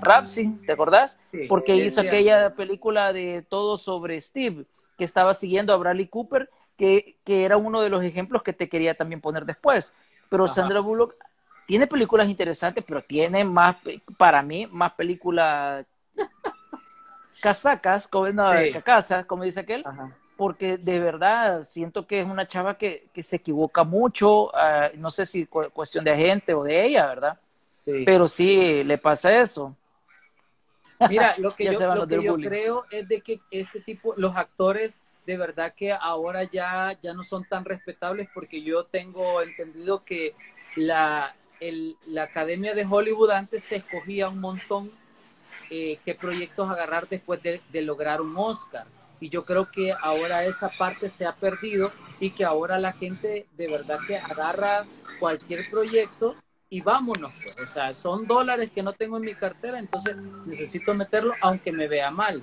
¿te 0.64 0.72
acordás? 0.72 1.18
Porque 1.48 1.74
hizo 1.74 2.00
aquella 2.00 2.50
película 2.50 3.12
de 3.12 3.44
todo 3.48 3.76
sobre 3.76 4.20
Steve 4.20 4.64
que 4.96 5.05
estaba 5.05 5.35
siguiendo 5.35 5.72
a 5.72 5.76
Bradley 5.76 6.07
Cooper, 6.07 6.48
que, 6.76 7.16
que 7.24 7.44
era 7.44 7.57
uno 7.57 7.81
de 7.81 7.90
los 7.90 8.02
ejemplos 8.02 8.42
que 8.42 8.52
te 8.52 8.68
quería 8.68 8.94
también 8.94 9.20
poner 9.20 9.44
después. 9.44 9.92
Pero 10.29 10.48
Sandra 10.48 10.81
Bullock 10.81 11.14
tiene 11.66 11.87
películas 11.87 12.29
interesantes, 12.29 12.85
pero 12.87 13.02
tiene 13.02 13.44
más, 13.44 13.76
para 14.16 14.42
mí, 14.42 14.66
más 14.66 14.92
películas 14.94 15.85
casacas, 17.40 18.09
como, 18.09 18.29
no, 18.29 18.44
como 19.27 19.44
dice 19.44 19.61
aquel, 19.61 19.85
porque 20.37 20.77
de 20.77 20.99
verdad 21.01 21.64
siento 21.64 22.07
que 22.07 22.20
es 22.20 22.27
una 22.27 22.46
chava 22.46 22.77
que, 22.77 23.09
que 23.12 23.22
se 23.22 23.37
equivoca 23.37 23.85
mucho, 23.85 24.55
ah, 24.55 24.90
no 24.96 25.11
sé 25.11 25.27
si 25.27 25.46
cuestión 25.46 26.05
de 26.05 26.12
agente 26.12 26.55
o 26.55 26.62
de 26.62 26.87
ella, 26.87 27.07
¿verdad? 27.07 27.38
Pero 28.05 28.29
sí, 28.29 28.83
le 28.85 28.99
pasa 28.99 29.40
eso. 29.40 29.77
Mira, 31.09 31.35
lo 31.38 31.55
que, 31.55 31.64
yo, 31.64 31.94
lo 31.94 32.07
que 32.07 32.22
yo 32.22 32.37
creo 32.37 32.85
es 32.90 33.09
de 33.09 33.20
que 33.20 33.40
ese 33.51 33.81
tipo, 33.81 34.14
los 34.16 34.37
actores 34.37 34.99
de 35.27 35.37
verdad 35.37 35.75
que 35.77 35.92
ahora 35.92 36.44
ya, 36.44 36.96
ya 37.03 37.12
no 37.12 37.25
son 37.25 37.44
tan 37.44 37.64
respetables 37.64 38.29
porque 38.33 38.62
yo 38.62 38.85
tengo 38.85 39.42
entendido 39.42 40.05
que 40.05 40.35
la, 40.77 41.33
el, 41.59 41.96
la 42.07 42.25
Academia 42.25 42.75
de 42.75 42.87
Hollywood 42.88 43.31
antes 43.31 43.64
te 43.64 43.77
escogía 43.77 44.29
un 44.29 44.40
montón 44.40 44.90
eh, 45.70 45.98
qué 46.05 46.14
proyectos 46.14 46.68
agarrar 46.68 47.09
después 47.09 47.42
de, 47.42 47.61
lograr 47.83 48.20
un 48.20 48.37
Oscar. 48.37 48.87
Y 49.20 49.31
yo 49.31 49.42
creo 49.44 49.70
que 49.70 49.92
ahora 49.92 50.44
esa 50.44 50.70
parte 50.79 51.09
se 51.09 51.24
ha 51.26 51.35
perdido 51.35 51.90
y 52.20 52.31
que 52.31 52.44
ahora 52.44 52.79
la 52.79 52.92
gente 52.92 53.46
de 53.57 53.68
verdad 53.68 53.98
que 54.07 54.18
agarra 54.18 54.85
cualquier 55.18 55.70
proyecto 55.70 56.37
y 56.68 56.83
vámonos. 56.83 57.33
Pues. 57.42 57.70
O 57.70 57.72
sea, 57.72 57.94
son 57.94 58.26
dólares 58.26 58.70
que 58.74 58.83
no 58.83 58.92
tengo 58.92 59.16
en 59.16 59.22
mi 59.22 59.35
cartera, 59.35 59.79
entonces 59.79 60.16
necesito 60.44 60.92
meterlo 60.92 61.33
aunque 61.40 61.72
me 61.72 61.88
vea 61.88 62.11
mal. 62.11 62.42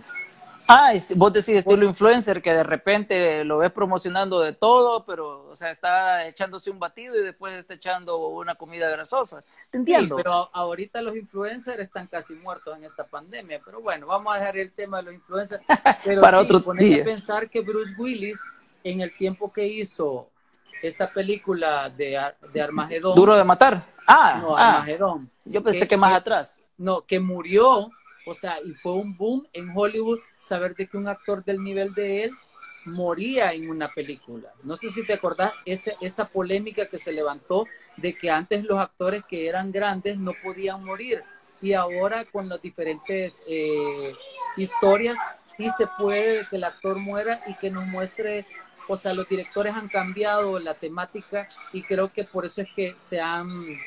Ah, 0.67 0.93
este, 0.93 1.13
vos 1.15 1.31
decís 1.33 1.49
estilo 1.55 1.85
influencer 1.85 2.41
que 2.41 2.53
de 2.53 2.63
repente 2.63 3.43
lo 3.43 3.57
ves 3.57 3.71
promocionando 3.71 4.39
de 4.39 4.53
todo, 4.53 5.05
pero, 5.05 5.49
o 5.49 5.55
sea, 5.55 5.71
está 5.71 6.25
echándose 6.27 6.69
un 6.69 6.79
batido 6.79 7.15
y 7.15 7.23
después 7.23 7.55
está 7.55 7.73
echando 7.73 8.27
una 8.29 8.55
comida 8.55 8.89
grasosa. 8.89 9.43
Te 9.71 9.77
entiendo. 9.77 10.15
pero 10.15 10.49
ahorita 10.53 11.01
los 11.01 11.15
influencers 11.15 11.79
están 11.79 12.07
casi 12.07 12.35
muertos 12.35 12.77
en 12.77 12.83
esta 12.83 13.03
pandemia. 13.03 13.61
Pero 13.63 13.81
bueno, 13.81 14.07
vamos 14.07 14.33
a 14.35 14.39
dejar 14.39 14.57
el 14.57 14.71
tema 14.71 14.97
de 14.97 15.03
los 15.03 15.13
influencers. 15.13 15.63
Pero 16.03 16.21
Para 16.21 16.39
otro 16.39 16.59
día. 16.73 17.03
pensar 17.03 17.49
que 17.49 17.61
Bruce 17.61 17.93
Willis, 17.97 18.41
en 18.83 19.01
el 19.01 19.15
tiempo 19.15 19.51
que 19.51 19.65
hizo 19.67 20.29
esta 20.81 21.07
película 21.07 21.89
de, 21.89 22.19
de 22.51 22.61
Armagedón. 22.61 23.15
Duro 23.15 23.35
de 23.35 23.43
matar. 23.43 23.83
Ah, 24.05 24.39
no, 24.41 24.57
ah. 24.57 24.69
Armagedón. 24.69 25.29
Yo 25.45 25.63
pensé 25.63 25.87
que 25.87 25.97
más 25.97 26.13
atrás. 26.13 26.61
No, 26.77 27.01
que 27.01 27.19
murió 27.19 27.89
o 28.25 28.33
sea, 28.33 28.57
y 28.63 28.73
fue 28.73 28.93
un 28.93 29.15
boom 29.17 29.47
en 29.53 29.71
Hollywood 29.75 30.19
saber 30.39 30.75
de 30.75 30.87
que 30.87 30.97
un 30.97 31.07
actor 31.07 31.43
del 31.43 31.63
nivel 31.63 31.93
de 31.93 32.23
él 32.23 32.31
moría 32.85 33.53
en 33.53 33.69
una 33.69 33.89
película. 33.91 34.51
No 34.63 34.75
sé 34.75 34.89
si 34.89 35.05
te 35.05 35.13
acordás 35.13 35.53
ese, 35.65 35.95
esa 36.01 36.25
polémica 36.25 36.87
que 36.87 36.97
se 36.97 37.11
levantó 37.11 37.65
de 37.97 38.13
que 38.13 38.29
antes 38.29 38.63
los 38.63 38.79
actores 38.79 39.23
que 39.25 39.47
eran 39.47 39.71
grandes 39.71 40.17
no 40.17 40.33
podían 40.43 40.83
morir 40.83 41.21
y 41.61 41.73
ahora 41.73 42.25
con 42.25 42.49
las 42.49 42.61
diferentes 42.61 43.43
eh, 43.49 44.13
historias 44.57 45.17
sí 45.43 45.69
se 45.69 45.87
puede 45.97 46.45
que 46.49 46.55
el 46.55 46.63
actor 46.63 46.97
muera 46.97 47.39
y 47.47 47.53
que 47.55 47.69
nos 47.69 47.85
muestre, 47.85 48.45
o 48.87 48.97
sea, 48.97 49.13
los 49.13 49.27
directores 49.29 49.73
han 49.73 49.87
cambiado 49.87 50.59
la 50.59 50.73
temática 50.73 51.47
y 51.71 51.83
creo 51.83 52.11
que 52.11 52.23
por 52.23 52.45
eso 52.45 52.61
es 52.61 52.67
que 52.75 52.93
se 52.97 53.21
han 53.21 53.77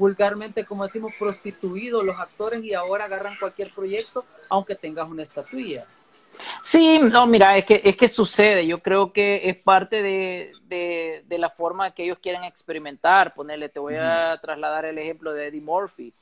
vulgarmente, 0.00 0.64
como 0.64 0.82
decimos, 0.84 1.12
prostituido 1.18 2.02
los 2.02 2.18
actores 2.18 2.64
y 2.64 2.72
ahora 2.72 3.04
agarran 3.04 3.36
cualquier 3.38 3.70
proyecto, 3.70 4.24
aunque 4.48 4.74
tengas 4.74 5.08
una 5.10 5.22
estatuilla. 5.22 5.84
Sí, 6.62 6.98
no, 6.98 7.26
mira, 7.26 7.58
es 7.58 7.66
que, 7.66 7.82
es 7.84 7.96
que 7.98 8.08
sucede. 8.08 8.66
Yo 8.66 8.78
creo 8.78 9.12
que 9.12 9.50
es 9.50 9.56
parte 9.58 10.02
de, 10.02 10.52
de, 11.28 11.38
la 11.38 11.50
forma 11.50 11.90
que 11.90 12.04
ellos 12.04 12.18
quieren 12.18 12.44
experimentar. 12.44 13.34
Ponerle, 13.34 13.68
te 13.68 13.78
voy 13.78 13.96
a 13.96 14.38
trasladar 14.40 14.86
el 14.86 14.96
ejemplo 14.96 15.34
de 15.34 15.48
Eddie 15.48 15.60
Murphy. 15.60 16.14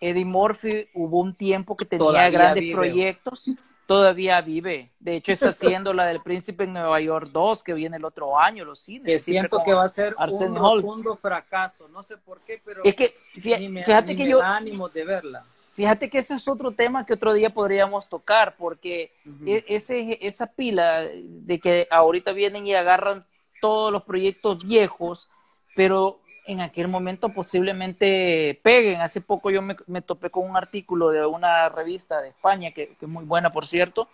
Eddie 0.00 0.24
Murphy 0.24 0.88
hubo 0.94 1.20
un 1.20 1.34
tiempo 1.34 1.76
que 1.76 1.84
tenía 1.84 2.30
grandes 2.30 2.72
proyectos 2.72 3.50
todavía 3.88 4.38
vive. 4.42 4.90
De 5.00 5.16
hecho, 5.16 5.32
está 5.32 5.48
haciendo 5.48 5.94
la 5.94 6.04
del 6.04 6.20
Príncipe 6.20 6.64
en 6.64 6.74
Nueva 6.74 7.00
York 7.00 7.30
2, 7.32 7.64
que 7.64 7.72
viene 7.72 7.96
el 7.96 8.04
otro 8.04 8.38
año, 8.38 8.66
los 8.66 8.80
cines. 8.80 9.06
Que 9.06 9.18
siento 9.18 9.62
que 9.64 9.72
va 9.72 9.84
a 9.84 9.88
ser 9.88 10.14
un 10.18 10.54
rotundo 10.54 11.16
fracaso. 11.16 11.88
No 11.88 12.02
sé 12.02 12.18
por 12.18 12.40
qué, 12.40 12.60
pero 12.62 12.84
es 12.84 12.94
que, 12.94 13.14
fíjate, 13.40 14.14
que 14.14 14.28
yo... 14.28 14.42
ánimo 14.42 14.90
de 14.90 15.04
verla. 15.06 15.44
Fíjate 15.72 16.10
que 16.10 16.18
ese 16.18 16.34
es 16.34 16.46
otro 16.48 16.72
tema 16.72 17.06
que 17.06 17.14
otro 17.14 17.32
día 17.32 17.48
podríamos 17.48 18.10
tocar, 18.10 18.56
porque 18.58 19.10
e, 19.46 19.64
ese, 19.68 20.18
esa 20.20 20.48
pila 20.48 21.00
de 21.00 21.58
que 21.58 21.88
ahorita 21.90 22.32
vienen 22.32 22.66
y 22.66 22.74
agarran 22.74 23.24
todos 23.62 23.90
los 23.90 24.02
proyectos 24.02 24.66
viejos, 24.66 25.30
pero 25.74 26.20
en 26.48 26.62
aquel 26.62 26.88
momento 26.88 27.28
posiblemente 27.28 28.58
peguen. 28.62 29.02
Hace 29.02 29.20
poco 29.20 29.50
yo 29.50 29.60
me, 29.60 30.02
topé 30.02 30.30
con 30.30 30.48
un 30.48 30.56
artículo 30.56 31.10
de 31.10 31.24
una 31.26 31.68
revista 31.68 32.22
de 32.22 32.30
España, 32.30 32.72
que, 32.72 32.96
es 32.98 33.08
muy 33.08 33.26
buena, 33.26 33.52
por 33.52 33.66
cierto, 33.66 34.08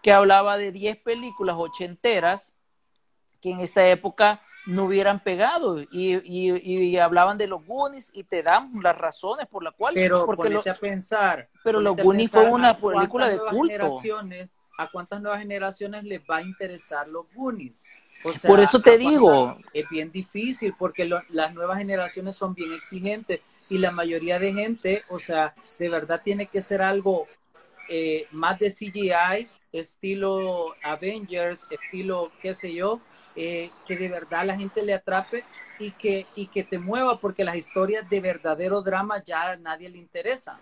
que 0.00 0.12
hablaba 0.12 0.56
de 0.56 0.70
10 0.70 0.98
películas 0.98 1.56
ochenteras 1.58 2.54
que 3.40 3.50
en 3.50 3.58
esta 3.58 3.84
época 3.88 4.40
no 4.66 4.84
hubieran 4.84 5.24
pegado. 5.24 5.80
Y, 5.90 6.96
hablaban 6.98 7.36
de 7.36 7.48
los 7.48 7.66
Goonies 7.66 8.12
y 8.14 8.22
te 8.22 8.44
dan 8.44 8.70
las 8.80 8.96
razones 8.96 9.48
por 9.48 9.64
las 9.64 9.74
cuales 9.74 10.00
pero 10.00 10.24
porque 10.24 10.70
a 10.70 10.74
pensar 10.74 11.48
pero 11.64 11.80
los 11.80 11.96
Goonies 11.96 12.30
fue 12.30 12.48
una 12.48 12.78
película 12.78 13.28
de 13.28 13.38
culto. 13.38 14.00
a 14.78 14.86
cuántas 14.86 15.20
nuevas 15.20 15.40
generaciones 15.40 16.04
les 16.04 16.20
va 16.20 16.36
a 16.36 16.42
interesar 16.42 17.08
los 17.08 17.26
Goonies 17.34 17.84
por 18.46 18.60
eso 18.60 18.80
te 18.80 18.98
digo. 18.98 19.56
Es 19.72 19.88
bien 19.88 20.10
difícil 20.12 20.74
porque 20.78 21.04
las 21.04 21.54
nuevas 21.54 21.78
generaciones 21.78 22.36
son 22.36 22.54
bien 22.54 22.72
exigentes 22.72 23.40
y 23.70 23.78
la 23.78 23.90
mayoría 23.90 24.38
de 24.38 24.52
gente, 24.52 25.02
o 25.08 25.18
sea, 25.18 25.54
de 25.78 25.88
verdad 25.88 26.20
tiene 26.22 26.46
que 26.46 26.60
ser 26.60 26.82
algo 26.82 27.26
eh, 27.88 28.26
más 28.32 28.58
de 28.58 28.70
CGI, 28.70 29.48
estilo 29.72 30.72
Avengers, 30.84 31.66
estilo 31.70 32.30
qué 32.40 32.54
sé 32.54 32.72
yo, 32.72 33.00
eh, 33.34 33.70
que 33.86 33.96
de 33.96 34.08
verdad 34.08 34.44
la 34.44 34.56
gente 34.56 34.82
le 34.82 34.94
atrape 34.94 35.44
y 35.78 35.90
que, 35.90 36.26
y 36.36 36.46
que 36.46 36.64
te 36.64 36.78
mueva 36.78 37.18
porque 37.18 37.44
las 37.44 37.56
historias 37.56 38.08
de 38.08 38.20
verdadero 38.20 38.82
drama 38.82 39.22
ya 39.22 39.50
a 39.52 39.56
nadie 39.56 39.88
le 39.88 39.98
interesan. 39.98 40.58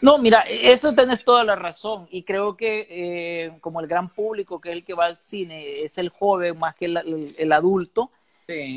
No, 0.00 0.18
mira, 0.18 0.40
eso 0.48 0.94
tenés 0.94 1.24
toda 1.24 1.44
la 1.44 1.56
razón 1.56 2.06
y 2.10 2.22
creo 2.22 2.56
que 2.56 2.86
eh, 2.90 3.52
como 3.60 3.80
el 3.80 3.86
gran 3.86 4.08
público 4.08 4.60
que 4.60 4.70
es 4.70 4.76
el 4.76 4.84
que 4.84 4.94
va 4.94 5.06
al 5.06 5.16
cine 5.16 5.82
es 5.82 5.98
el 5.98 6.08
joven 6.08 6.58
más 6.58 6.74
que 6.74 6.86
el, 6.86 7.52
adulto, 7.52 8.10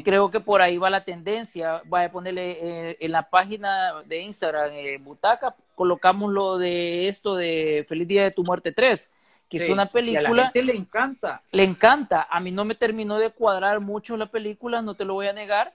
creo 0.03 0.29
que 0.29 0.39
por 0.39 0.61
ahí 0.61 0.77
va 0.77 0.89
la 0.89 1.03
tendencia. 1.03 1.81
Voy 1.85 2.03
a 2.03 2.11
ponerle 2.11 2.57
eh, 2.61 2.97
en 2.99 3.11
la 3.11 3.29
página 3.29 4.01
de 4.05 4.21
Instagram, 4.21 4.71
eh, 4.73 4.97
Butaca, 4.97 5.55
colocamos 5.75 6.31
lo 6.31 6.57
de 6.57 7.07
esto 7.07 7.35
de 7.35 7.85
Feliz 7.87 8.07
Día 8.07 8.23
de 8.23 8.31
tu 8.31 8.43
Muerte 8.43 8.71
3, 8.71 9.11
que 9.49 9.57
es 9.57 9.69
una 9.69 9.85
película... 9.85 10.29
a 10.29 10.33
la 10.33 10.43
gente 10.45 10.63
le 10.63 10.75
encanta. 10.75 11.41
Le 11.51 11.63
encanta. 11.63 12.27
A 12.29 12.39
mí 12.39 12.51
no 12.51 12.65
me 12.65 12.75
terminó 12.75 13.17
de 13.17 13.31
cuadrar 13.31 13.79
mucho 13.79 14.17
la 14.17 14.27
película, 14.27 14.81
no 14.81 14.95
te 14.95 15.05
lo 15.05 15.13
voy 15.13 15.27
a 15.27 15.33
negar, 15.33 15.73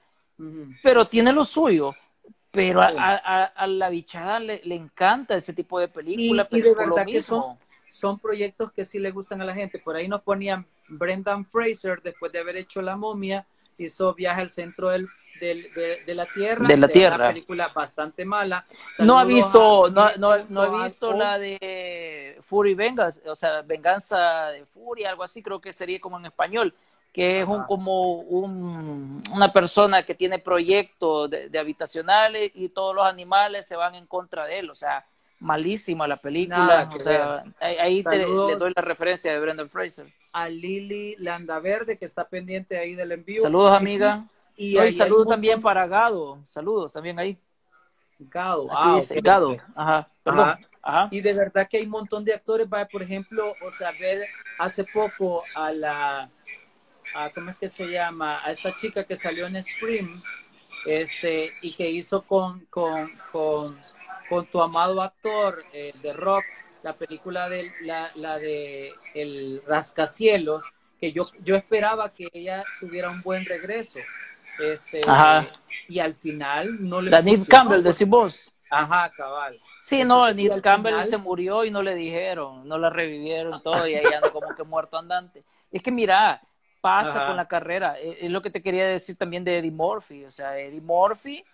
pero 0.82 1.04
tiene 1.04 1.32
lo 1.32 1.44
suyo 1.44 1.94
pero 2.50 2.80
a, 2.82 3.66
la 3.66 3.88
bichada 3.90 4.40
le, 4.40 4.60
encanta 4.74 5.36
ese 5.36 5.52
tipo 5.52 5.78
de 5.78 5.88
películas. 5.88 6.48
Y, 6.50 6.60
de 6.60 6.74
verdad 6.74 7.06
que 7.06 7.22
son, 7.22 7.58
son 7.90 8.18
proyectos 8.18 8.72
que 8.72 8.84
sí 8.84 8.98
le 8.98 9.10
gustan 9.10 9.40
a 9.40 9.44
la 9.44 9.54
gente. 9.54 9.78
Por 9.78 9.96
ahí 9.96 10.08
nos 10.08 10.22
ponían 10.22 10.66
Brendan 10.88 11.44
Fraser, 11.44 12.02
después 12.02 12.32
de 12.32 12.40
haber 12.40 12.56
hecho 12.56 12.82
La 12.82 12.96
momia, 12.96 13.46
hizo 13.78 14.12
Viaje 14.14 14.40
al 14.40 14.48
centro 14.48 14.88
del, 14.88 15.08
de, 15.40 16.14
la 16.14 16.26
Tierra. 16.26 16.66
De 16.66 16.76
la 16.76 16.88
Tierra. 16.88 17.16
Una 17.16 17.28
película 17.28 17.68
bastante 17.68 18.24
mala. 18.24 18.66
no 18.98 19.18
ha 19.18 19.24
visto, 19.24 19.88
no, 19.90 20.16
no, 20.16 20.36
no, 20.48 20.64
he 20.80 20.82
visto 20.84 21.12
la 21.12 21.38
de 21.38 22.38
Fury 22.42 22.74
Vengas, 22.74 23.22
o 23.26 23.34
sea, 23.34 23.62
Venganza 23.62 24.48
de 24.48 24.66
Furia, 24.66 25.10
algo 25.10 25.22
así, 25.22 25.42
creo 25.42 25.60
que 25.60 25.72
sería 25.72 26.00
como 26.00 26.18
en 26.18 26.26
español 26.26 26.74
que 27.12 27.40
es 27.40 27.48
un, 27.48 27.64
como 27.64 28.14
un, 28.20 29.22
una 29.32 29.52
persona 29.52 30.04
que 30.04 30.14
tiene 30.14 30.38
proyectos 30.38 31.30
de, 31.30 31.58
habitacionales 31.58 32.52
y 32.54 32.68
todos 32.68 32.94
los 32.94 33.04
animales 33.04 33.66
se 33.66 33.76
van 33.76 33.94
en 33.94 34.06
contra 34.06 34.46
de 34.46 34.60
él, 34.60 34.70
o 34.70 34.74
sea, 34.74 35.04
malísima 35.40 36.06
la 36.06 36.18
película, 36.18 36.88
o 36.94 37.00
sea, 37.00 37.44
ahí, 37.60 38.04
te, 38.04 38.18
le 38.18 38.56
doy 38.56 38.72
la 38.74 38.82
referencia 38.82 39.32
de 39.32 39.40
Brendan 39.40 39.68
Fraser. 39.68 40.06
A 40.32 40.48
Lili 40.48 41.16
Landaverde, 41.16 41.98
que 41.98 42.04
está 42.04 42.28
pendiente 42.28 42.78
ahí 42.78 42.94
del 42.94 43.10
envío. 43.10 43.42
Saludos, 43.42 43.72
amiga. 43.72 44.22
Y, 44.56 44.76
saludos 44.92 45.26
también 45.28 45.60
para 45.60 45.86
Gado, 45.86 46.38
saludos 46.44 46.92
también 46.92 47.18
ahí. 47.18 47.36
Gado, 48.18 48.68
ah, 48.70 49.00
Gado, 49.22 49.56
ajá, 49.74 50.08
perdón. 50.22 50.58
Ajá. 50.82 51.08
Y 51.10 51.20
de 51.20 51.34
verdad 51.34 51.66
que 51.68 51.78
hay 51.78 51.84
un 51.84 51.90
montón 51.90 52.24
de 52.24 52.34
actores, 52.34 52.68
por 52.90 53.02
ejemplo, 53.02 53.54
o 53.66 53.70
sea, 53.70 53.92
ver 53.92 54.26
hace 54.58 54.84
poco 54.84 55.42
a 55.54 55.72
la 55.72 56.30
a, 57.14 57.30
¿cómo 57.30 57.50
es 57.50 57.56
que 57.56 57.68
se 57.68 57.86
llama? 57.86 58.40
A 58.44 58.52
esta 58.52 58.74
chica 58.76 59.04
que 59.04 59.16
salió 59.16 59.46
en 59.46 59.60
Scream, 59.62 60.22
este, 60.86 61.52
y 61.60 61.72
que 61.74 61.88
hizo 61.90 62.22
con, 62.22 62.60
con, 62.66 63.12
con, 63.32 63.80
con 64.28 64.46
tu 64.46 64.62
amado 64.62 65.02
actor 65.02 65.64
eh, 65.72 65.92
de 66.02 66.12
rock, 66.12 66.44
la 66.82 66.94
película 66.94 67.48
de 67.48 67.70
la, 67.82 68.10
la 68.14 68.38
de 68.38 68.92
El 69.14 69.62
Rascacielos, 69.66 70.64
que 70.98 71.12
yo, 71.12 71.28
yo 71.42 71.56
esperaba 71.56 72.10
que 72.10 72.28
ella 72.32 72.62
tuviera 72.78 73.10
un 73.10 73.22
buen 73.22 73.44
regreso. 73.44 73.98
Este, 74.58 75.00
y 75.88 75.98
al 75.98 76.14
final 76.14 76.76
no 76.86 77.00
le 77.00 77.10
Danil 77.10 77.46
Campbell, 77.46 77.82
decís 77.82 78.06
vos. 78.06 78.52
Ajá, 78.70 79.10
cabal. 79.16 79.58
Sí, 79.82 80.04
no, 80.04 80.24
Danil 80.24 80.60
Campbell 80.62 81.04
se 81.04 81.16
murió 81.16 81.64
y 81.64 81.70
no 81.70 81.82
le 81.82 81.94
dijeron, 81.94 82.68
no 82.68 82.78
la 82.78 82.90
revivieron 82.90 83.62
todo 83.62 83.86
y 83.88 83.94
ahí 83.94 84.12
anda 84.12 84.30
como 84.30 84.54
que 84.54 84.62
muerto 84.62 84.98
andante. 84.98 85.42
Es 85.72 85.82
que 85.82 85.90
mira, 85.90 86.40
pasa 86.80 87.26
con 87.26 87.36
la 87.36 87.46
carrera. 87.46 87.98
E, 87.98 88.26
es 88.26 88.30
lo 88.30 88.42
que 88.42 88.50
te 88.50 88.62
quería 88.62 88.86
decir 88.86 89.16
también 89.16 89.44
de 89.44 89.58
Eddie 89.58 89.70
Murphy. 89.70 90.24
O 90.24 90.30
sea, 90.30 90.58
Eddie 90.58 90.80
Murphy 90.80 91.44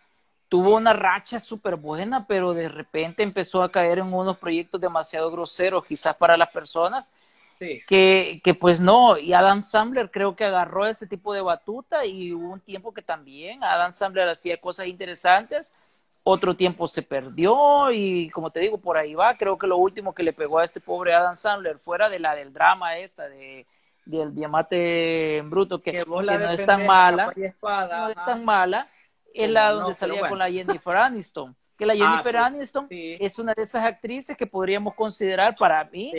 tuvo 0.49 0.77
una 0.77 0.93
racha 0.93 1.41
súper 1.41 1.77
buena, 1.77 2.27
pero 2.27 2.55
de 2.55 2.69
repente 2.69 3.23
empezó 3.23 3.63
a 3.63 3.71
caer 3.71 3.99
en 3.99 4.13
unos 4.13 4.39
proyectos 4.39 4.81
demasiado 4.81 5.31
groseros, 5.31 5.85
quizás 5.85 6.17
para 6.17 6.37
las 6.37 6.51
personas, 6.51 7.11
que, 7.59 8.41
que 8.45 8.55
pues 8.55 8.81
no. 8.81 9.19
Y 9.19 9.33
Adam 9.33 9.63
Sandler 9.63 10.11
creo 10.11 10.37
que 10.37 10.45
agarró 10.45 10.87
ese 10.87 11.07
tipo 11.07 11.33
de 11.35 11.41
batuta 11.41 12.05
y 12.05 12.33
hubo 12.33 12.53
un 12.53 12.61
tiempo 12.61 12.93
que 12.93 13.03
también 13.03 13.65
Adam 13.65 13.93
Sandler 13.93 14.29
hacía 14.29 14.61
cosas 14.61 14.87
interesantes. 14.87 15.93
Otro 16.29 16.57
tiempo 16.57 16.89
se 16.89 17.03
perdió 17.03 17.93
y 17.93 18.31
como 18.31 18.51
te 18.51 18.61
digo, 18.61 18.79
por 18.79 18.97
ahí 18.97 19.15
va. 19.15 19.37
Creo 19.37 19.57
que 19.57 19.69
lo 19.69 19.77
último 19.77 20.13
que 20.13 20.25
le 20.25 20.33
pegó 20.33 20.59
a 20.59 20.65
este 20.65 20.81
pobre 20.81 21.15
Adam 21.15 21.37
Sandler, 21.37 21.79
fuera 21.79 22.09
de 22.09 22.19
la 22.19 22.35
del 22.35 22.53
drama 22.53 22.99
esta 22.99 23.29
de 23.29 23.65
del 24.07 24.35
diamante 24.35 25.43
bruto, 25.45 25.83
que, 25.83 26.05
no 26.07 26.21
es 26.21 26.65
tan 26.65 26.87
mala, 26.87 27.33
no 27.37 28.09
es 28.09 28.15
tan 28.25 28.45
mala, 28.45 28.89
es 29.35 29.51
la 29.51 29.73
donde 29.73 29.95
salía 29.95 30.29
con 30.29 30.39
la 30.39 30.51
Jennifer 30.51 30.97
Aniston. 30.97 31.55
que 31.77 31.85
la 31.85 31.93
ah, 31.93 31.97
Jennifer 31.97 32.37
Aniston 32.39 32.87
es 32.89 33.39
una 33.39 33.53
de 33.53 33.63
esas 33.63 33.85
actrices 33.85 34.37
que 34.37 34.47
podríamos 34.47 34.95
considerar 34.95 35.57
para 35.57 35.85
mí 35.85 36.13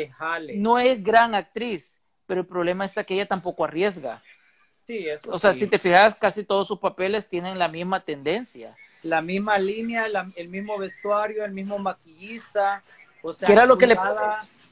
no 0.56 0.78
es 0.78 1.04
gran 1.04 1.34
actriz, 1.34 1.96
pero 2.28 2.42
el 2.42 2.48
problema 2.48 2.86
está 2.86 3.04
que 3.04 3.16
ella 3.16 3.26
tampoco 3.26 3.64
arriesga. 3.64 4.22
Sí, 4.86 5.08
eso 5.08 5.32
o 5.32 5.40
sea, 5.40 5.54
si 5.54 5.68
te 5.68 5.80
fijas, 5.80 6.16
casi 6.16 6.44
todos 6.44 6.68
sus 6.68 6.80
papeles 6.80 7.28
tienen 7.28 7.58
la 7.58 7.68
misma 7.68 8.02
tendencia. 8.02 8.76
La 9.04 9.22
misma 9.22 9.58
línea, 9.58 10.06
el 10.36 10.50
mismo 10.50 10.78
vestuario, 10.78 11.46
el 11.46 11.52
mismo 11.52 11.78
maquillista, 11.78 12.84
o 13.22 13.34
sea, 13.34 13.48
¿Qué 13.48 13.54
era 13.54 13.66
lo 13.66 13.78
que 13.78 13.88
le 13.88 13.96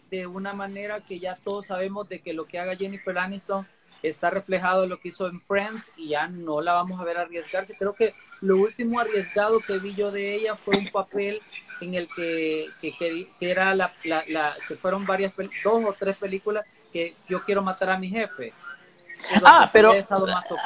de 0.09 0.27
una 0.27 0.53
manera 0.53 0.99
que 1.01 1.19
ya 1.19 1.35
todos 1.35 1.67
sabemos 1.67 2.07
de 2.09 2.19
que 2.19 2.33
lo 2.33 2.45
que 2.45 2.59
haga 2.59 2.75
Jennifer 2.75 3.17
Aniston 3.17 3.67
está 4.03 4.29
reflejado 4.29 4.83
en 4.83 4.89
lo 4.89 4.99
que 4.99 5.09
hizo 5.09 5.27
en 5.27 5.41
Friends 5.41 5.91
y 5.97 6.09
ya 6.09 6.27
no 6.27 6.61
la 6.61 6.73
vamos 6.73 6.99
a 6.99 7.03
ver 7.03 7.17
arriesgarse. 7.17 7.75
Creo 7.77 7.93
que 7.93 8.13
lo 8.41 8.57
último 8.57 8.99
arriesgado 8.99 9.59
que 9.59 9.79
vi 9.79 9.95
yo 9.95 10.11
de 10.11 10.35
ella 10.35 10.55
fue 10.55 10.77
un 10.77 10.91
papel 10.91 11.41
en 11.81 11.95
el 11.95 12.07
que, 12.15 12.67
que, 12.81 13.27
era 13.39 13.73
la, 13.75 13.91
la, 14.03 14.53
que 14.67 14.75
fueron 14.75 15.05
varias, 15.05 15.33
dos 15.63 15.83
o 15.85 15.95
tres 15.97 16.17
películas 16.17 16.65
que 16.91 17.15
yo 17.27 17.43
quiero 17.43 17.61
matar 17.61 17.89
a 17.89 17.97
mi 17.97 18.09
jefe. 18.09 18.53
Ah, 19.43 19.69
pero. 19.71 19.93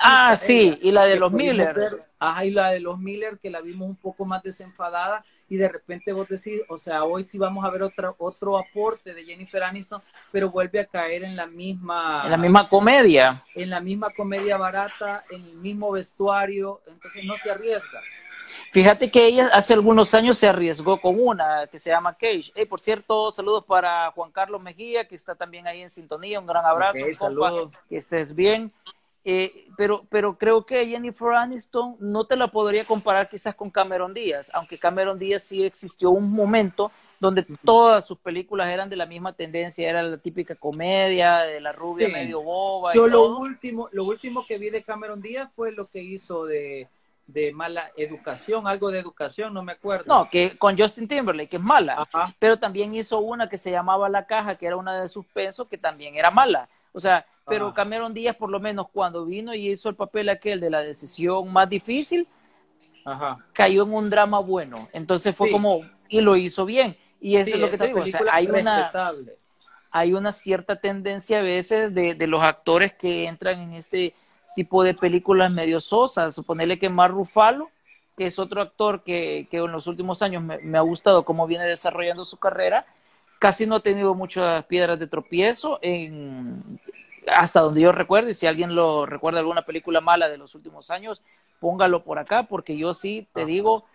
Ah, 0.01 0.35
sí, 0.35 0.77
y 0.81 0.91
la 0.91 1.05
de 1.05 1.17
los 1.17 1.31
Miller. 1.31 1.75
ajá, 2.19 2.45
y 2.45 2.51
la 2.51 2.71
de 2.71 2.79
los 2.79 2.99
Miller, 2.99 3.39
que 3.39 3.49
la 3.49 3.61
vimos 3.61 3.87
un 3.87 3.95
poco 3.95 4.25
más 4.25 4.43
desenfadada, 4.43 5.23
y 5.47 5.57
de 5.57 5.69
repente 5.69 6.11
vos 6.11 6.27
decís, 6.27 6.61
o 6.67 6.77
sea, 6.77 7.03
hoy 7.03 7.23
sí 7.23 7.37
vamos 7.37 7.65
a 7.65 7.69
ver 7.69 7.83
otra, 7.83 8.13
otro 8.17 8.57
aporte 8.57 9.13
de 9.13 9.23
Jennifer 9.23 9.63
Aniston, 9.63 10.01
pero 10.31 10.49
vuelve 10.49 10.79
a 10.79 10.85
caer 10.85 11.23
en 11.23 11.35
la 11.35 11.47
misma. 11.47 12.21
En 12.25 12.31
la 12.31 12.37
misma 12.37 12.69
comedia. 12.69 13.43
En 13.55 13.69
la 13.69 13.79
misma 13.81 14.09
comedia 14.11 14.57
barata, 14.57 15.23
en 15.29 15.41
el 15.41 15.55
mismo 15.55 15.91
vestuario, 15.91 16.81
entonces 16.87 17.23
no 17.23 17.35
se 17.35 17.51
arriesga. 17.51 18.01
Fíjate 18.71 19.09
que 19.11 19.25
ella 19.25 19.49
hace 19.53 19.73
algunos 19.73 20.13
años 20.13 20.37
se 20.37 20.47
arriesgó 20.47 20.99
con 20.99 21.19
una 21.19 21.67
que 21.67 21.79
se 21.79 21.89
llama 21.89 22.15
Cage. 22.15 22.51
por 22.67 22.79
cierto, 22.79 23.31
saludos 23.31 23.65
para 23.65 24.11
Juan 24.11 24.31
Carlos 24.31 24.61
Mejía, 24.61 25.07
que 25.07 25.15
está 25.15 25.35
también 25.35 25.67
ahí 25.67 25.81
en 25.81 25.89
sintonía. 25.89 26.39
Un 26.39 26.47
gran 26.47 26.65
abrazo, 26.65 26.99
saludos. 27.13 27.71
que 27.87 27.97
estés 27.97 28.35
bien. 28.35 28.71
Eh, 29.25 29.67
pero, 29.77 30.05
pero 30.09 30.37
creo 30.37 30.65
que 30.65 30.85
Jennifer 30.87 31.33
Aniston 31.33 31.97
no 31.99 32.25
te 32.25 32.35
la 32.35 32.47
podría 32.47 32.85
comparar 32.85 33.29
quizás 33.29 33.53
con 33.53 33.69
Cameron 33.69 34.13
Díaz, 34.13 34.49
aunque 34.53 34.79
Cameron 34.79 35.19
Díaz 35.19 35.43
sí 35.43 35.63
existió 35.63 36.09
un 36.11 36.31
momento 36.31 36.91
donde 37.19 37.45
todas 37.65 38.07
sus 38.07 38.17
películas 38.17 38.69
eran 38.69 38.89
de 38.89 38.95
la 38.95 39.05
misma 39.05 39.33
tendencia, 39.33 39.89
era 39.89 40.01
la 40.01 40.17
típica 40.17 40.55
comedia 40.55 41.39
de 41.39 41.59
la 41.59 41.73
rubia 41.73 42.07
medio 42.07 42.39
boba. 42.39 42.93
Yo 42.93 43.07
lo 43.07 43.37
último, 43.37 43.89
lo 43.91 44.05
último 44.05 44.45
que 44.45 44.57
vi 44.57 44.69
de 44.69 44.83
Cameron 44.83 45.21
Díaz 45.21 45.51
fue 45.53 45.73
lo 45.73 45.87
que 45.87 46.01
hizo 46.01 46.45
de 46.45 46.87
de 47.31 47.53
mala 47.53 47.91
educación, 47.95 48.67
algo 48.67 48.89
de 48.89 48.99
educación, 48.99 49.53
no 49.53 49.61
me 49.61 49.73
acuerdo. 49.73 50.05
No, 50.07 50.29
que 50.29 50.57
con 50.57 50.77
Justin 50.77 51.07
Timberlake, 51.07 51.49
que 51.49 51.55
es 51.57 51.61
mala, 51.61 52.07
pero 52.39 52.57
también 52.57 52.93
hizo 52.95 53.19
una 53.19 53.47
que 53.47 53.57
se 53.57 53.69
llamaba 53.69 54.09
La 54.09 54.25
Caja, 54.25 54.55
que 54.55 54.65
era 54.65 54.75
una 54.75 54.99
de 54.99 55.07
suspenso, 55.07 55.67
que 55.67 55.77
también 55.77 56.15
era 56.15 56.31
mala. 56.31 56.67
O 56.91 56.99
sea, 56.99 57.25
pero 57.45 57.67
ah. 57.67 57.73
Cameron 57.73 58.13
Díaz, 58.13 58.35
por 58.35 58.49
lo 58.49 58.59
menos 58.59 58.87
cuando 58.91 59.25
vino 59.25 59.53
y 59.53 59.69
hizo 59.69 59.89
el 59.89 59.95
papel 59.95 60.29
aquel 60.29 60.59
de 60.59 60.71
la 60.71 60.81
decisión 60.81 61.51
más 61.53 61.69
difícil, 61.69 62.27
cayó 63.53 63.83
en 63.83 63.93
un 63.93 64.09
drama 64.09 64.39
bueno. 64.39 64.89
Entonces 64.91 65.35
fue 65.35 65.51
como, 65.51 65.81
y 66.07 66.21
lo 66.21 66.35
hizo 66.35 66.65
bien. 66.65 66.97
Y 67.21 67.35
eso 67.35 67.55
es 67.55 67.59
lo 67.59 67.69
que 67.69 67.77
te 67.77 67.87
digo, 67.87 68.01
o 68.01 68.05
sea, 68.05 68.21
hay 68.31 68.47
una, 68.47 68.91
hay 69.91 70.13
una 70.13 70.31
cierta 70.31 70.77
tendencia 70.77 71.39
a 71.39 71.43
veces 71.43 71.93
de, 71.93 72.15
de 72.15 72.27
los 72.27 72.41
actores 72.41 72.93
que 72.93 73.27
entran 73.27 73.59
en 73.59 73.73
este 73.73 74.15
tipo 74.55 74.83
de 74.83 74.93
películas 74.93 75.51
medio 75.51 75.79
sosas. 75.79 76.35
Suponerle 76.35 76.79
que 76.79 76.89
Mar 76.89 77.11
Rufalo, 77.11 77.69
que 78.17 78.27
es 78.27 78.39
otro 78.39 78.61
actor 78.61 79.03
que, 79.03 79.47
que 79.49 79.57
en 79.57 79.71
los 79.71 79.87
últimos 79.87 80.21
años 80.21 80.43
me, 80.43 80.77
ha 80.77 80.81
gustado 80.81 81.23
cómo 81.23 81.47
viene 81.47 81.65
desarrollando 81.65 82.25
su 82.25 82.37
carrera, 82.37 82.85
casi 83.39 83.65
no 83.65 83.75
ha 83.75 83.79
tenido 83.79 84.13
muchas 84.13 84.65
piedras 84.65 84.99
de 84.99 85.07
tropiezo 85.07 85.79
en, 85.81 86.79
hasta 87.27 87.61
donde 87.61 87.81
yo 87.81 87.91
recuerdo, 87.91 88.29
y 88.29 88.33
si 88.33 88.45
alguien 88.45 88.75
lo 88.75 89.05
recuerda 89.05 89.39
alguna 89.39 89.61
película 89.61 90.01
mala 90.01 90.27
de 90.27 90.37
los 90.37 90.53
últimos 90.55 90.91
años, 90.91 91.49
póngalo 91.59 92.03
por 92.03 92.19
acá, 92.19 92.43
porque 92.43 92.77
yo 92.77 92.93
sí 92.93 93.27
te 93.33 93.45
digo, 93.45 93.85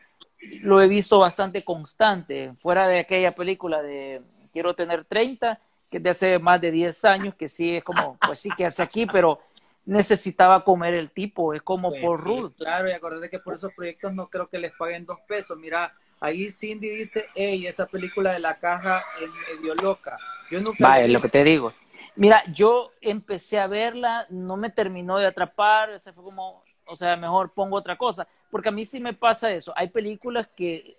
lo 0.63 0.81
he 0.81 0.89
visto 0.89 1.19
bastante 1.19 1.65
constante, 1.65 2.55
fuera 2.59 2.89
de 2.89 3.01
aquella 3.01 3.33
película 3.33 3.83
de 3.83 4.23
Quiero 4.53 4.75
tener 4.75 5.05
30, 5.05 5.61
que 5.91 5.99
es 5.99 6.03
de 6.03 6.11
hace 6.11 6.39
más 6.39 6.61
de 6.61 6.71
10 6.71 7.05
años, 7.05 7.35
que 7.35 7.49
sí 7.49 7.77
es 7.77 7.85
como, 7.85 8.17
pues 8.25 8.39
sí 8.39 8.49
que 8.57 8.65
hace 8.65 8.83
aquí, 8.83 9.07
pero 9.07 9.41
necesitaba 9.87 10.63
comer 10.63 10.95
el 10.95 11.11
tipo, 11.11 11.55
es 11.55 11.63
como 11.63 11.91
pues 11.91 12.03
por 12.03 12.21
Ruth. 12.21 12.55
Claro, 12.57 12.89
y 12.89 12.93
acordate 12.93 13.29
que 13.29 13.39
por 13.39 13.55
esos 13.55 13.73
proyectos 13.75 14.15
no 14.15 14.29
creo 14.29 14.49
que 14.49 14.59
les 14.59 14.73
paguen 14.73 15.05
dos 15.05 15.19
pesos. 15.27 15.59
Mira, 15.59 15.95
ahí 16.21 16.51
Cindy 16.51 16.89
dice, 16.89 17.27
hey, 17.35 17.67
esa 17.67 17.87
película 17.87 18.33
de 18.33 18.41
la 18.41 18.55
caja 18.55 19.05
es 19.21 19.31
medio 19.57 19.75
loca. 19.75 20.17
Yo 20.51 20.61
nunca... 20.61 20.79
Vaya, 20.81 21.09
lo 21.09 21.21
que 21.21 21.29
te 21.29 21.45
digo. 21.45 21.73
Mira, 22.17 22.45
yo 22.53 22.93
empecé 23.01 23.59
a 23.59 23.67
verla, 23.67 24.27
no 24.31 24.57
me 24.57 24.71
terminó 24.71 25.19
de 25.19 25.27
atrapar, 25.27 25.99
se 25.99 26.13
fue 26.13 26.23
como, 26.23 26.63
o 26.87 26.97
sea, 26.97 27.17
mejor 27.17 27.53
pongo 27.53 27.77
otra 27.77 27.99
cosa, 27.99 28.27
porque 28.51 28.69
a 28.69 28.73
mí 28.73 28.87
sí 28.87 29.01
me 29.01 29.15
pasa 29.15 29.51
eso. 29.51 29.73
Hay 29.77 29.89
películas 29.89 30.47
que, 30.57 30.97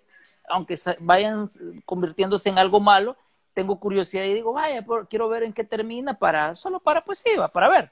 aunque 0.48 0.76
vayan 1.00 1.48
convirtiéndose 1.86 2.50
en 2.50 2.58
algo 2.58 2.80
malo, 2.80 3.16
tengo 3.54 3.80
curiosidad 3.80 4.24
y 4.24 4.34
digo, 4.34 4.52
vaya, 4.52 4.84
quiero 5.08 5.28
ver 5.30 5.42
en 5.42 5.54
qué 5.54 5.64
termina 5.64 6.18
para, 6.18 6.54
solo 6.54 6.78
para, 6.78 7.00
pues 7.00 7.18
sí, 7.18 7.30
para 7.52 7.70
ver. 7.70 7.90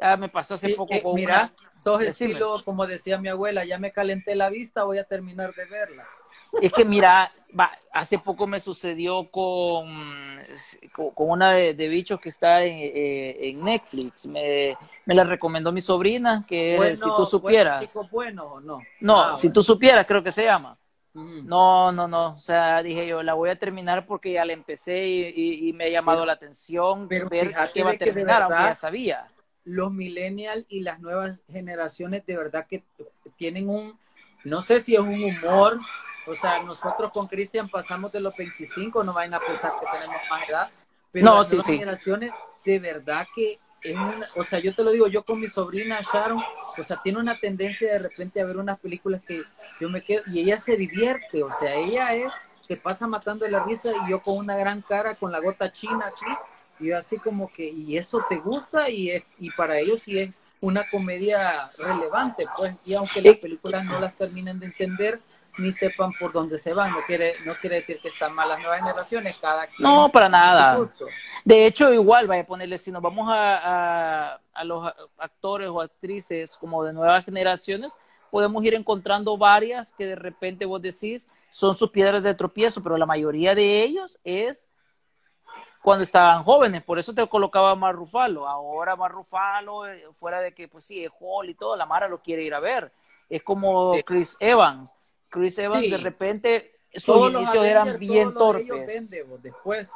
Ah, 0.00 0.16
me 0.16 0.28
pasó 0.28 0.54
hace 0.54 0.74
poco 0.74 0.94
eh, 0.94 1.02
con 1.02 1.14
Mira, 1.14 1.50
sos 1.72 2.02
estilo, 2.02 2.56
como 2.64 2.86
decía 2.86 3.18
mi 3.18 3.28
abuela, 3.28 3.64
ya 3.64 3.78
me 3.78 3.90
calenté 3.90 4.36
la 4.36 4.48
vista, 4.48 4.84
voy 4.84 4.98
a 4.98 5.04
terminar 5.04 5.52
de 5.54 5.64
verla. 5.66 6.04
Es 6.62 6.72
que 6.72 6.84
mira, 6.84 7.32
hace 7.92 8.18
poco 8.18 8.46
me 8.46 8.60
sucedió 8.60 9.24
con, 9.32 10.40
con, 10.92 11.30
una 11.30 11.52
de, 11.52 11.88
bichos 11.88 12.20
que 12.20 12.28
está 12.28 12.62
en, 12.62 12.78
eh, 12.78 13.52
Netflix. 13.56 14.26
Me, 14.26 14.76
la 15.04 15.24
recomendó 15.24 15.72
mi 15.72 15.80
sobrina, 15.80 16.44
que 16.46 16.94
si 16.96 17.08
tú 17.16 17.26
supieras. 17.26 17.92
Bueno, 18.12 18.44
o 18.44 18.60
no? 18.60 18.80
No, 19.00 19.20
ah, 19.20 19.36
si 19.36 19.52
tú 19.52 19.62
supieras, 19.62 20.06
creo 20.06 20.22
que 20.22 20.32
se 20.32 20.44
llama. 20.44 20.78
No, 21.12 21.90
no, 21.90 22.06
no. 22.06 22.34
O 22.34 22.40
sea, 22.40 22.80
dije 22.84 23.04
yo, 23.04 23.24
la 23.24 23.34
voy 23.34 23.50
a 23.50 23.58
terminar 23.58 24.06
porque 24.06 24.32
ya 24.32 24.44
la 24.44 24.52
empecé 24.52 25.04
y, 25.08 25.72
me 25.72 25.84
ha 25.84 25.88
llamado 25.88 26.24
la 26.24 26.34
atención 26.34 27.08
ver 27.08 27.28
qué 27.74 27.82
va 27.82 27.90
a 27.90 27.98
terminar, 27.98 28.42
aunque 28.42 28.62
ya 28.62 28.74
sabía 28.76 29.26
los 29.68 29.92
millennials 29.92 30.64
y 30.68 30.80
las 30.80 31.00
nuevas 31.00 31.42
generaciones 31.52 32.24
de 32.26 32.36
verdad 32.36 32.66
que 32.66 32.82
tienen 33.36 33.68
un, 33.68 33.98
no 34.44 34.62
sé 34.62 34.80
si 34.80 34.94
es 34.94 35.00
un 35.00 35.22
humor, 35.22 35.78
o 36.26 36.34
sea, 36.34 36.62
nosotros 36.62 37.12
con 37.12 37.26
Cristian 37.26 37.68
pasamos 37.68 38.12
de 38.12 38.20
los 38.20 38.34
25, 38.36 39.04
no 39.04 39.12
vayan 39.12 39.34
a 39.34 39.40
pensar 39.40 39.72
que 39.78 39.86
tenemos 39.92 40.20
más 40.30 40.48
edad, 40.48 40.70
pero 41.12 41.24
no, 41.26 41.36
las 41.38 41.50
nuevas 41.50 41.66
generaciones 41.66 42.32
de 42.64 42.78
verdad 42.78 43.26
que 43.34 43.58
es 43.82 43.94
una, 43.94 44.26
o 44.36 44.42
sea, 44.42 44.58
yo 44.58 44.74
te 44.74 44.82
lo 44.82 44.90
digo, 44.90 45.06
yo 45.06 45.22
con 45.22 45.38
mi 45.38 45.46
sobrina 45.46 46.00
Sharon, 46.00 46.42
o 46.76 46.82
sea, 46.82 47.00
tiene 47.02 47.18
una 47.18 47.38
tendencia 47.38 47.92
de 47.92 47.98
repente 47.98 48.40
a 48.40 48.46
ver 48.46 48.56
unas 48.56 48.78
películas 48.80 49.22
que 49.24 49.42
yo 49.80 49.88
me 49.90 50.02
quedo, 50.02 50.22
y 50.26 50.40
ella 50.40 50.56
se 50.56 50.76
divierte, 50.76 51.42
o 51.42 51.50
sea, 51.50 51.74
ella 51.74 52.14
es, 52.14 52.32
se 52.60 52.76
pasa 52.76 53.06
matando 53.06 53.44
de 53.44 53.50
la 53.50 53.64
risa 53.64 53.90
y 54.04 54.10
yo 54.10 54.22
con 54.22 54.38
una 54.38 54.56
gran 54.56 54.82
cara, 54.82 55.14
con 55.14 55.30
la 55.30 55.40
gota 55.40 55.70
china 55.70 56.06
aquí, 56.06 56.32
y 56.80 56.92
así 56.92 57.18
como 57.18 57.52
que, 57.52 57.68
¿y 57.68 57.96
eso 57.96 58.24
te 58.28 58.36
gusta? 58.36 58.88
Y, 58.88 59.10
es, 59.10 59.24
y 59.38 59.50
para 59.50 59.78
ellos 59.78 60.00
sí 60.00 60.18
es 60.18 60.30
una 60.60 60.88
comedia 60.90 61.70
relevante, 61.78 62.46
pues, 62.56 62.74
y 62.84 62.94
aunque 62.94 63.22
las 63.22 63.36
películas 63.36 63.84
no 63.84 64.00
las 64.00 64.16
terminen 64.16 64.58
de 64.58 64.66
entender, 64.66 65.18
ni 65.58 65.72
sepan 65.72 66.12
por 66.18 66.32
dónde 66.32 66.56
se 66.56 66.72
van. 66.72 66.92
No 66.92 66.98
quiere, 67.06 67.34
no 67.44 67.54
quiere 67.56 67.76
decir 67.76 67.98
que 68.00 68.08
están 68.08 68.34
mal 68.34 68.48
las 68.48 68.60
nuevas 68.60 68.80
generaciones, 68.80 69.36
cada 69.38 69.66
quien. 69.66 69.88
No, 69.88 70.08
para 70.10 70.28
nada. 70.28 70.78
De 71.44 71.66
hecho, 71.66 71.92
igual, 71.92 72.26
vaya 72.26 72.42
a 72.42 72.46
ponerle, 72.46 72.78
si 72.78 72.90
nos 72.90 73.02
vamos 73.02 73.28
a, 73.30 74.38
a, 74.52 74.64
los 74.64 74.92
actores 75.18 75.68
o 75.68 75.80
actrices 75.80 76.56
como 76.56 76.84
de 76.84 76.92
nuevas 76.92 77.24
generaciones, 77.24 77.98
podemos 78.30 78.64
ir 78.64 78.74
encontrando 78.74 79.36
varias 79.36 79.92
que 79.92 80.06
de 80.06 80.16
repente 80.16 80.64
vos 80.64 80.82
decís 80.82 81.28
son 81.50 81.76
sus 81.76 81.90
piedras 81.90 82.22
de 82.22 82.34
tropiezo, 82.34 82.82
pero 82.82 82.96
la 82.96 83.06
mayoría 83.06 83.54
de 83.54 83.82
ellos 83.82 84.18
es 84.22 84.67
cuando 85.88 86.04
estaban 86.04 86.44
jóvenes, 86.44 86.82
por 86.82 86.98
eso 86.98 87.14
te 87.14 87.26
colocaba 87.26 87.74
más 87.74 87.94
Rufalo. 87.94 88.46
Ahora 88.46 88.94
más 88.94 89.10
Rufalo, 89.10 89.86
eh, 89.86 90.04
fuera 90.12 90.42
de 90.42 90.52
que, 90.52 90.68
pues 90.68 90.84
sí, 90.84 91.02
es 91.02 91.10
Hall 91.18 91.48
y 91.48 91.54
todo, 91.54 91.76
la 91.76 91.86
Mara 91.86 92.06
lo 92.08 92.20
quiere 92.20 92.42
ir 92.42 92.52
a 92.52 92.60
ver. 92.60 92.92
Es 93.30 93.42
como 93.42 93.94
Chris 94.04 94.36
Evans. 94.38 94.94
Chris 95.30 95.56
Evans, 95.56 95.90
de 95.90 95.96
repente, 95.96 96.72
sus 96.92 97.32
inicios 97.32 97.64
eran 97.64 97.98
bien 97.98 98.34
torpes. 98.34 99.10
después. 99.42 99.94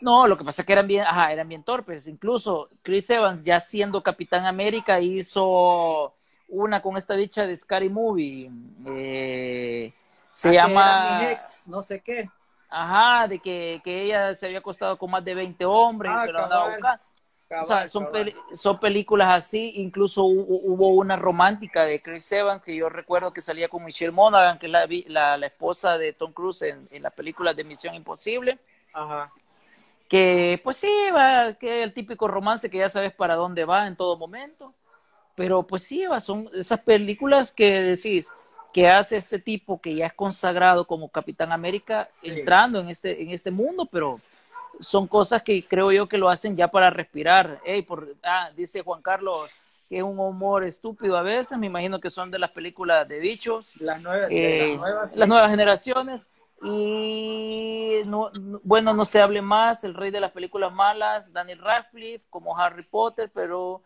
No, 0.00 0.26
lo 0.26 0.36
que 0.36 0.42
pasa 0.42 0.62
es 0.62 0.66
que 0.66 0.72
eran 0.72 0.88
bien, 0.88 1.04
ajá, 1.04 1.32
eran 1.32 1.48
bien 1.48 1.62
torpes. 1.62 2.08
Incluso 2.08 2.68
Chris 2.82 3.08
Evans, 3.08 3.44
ya 3.44 3.60
siendo 3.60 4.02
Capitán 4.02 4.44
América, 4.44 4.98
hizo 4.98 6.14
una 6.48 6.82
con 6.82 6.96
esta 6.96 7.14
dicha 7.14 7.46
de 7.46 7.56
Scary 7.56 7.88
Movie. 7.88 8.50
Eh, 8.86 9.92
se 10.32 10.48
ah, 10.48 10.52
llama. 10.52 11.20
no 11.66 11.80
sé 11.80 12.00
qué. 12.00 12.28
Ajá, 12.68 13.28
de 13.28 13.38
que, 13.38 13.80
que, 13.82 14.02
ella 14.04 14.34
se 14.34 14.46
había 14.46 14.58
acostado 14.58 14.98
con 14.98 15.10
más 15.10 15.24
de 15.24 15.34
20 15.34 15.64
hombres 15.64 16.12
y 16.12 16.14
ah, 16.16 16.22
que 16.26 16.32
lo 16.32 16.42
andaba 16.42 16.68
buscando. 16.68 17.02
o 17.60 17.64
sea, 17.64 17.88
son, 17.88 18.08
son 18.52 18.78
películas 18.78 19.28
así, 19.30 19.72
incluso 19.76 20.24
hubo, 20.24 20.88
una 20.88 21.16
romántica 21.16 21.84
de 21.84 22.00
Chris 22.00 22.30
Evans 22.30 22.62
que 22.62 22.76
yo 22.76 22.90
recuerdo 22.90 23.32
que 23.32 23.40
salía 23.40 23.68
con 23.68 23.84
Michelle 23.84 24.12
Monaghan, 24.12 24.58
que 24.58 24.66
es 24.66 24.72
la, 25.08 25.36
la, 25.38 25.46
esposa 25.46 25.96
de 25.96 26.12
Tom 26.12 26.32
Cruise 26.32 26.62
en, 26.62 26.86
en 26.90 27.02
la 27.02 27.10
película 27.10 27.54
de 27.54 27.64
Misión 27.64 27.94
Imposible. 27.94 28.58
Ajá. 28.92 29.32
Que 30.08 30.60
pues 30.64 30.78
sí, 30.78 30.90
va, 31.14 31.52
que 31.54 31.82
el 31.82 31.92
típico 31.92 32.28
romance 32.28 32.70
que 32.70 32.78
ya 32.78 32.88
sabes 32.88 33.12
para 33.14 33.34
dónde 33.34 33.64
va 33.64 33.86
en 33.86 33.96
todo 33.96 34.16
momento. 34.16 34.74
Pero 35.34 35.62
pues 35.66 35.84
sí, 35.84 36.04
va, 36.06 36.18
son 36.18 36.50
esas 36.52 36.80
películas 36.80 37.52
que 37.52 37.80
decís, 37.80 38.32
que 38.72 38.88
hace 38.88 39.16
este 39.16 39.38
tipo 39.38 39.80
que 39.80 39.94
ya 39.94 40.06
es 40.06 40.12
consagrado 40.12 40.86
como 40.86 41.08
Capitán 41.08 41.52
América 41.52 42.08
entrando 42.22 42.80
en 42.80 42.88
este, 42.88 43.22
en 43.22 43.30
este 43.30 43.50
mundo, 43.50 43.86
pero 43.86 44.16
son 44.80 45.06
cosas 45.06 45.42
que 45.42 45.64
creo 45.66 45.90
yo 45.90 46.08
que 46.08 46.18
lo 46.18 46.28
hacen 46.28 46.56
ya 46.56 46.68
para 46.68 46.90
respirar. 46.90 47.60
por, 47.86 48.14
ah, 48.22 48.50
dice 48.54 48.82
Juan 48.82 49.02
Carlos 49.02 49.50
que 49.88 49.96
es 49.98 50.02
un 50.02 50.18
humor 50.18 50.64
estúpido 50.64 51.16
a 51.16 51.22
veces, 51.22 51.56
me 51.56 51.66
imagino 51.66 51.98
que 51.98 52.10
son 52.10 52.30
de 52.30 52.38
las 52.38 52.50
películas 52.50 53.08
de 53.08 53.18
bichos, 53.18 53.80
las, 53.80 54.02
nuevas, 54.02 54.28
eh, 54.30 54.78
las, 55.14 55.28
nuevas, 55.28 55.50
generaciones. 55.50 56.28
Y 56.62 58.00
no, 58.04 58.30
bueno, 58.64 58.92
no 58.92 59.04
se 59.06 59.20
hable 59.20 59.40
más, 59.40 59.84
el 59.84 59.94
rey 59.94 60.10
de 60.10 60.20
las 60.20 60.32
películas 60.32 60.72
malas, 60.72 61.32
Daniel 61.32 61.60
Radcliffe, 61.60 62.26
como 62.28 62.58
Harry 62.58 62.82
Potter, 62.82 63.30
pero 63.32 63.80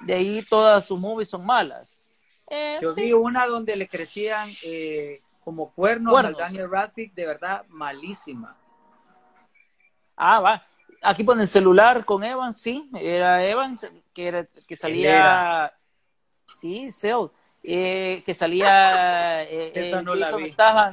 de 0.00 0.14
ahí 0.14 0.42
todas 0.42 0.84
sus 0.86 0.98
movies 0.98 1.28
son 1.28 1.46
malas. 1.46 2.00
Eh, 2.48 2.78
Yo 2.82 2.94
vi 2.94 3.12
una 3.12 3.46
donde 3.46 3.76
le 3.76 3.88
crecían 3.88 4.50
eh, 4.62 5.22
como 5.42 5.72
cuernos, 5.72 6.14
a 6.24 6.30
Daniel 6.30 6.70
Radcliffe, 6.70 7.14
de 7.14 7.26
verdad 7.26 7.64
malísima. 7.68 8.56
Ah, 10.16 10.40
va. 10.40 10.66
Aquí 11.02 11.22
ponen 11.22 11.46
celular 11.46 12.04
con 12.04 12.24
Evans, 12.24 12.58
sí, 12.60 12.88
era 12.94 13.44
Evans 13.44 13.90
que, 14.14 14.28
era, 14.28 14.46
que 14.66 14.76
salía. 14.76 15.72
Sí, 16.60 16.90
Cell. 16.90 17.28
Eh, 17.66 18.22
que 18.26 18.34
salía 18.34 19.42
eh, 19.44 19.72
Esa 19.74 20.02
no 20.02 20.12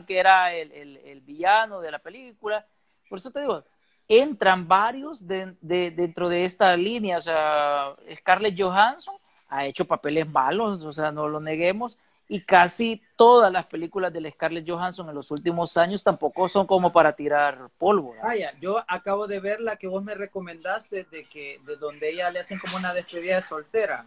que 0.06 0.18
era 0.18 0.54
el, 0.54 0.72
el, 0.72 1.22
villano 1.22 1.82
de 1.82 1.92
la 1.92 2.00
película. 2.00 2.66
Por 3.10 3.20
eso 3.20 3.30
te 3.30 3.42
digo, 3.42 3.64
entran 4.08 4.68
varios 4.68 5.28
de, 5.28 5.56
de, 5.60 5.92
dentro 5.92 6.30
de 6.30 6.46
esta 6.46 6.76
línea. 6.76 7.18
O 7.18 7.22
sea, 7.22 7.96
Scarlett 8.16 8.60
Johansson 8.60 9.16
ha 9.52 9.66
hecho 9.66 9.86
papeles 9.86 10.28
malos, 10.28 10.84
o 10.84 10.94
sea, 10.94 11.12
no 11.12 11.28
lo 11.28 11.40
neguemos, 11.40 11.98
y 12.30 12.42
casi 12.42 13.04
todas 13.18 13.52
las 13.52 13.66
películas 13.66 14.14
de 14.14 14.32
Scarlett 14.32 14.68
Johansson 14.68 15.10
en 15.10 15.16
los 15.16 15.30
últimos 15.32 15.76
años 15.76 16.02
tampoco 16.02 16.48
son 16.48 16.66
como 16.66 16.94
para 16.94 17.14
tirar 17.14 17.70
polvo. 17.78 18.16
Vaya, 18.24 18.54
yo 18.62 18.82
acabo 18.88 19.28
de 19.28 19.42
ver 19.42 19.60
la 19.60 19.76
que 19.76 19.88
vos 19.88 20.02
me 20.02 20.16
recomendaste 20.16 21.04
de 21.12 21.26
que 21.26 21.60
de 21.66 21.76
donde 21.76 22.10
ella 22.10 22.32
le 22.32 22.40
hacen 22.40 22.58
como 22.58 22.78
una 22.78 22.94
despedida 22.94 23.36
de 23.36 23.42
soltera. 23.42 24.06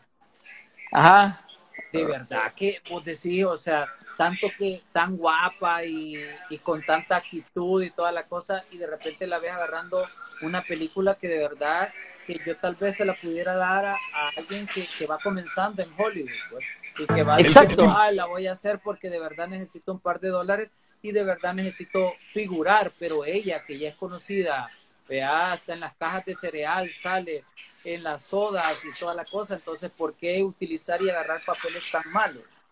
Ajá. 0.90 1.46
De 1.92 2.04
verdad 2.06 2.54
que 2.56 2.80
vos 2.88 3.04
decís, 3.04 3.44
o 3.44 3.58
sea, 3.58 3.84
tanto 4.16 4.46
que 4.56 4.80
tan 4.92 5.18
guapa 5.18 5.84
y, 5.84 6.16
y, 6.48 6.58
con 6.58 6.82
tanta 6.82 7.16
actitud 7.16 7.82
y 7.82 7.90
toda 7.90 8.10
la 8.10 8.26
cosa, 8.26 8.64
y 8.70 8.78
de 8.78 8.86
repente 8.86 9.26
la 9.26 9.38
ves 9.38 9.52
agarrando 9.52 10.06
una 10.40 10.62
película 10.62 11.16
que 11.16 11.28
de 11.28 11.38
verdad 11.38 11.92
que 12.26 12.40
yo 12.44 12.56
tal 12.56 12.74
vez 12.74 12.96
se 12.96 13.04
la 13.04 13.14
pudiera 13.14 13.54
dar 13.54 13.86
a, 13.86 13.98
alguien 14.36 14.66
que, 14.66 14.86
que, 14.98 15.06
va 15.06 15.18
comenzando 15.22 15.82
en 15.82 15.88
Hollywood, 15.96 16.30
pues, 16.50 16.64
y 16.98 17.06
que 17.06 17.22
va 17.22 17.34
a 17.34 17.38
decir, 17.38 17.76
ah, 17.88 18.10
la 18.10 18.26
voy 18.26 18.46
a 18.46 18.52
hacer 18.52 18.80
porque 18.82 19.10
de 19.10 19.18
verdad 19.18 19.48
necesito 19.48 19.92
un 19.92 20.00
par 20.00 20.20
de 20.20 20.28
dólares 20.28 20.70
y 21.02 21.12
de 21.12 21.24
verdad 21.24 21.54
necesito 21.54 22.12
figurar, 22.32 22.92
pero 22.98 23.24
ella 23.24 23.64
que 23.64 23.78
ya 23.78 23.88
es 23.88 23.96
conocida, 23.96 24.68
vea, 25.08 25.52
hasta 25.52 25.74
en 25.74 25.80
las 25.80 25.94
cajas 25.96 26.24
de 26.24 26.34
cereal 26.34 26.90
sale, 26.90 27.42
en 27.84 28.02
las 28.02 28.22
sodas 28.22 28.82
y 28.84 28.98
toda 28.98 29.14
la 29.14 29.24
cosa, 29.24 29.54
entonces, 29.54 29.90
¿por 29.90 30.14
qué 30.14 30.42
utilizar 30.42 31.02
y 31.02 31.10
agarrar 31.10 31.42
papeles 31.44 31.84
tan 31.90 32.10
malos? 32.10 32.63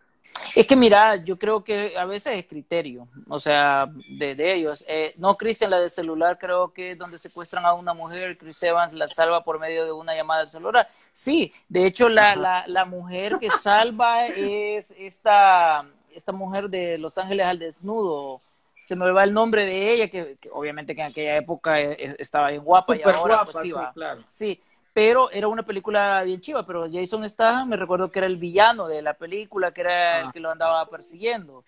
Es 0.55 0.66
que 0.66 0.76
mira, 0.76 1.16
yo 1.16 1.38
creo 1.38 1.64
que 1.64 1.97
a 1.97 2.05
veces 2.05 2.34
es 2.38 2.47
criterio, 2.47 3.09
o 3.28 3.40
sea, 3.40 3.86
de, 4.18 4.34
de 4.34 4.55
ellos. 4.55 4.84
Eh, 4.86 5.14
no, 5.16 5.36
Cristian, 5.36 5.70
la 5.70 5.80
de 5.80 5.88
celular, 5.88 6.38
creo 6.38 6.72
que 6.72 6.93
es 6.93 6.99
donde 6.99 7.18
secuestran 7.18 7.64
a 7.64 7.74
una 7.74 7.95
mujer, 7.95 8.36
Chris 8.36 8.62
Evans 8.62 8.93
la 8.93 9.09
salva 9.09 9.43
por 9.45 9.59
medio 9.59 9.84
de 9.84 9.93
una 9.93 10.14
llamada 10.14 10.43
al 10.43 10.49
celular. 10.49 10.88
Sí, 11.12 11.53
de 11.68 11.86
hecho, 11.86 12.09
la, 12.09 12.36
la, 12.36 12.64
la 12.66 12.84
mujer 12.84 13.38
que 13.38 13.51
salva 13.51 14.26
es 14.26 14.93
esta, 14.99 15.86
esta 16.14 16.32
mujer 16.32 16.68
de 16.68 16.99
Los 16.99 17.16
Ángeles 17.18 17.47
al 17.47 17.59
desnudo. 17.59 18.40
Se 18.80 18.97
me 18.97 19.11
va 19.12 19.22
el 19.22 19.32
nombre 19.32 19.64
de 19.64 19.95
ella, 19.95 20.09
que, 20.09 20.36
obviamente 20.51 20.95
que 20.95 21.03
en 21.03 21.07
aquella 21.12 21.36
época 21.36 21.80
eh, 21.80 22.14
estaba 22.18 22.51
bien 22.51 22.64
guapa 22.64 22.97
y 22.97 23.03
ahora 23.03 23.45
pues, 23.45 23.57
sí, 23.62 23.72
claro. 23.95 24.20
sí, 24.28 24.61
pero 24.93 25.30
era 25.30 25.49
una 25.49 25.62
película 25.62 26.22
bien 26.22 26.40
chiva, 26.40 26.66
pero 26.66 26.86
Jason 26.90 27.28
Statham 27.28 27.68
me 27.68 27.76
recuerdo 27.76 28.11
que 28.11 28.18
era 28.18 28.26
el 28.26 28.36
villano 28.36 28.88
de 28.88 29.03
la 29.03 29.14
película, 29.14 29.72
que 29.72 29.80
era 29.80 30.20
el 30.20 30.26
ah. 30.26 30.30
que 30.32 30.40
lo 30.40 30.51
andaba 30.51 30.86
persiguiendo 30.86 31.64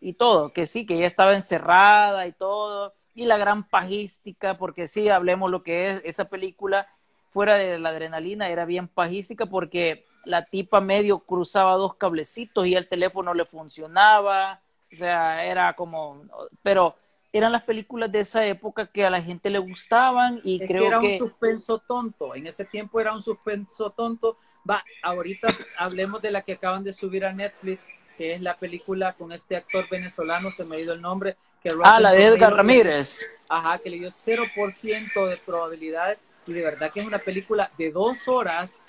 y 0.00 0.14
todo, 0.14 0.52
que 0.52 0.66
sí, 0.66 0.86
que 0.86 0.94
ella 0.94 1.06
estaba 1.06 1.34
encerrada 1.34 2.26
y 2.26 2.32
todo, 2.32 2.94
y 3.14 3.26
la 3.26 3.36
gran 3.36 3.68
pajística, 3.68 4.56
porque 4.56 4.86
sí, 4.86 5.08
hablemos 5.08 5.50
lo 5.50 5.62
que 5.62 5.90
es 5.90 6.02
esa 6.04 6.26
película, 6.26 6.86
fuera 7.30 7.54
de 7.54 7.78
la 7.78 7.90
adrenalina, 7.90 8.48
era 8.48 8.64
bien 8.64 8.88
pajística 8.88 9.46
porque 9.46 10.04
la 10.24 10.44
tipa 10.44 10.80
medio 10.80 11.20
cruzaba 11.20 11.74
dos 11.74 11.94
cablecitos 11.96 12.66
y 12.66 12.74
el 12.74 12.88
teléfono 12.88 13.34
le 13.34 13.44
funcionaba, 13.44 14.60
o 14.92 14.96
sea, 14.96 15.44
era 15.44 15.74
como, 15.74 16.22
pero 16.62 16.96
eran 17.32 17.52
las 17.52 17.62
películas 17.62 18.10
de 18.10 18.20
esa 18.20 18.46
época 18.46 18.86
que 18.86 19.04
a 19.04 19.10
la 19.10 19.22
gente 19.22 19.50
le 19.50 19.58
gustaban 19.58 20.40
y 20.44 20.58
creo 20.66 20.82
que 20.82 20.86
era 20.86 20.98
un 20.98 21.18
suspenso 21.18 21.78
tonto. 21.78 22.34
En 22.34 22.46
ese 22.46 22.64
tiempo 22.64 23.00
era 23.00 23.12
un 23.12 23.20
suspenso 23.20 23.90
tonto. 23.90 24.38
Va, 24.68 24.82
ahorita 25.02 25.48
hablemos 25.78 26.22
de 26.22 26.30
la 26.30 26.42
que 26.42 26.54
acaban 26.54 26.84
de 26.84 26.92
subir 26.92 27.24
a 27.24 27.32
Netflix, 27.32 27.82
que 28.16 28.34
es 28.34 28.40
la 28.40 28.56
película 28.56 29.12
con 29.12 29.32
este 29.32 29.56
actor 29.56 29.88
venezolano, 29.90 30.50
se 30.50 30.64
me 30.64 30.76
ha 30.76 30.80
ido 30.80 30.94
el 30.94 31.02
nombre. 31.02 31.36
Que 31.62 31.70
ah, 31.82 32.00
la 32.00 32.12
de 32.12 32.26
Edgar 32.26 32.54
Ramírez. 32.54 33.20
Ajá, 33.48 33.78
que 33.78 33.90
le 33.90 33.98
dio 33.98 34.08
0% 34.08 35.28
de 35.28 35.36
probabilidad 35.38 36.16
y 36.46 36.52
de 36.52 36.62
verdad 36.62 36.90
que 36.92 37.00
es 37.00 37.06
una 37.06 37.18
película 37.18 37.70
de 37.76 37.90
dos 37.90 38.26
horas 38.26 38.82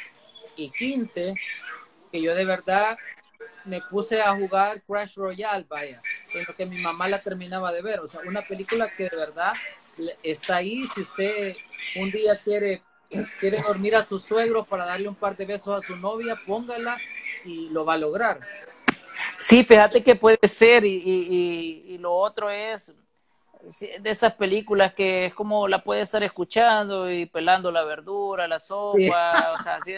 y 0.55 0.69
15 0.71 1.35
que 2.11 2.21
yo 2.21 2.33
de 2.35 2.45
verdad 2.45 2.97
me 3.65 3.81
puse 3.81 4.21
a 4.21 4.35
jugar 4.35 4.81
Crash 4.83 5.15
Royale, 5.15 5.65
vaya, 5.67 6.01
en 6.33 6.43
lo 6.47 6.55
que 6.55 6.65
mi 6.65 6.79
mamá 6.81 7.07
la 7.07 7.19
terminaba 7.21 7.71
de 7.71 7.81
ver. 7.81 7.99
O 7.99 8.07
sea, 8.07 8.21
una 8.25 8.41
película 8.41 8.89
que 8.89 9.09
de 9.09 9.15
verdad 9.15 9.53
está 10.23 10.57
ahí. 10.57 10.85
Si 10.87 11.01
usted 11.01 11.55
un 11.95 12.09
día 12.11 12.35
quiere, 12.37 12.81
quiere 13.39 13.61
dormir 13.61 13.95
a 13.95 14.03
su 14.03 14.19
suegro 14.19 14.63
para 14.63 14.85
darle 14.85 15.07
un 15.07 15.15
par 15.15 15.35
de 15.35 15.45
besos 15.45 15.83
a 15.83 15.85
su 15.85 15.95
novia, 15.95 16.35
póngala 16.45 16.97
y 17.45 17.69
lo 17.69 17.85
va 17.85 17.93
a 17.93 17.97
lograr. 17.97 18.39
Sí, 19.37 19.63
fíjate 19.63 20.03
que 20.03 20.15
puede 20.15 20.47
ser. 20.47 20.85
Y, 20.85 20.95
y, 20.95 21.93
y 21.93 21.97
lo 21.97 22.13
otro 22.13 22.49
es 22.49 22.93
de 23.61 24.09
esas 24.09 24.33
películas 24.33 24.93
que 24.93 25.27
es 25.27 25.33
como 25.33 25.67
la 25.67 25.83
puede 25.83 26.01
estar 26.01 26.23
escuchando 26.23 27.11
y 27.11 27.25
pelando 27.25 27.71
la 27.71 27.83
verdura, 27.83 28.47
la 28.47 28.57
sopa, 28.57 29.51
o 29.53 29.61
sea, 29.61 29.75
así 29.75 29.93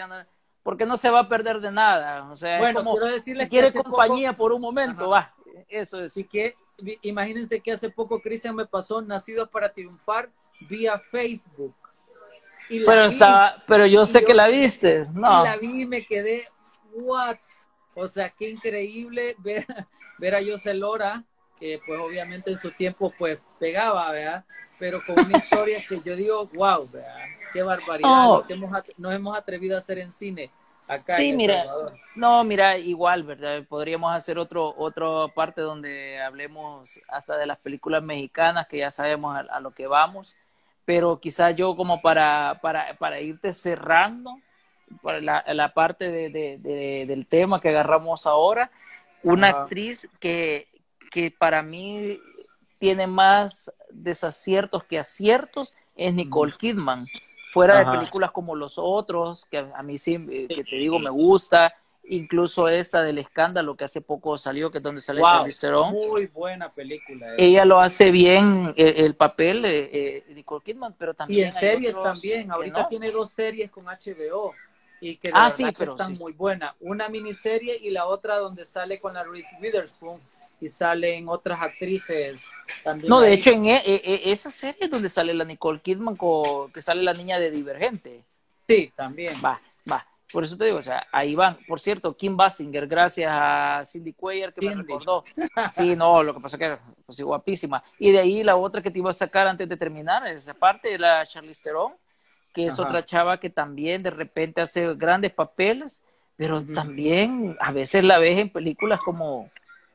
porque 0.62 0.86
no 0.86 0.96
se 0.96 1.10
va 1.10 1.20
a 1.20 1.28
perder 1.28 1.60
de 1.60 1.70
nada. 1.70 2.30
O 2.30 2.36
sea, 2.36 2.58
bueno, 2.58 2.82
quiero 2.82 3.06
decirle 3.06 3.44
si 3.44 3.50
quiere 3.50 3.72
compañía 3.72 4.32
por 4.34 4.52
un 4.52 4.60
momento, 4.60 5.08
va. 5.08 5.34
Eso 5.68 6.04
es. 6.04 6.14
Que 6.30 6.54
imagínense 7.02 7.60
que 7.60 7.72
hace 7.72 7.90
poco 7.90 8.20
Cristian 8.20 8.54
me 8.54 8.66
pasó 8.66 9.02
Nacidos 9.02 9.48
para 9.48 9.72
Triunfar 9.72 10.30
vía 10.68 10.98
Facebook. 10.98 11.74
pero 12.68 13.04
estaba, 13.04 13.62
pero 13.66 13.86
yo 13.86 14.04
sé 14.04 14.24
que 14.24 14.34
la 14.34 14.48
viste, 14.48 15.04
¿no? 15.12 15.40
Y 15.40 15.44
la 15.44 15.56
vi 15.56 15.82
y 15.82 15.86
me 15.86 16.04
quedé, 16.04 16.48
what? 16.94 17.36
O 17.94 18.06
sea, 18.06 18.30
qué 18.30 18.50
increíble 18.50 19.36
ver, 19.38 19.66
ver 20.18 20.34
a 20.34 20.44
José 20.44 20.74
Lora, 20.74 21.24
que 21.58 21.80
pues 21.86 22.00
obviamente 22.00 22.50
en 22.52 22.58
su 22.58 22.70
tiempo 22.70 23.12
pues 23.18 23.38
pegaba, 23.58 24.10
¿verdad? 24.12 24.44
Pero 24.78 25.00
con 25.04 25.18
una 25.18 25.38
historia 25.38 25.84
que 25.88 26.00
yo 26.00 26.16
digo, 26.16 26.46
wow, 26.54 26.88
¿verdad? 26.90 27.41
Qué 27.52 27.62
barbaridad 27.62 28.30
oh. 28.30 28.42
que 28.46 28.54
hemos, 28.54 28.70
nos 28.96 29.14
hemos 29.14 29.36
atrevido 29.36 29.74
a 29.74 29.78
hacer 29.78 29.98
en 29.98 30.10
cine. 30.10 30.50
Acá 30.88 31.16
sí, 31.16 31.32
mira, 31.32 31.62
no, 32.16 32.42
mira, 32.44 32.76
igual, 32.76 33.22
¿verdad? 33.22 33.64
Podríamos 33.68 34.14
hacer 34.14 34.38
otro, 34.38 34.74
otra 34.76 35.28
parte 35.34 35.60
donde 35.60 36.20
hablemos 36.20 37.00
hasta 37.08 37.36
de 37.36 37.46
las 37.46 37.58
películas 37.58 38.02
mexicanas, 38.02 38.66
que 38.66 38.78
ya 38.78 38.90
sabemos 38.90 39.36
a, 39.48 39.60
lo 39.60 39.70
que 39.70 39.86
vamos, 39.86 40.36
pero 40.84 41.20
quizás 41.20 41.54
yo 41.54 41.76
como 41.76 42.02
para, 42.02 42.58
para, 42.60 42.94
para 42.98 43.20
irte 43.20 43.52
cerrando 43.52 44.38
para 45.02 45.20
la, 45.20 45.44
la 45.54 45.72
parte 45.72 46.10
de, 46.10 46.28
de, 46.30 47.06
del 47.06 47.26
tema 47.26 47.60
que 47.60 47.70
agarramos 47.70 48.26
ahora, 48.26 48.70
una 49.22 49.48
actriz 49.48 50.10
que, 50.20 50.68
que 51.10 51.30
para 51.30 51.62
mí 51.62 52.18
tiene 52.78 53.06
más 53.06 53.72
desaciertos 53.90 54.84
que 54.84 54.98
aciertos 54.98 55.74
es 55.94 56.12
Nicole 56.12 56.52
Kidman 56.58 57.06
fuera 57.52 57.78
de 57.78 57.84
películas 57.98 58.30
como 58.32 58.54
Los 58.56 58.74
Otros, 58.78 59.44
que 59.46 59.58
a 59.58 59.82
mí 59.82 59.98
sí, 59.98 60.14
eh, 60.30 60.48
que 60.48 60.64
te 60.64 60.76
digo, 60.76 60.98
me 60.98 61.10
gusta, 61.10 61.74
incluso 62.04 62.66
esta 62.68 63.02
del 63.02 63.18
escándalo 63.18 63.76
que 63.76 63.84
hace 63.84 64.00
poco 64.00 64.36
salió, 64.36 64.70
que 64.70 64.78
es 64.78 64.84
donde 64.84 65.00
sale 65.00 65.20
Wow, 65.20 65.30
Charlize 65.30 65.60
Theron. 65.60 65.92
muy 65.92 66.26
buena 66.26 66.72
película. 66.72 67.34
esa. 67.36 67.36
Ella 67.36 67.64
lo 67.64 67.78
hace 67.80 68.10
bien 68.10 68.72
el, 68.76 69.04
el 69.04 69.14
papel, 69.14 69.64
eh, 69.64 69.90
eh, 69.92 70.24
Nicole 70.34 70.62
Kidman, 70.64 70.94
pero 70.98 71.14
también 71.14 71.40
Y 71.40 71.42
en 71.42 71.48
hay 71.48 71.52
series 71.52 71.94
otros 71.96 72.14
también. 72.14 72.50
Ahorita 72.50 72.82
no. 72.82 72.88
tiene 72.88 73.10
dos 73.10 73.30
series 73.30 73.70
con 73.70 73.84
HBO 73.86 74.54
y 75.00 75.16
que 75.16 75.28
de 75.28 75.34
Ah, 75.36 75.50
sí, 75.50 75.64
que 75.66 75.72
pero 75.72 75.92
están 75.92 76.14
sí. 76.16 76.22
muy 76.22 76.32
buenas. 76.32 76.74
Una 76.80 77.08
miniserie 77.08 77.76
y 77.80 77.90
la 77.90 78.06
otra 78.06 78.38
donde 78.38 78.64
sale 78.64 78.98
con 79.00 79.14
la 79.14 79.24
Reese 79.24 79.56
Witherspoon 79.60 80.18
y 80.62 80.68
salen 80.68 81.28
otras 81.28 81.60
actrices 81.60 82.48
también. 82.84 83.10
No, 83.10 83.20
de 83.20 83.28
ahí. 83.28 83.34
hecho, 83.34 83.50
en 83.50 83.66
e- 83.66 83.82
e- 83.84 84.00
e- 84.04 84.30
esa 84.30 84.48
serie 84.48 84.84
es 84.84 84.90
donde 84.90 85.08
sale 85.08 85.34
la 85.34 85.44
Nicole 85.44 85.80
Kidman, 85.80 86.16
que 86.72 86.80
sale 86.80 87.02
la 87.02 87.12
niña 87.12 87.40
de 87.40 87.50
Divergente. 87.50 88.22
Sí, 88.68 88.92
también. 88.94 89.34
Va, 89.44 89.60
va. 89.90 90.06
Por 90.32 90.44
eso 90.44 90.56
te 90.56 90.66
digo, 90.66 90.78
o 90.78 90.82
sea, 90.82 91.04
ahí 91.10 91.34
van. 91.34 91.58
Por 91.66 91.80
cierto, 91.80 92.16
Kim 92.16 92.36
Basinger, 92.36 92.86
gracias 92.86 93.28
a 93.34 93.82
Cindy 93.84 94.12
Cuellar 94.12 94.54
que 94.54 94.64
me 94.64 94.72
recordó. 94.72 95.24
Sí, 95.72 95.96
no, 95.96 96.22
lo 96.22 96.32
que 96.32 96.40
pasa 96.40 96.56
es 96.56 96.60
que 96.60 96.78
pues, 97.04 97.16
sí, 97.16 97.24
guapísima. 97.24 97.82
Y 97.98 98.12
de 98.12 98.20
ahí 98.20 98.44
la 98.44 98.54
otra 98.54 98.80
que 98.80 98.92
te 98.92 99.00
iba 99.00 99.10
a 99.10 99.14
sacar 99.14 99.48
antes 99.48 99.68
de 99.68 99.76
terminar, 99.76 100.24
esa 100.28 100.54
parte, 100.54 100.96
la 100.96 101.26
Charlize 101.26 101.60
Theron, 101.64 101.92
que 102.54 102.66
es 102.66 102.74
Ajá. 102.74 102.82
otra 102.88 103.04
chava 103.04 103.40
que 103.40 103.50
también 103.50 104.04
de 104.04 104.10
repente 104.10 104.60
hace 104.60 104.94
grandes 104.94 105.32
papeles, 105.32 106.00
pero 106.36 106.64
también 106.64 107.56
a 107.60 107.72
veces 107.72 108.04
la 108.04 108.18
ves 108.18 108.38
en 108.38 108.48
películas 108.48 109.00
como, 109.00 109.50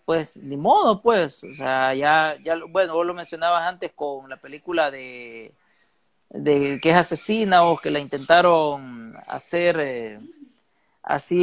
pues, 0.08 0.38
ni 0.38 0.56
modo, 0.56 1.02
pues. 1.02 1.44
O 1.44 1.54
sea, 1.54 1.94
ya, 1.94 2.36
ya, 2.44 2.56
lo- 2.56 2.70
bueno, 2.70 2.94
vos 2.96 3.06
lo 3.06 3.14
mencionabas 3.14 3.64
antes 3.68 3.92
con 3.94 4.30
la 4.30 4.38
película 4.38 4.90
de 4.90 5.54
de 6.30 6.80
que 6.82 6.90
es 6.90 6.96
asesina 6.98 7.64
o 7.66 7.78
que 7.78 7.90
la 7.92 8.00
intentaron 8.00 9.16
hacer 9.28 9.78
eh, 9.80 10.20
así 11.04 11.40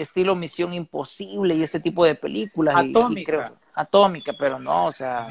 estilo 0.00 0.36
Misión 0.36 0.72
Imposible 0.72 1.54
y 1.56 1.62
ese 1.64 1.80
tipo 1.80 2.04
de 2.04 2.14
películas 2.14 2.74
y- 2.84 2.88
y 2.88 2.90
Atómica. 2.90 3.32
creo- 3.32 3.56
atómica 3.74 4.32
pero 4.38 4.58
no 4.60 4.86
o 4.86 4.92
sea 4.92 5.26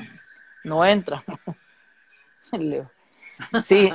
no 0.66 0.84
entra 0.86 1.24
sí 3.64 3.90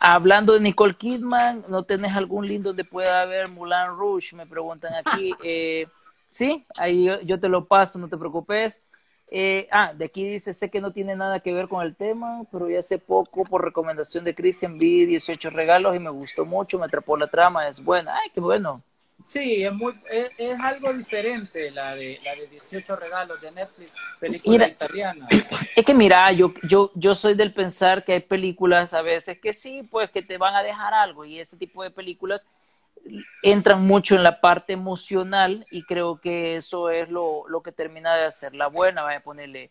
hablando 0.00 0.54
de 0.54 0.60
Nicole 0.60 0.94
Kidman 0.94 1.64
no 1.68 1.84
tenés 1.84 2.14
algún 2.16 2.46
link 2.46 2.62
donde 2.62 2.84
pueda 2.84 3.22
haber 3.22 3.48
Mulan 3.48 3.96
Rouge 3.96 4.34
me 4.34 4.46
preguntan 4.46 4.92
aquí 4.94 5.34
Eh, 5.42 5.86
sí 6.28 6.66
ahí 6.76 7.08
yo, 7.24 7.40
te 7.40 7.48
lo 7.48 7.66
paso 7.66 7.98
no 7.98 8.08
te 8.08 8.16
preocupes 8.16 8.82
eh, 9.30 9.68
ah, 9.70 9.92
de 9.94 10.06
aquí 10.06 10.24
dice, 10.24 10.54
sé 10.54 10.70
que 10.70 10.80
no 10.80 10.90
tiene 10.90 11.14
nada 11.14 11.40
que 11.40 11.52
ver 11.52 11.68
con 11.68 11.84
el 11.84 11.94
tema, 11.94 12.44
pero 12.50 12.70
ya 12.70 12.78
hace 12.78 12.98
poco, 12.98 13.44
por 13.44 13.62
recomendación 13.62 14.24
de 14.24 14.34
Christian, 14.34 14.78
vi 14.78 15.04
18 15.04 15.50
regalos 15.50 15.94
y 15.94 15.98
me 15.98 16.08
gustó 16.08 16.46
mucho, 16.46 16.78
me 16.78 16.86
atrapó 16.86 17.14
la 17.14 17.26
trama, 17.26 17.68
es 17.68 17.84
buena. 17.84 18.16
Ay, 18.16 18.30
qué 18.32 18.40
bueno. 18.40 18.82
Sí, 19.26 19.62
es, 19.62 19.72
muy, 19.72 19.92
es, 19.92 20.30
es 20.38 20.58
algo 20.60 20.92
diferente 20.92 21.70
la 21.72 21.94
de, 21.94 22.18
la 22.24 22.34
de 22.34 22.46
18 22.46 22.96
regalos 22.96 23.40
de 23.40 23.50
Netflix, 23.50 23.92
película 24.18 24.52
Mira. 24.52 24.68
italiana. 24.68 25.28
Es 25.76 25.84
que 25.84 25.92
mira, 25.92 26.32
yo, 26.32 26.54
yo, 26.62 26.92
yo 26.94 27.14
soy 27.14 27.34
del 27.34 27.52
pensar 27.52 28.04
que 28.04 28.12
hay 28.12 28.20
películas 28.20 28.94
a 28.94 29.02
veces 29.02 29.38
que 29.38 29.52
sí, 29.52 29.82
pues 29.82 30.10
que 30.10 30.22
te 30.22 30.38
van 30.38 30.54
a 30.54 30.62
dejar 30.62 30.94
algo 30.94 31.24
y 31.24 31.40
ese 31.40 31.56
tipo 31.56 31.82
de 31.82 31.90
películas 31.90 32.46
entran 33.42 33.86
mucho 33.86 34.14
en 34.14 34.22
la 34.22 34.40
parte 34.40 34.72
emocional 34.72 35.64
y 35.70 35.82
creo 35.84 36.20
que 36.20 36.56
eso 36.56 36.90
es 36.90 37.08
lo, 37.08 37.48
lo 37.48 37.62
que 37.62 37.72
termina 37.72 38.14
de 38.16 38.24
hacerla 38.24 38.66
buena. 38.68 39.02
Vaya 39.02 39.18
a 39.18 39.22
ponerle 39.22 39.70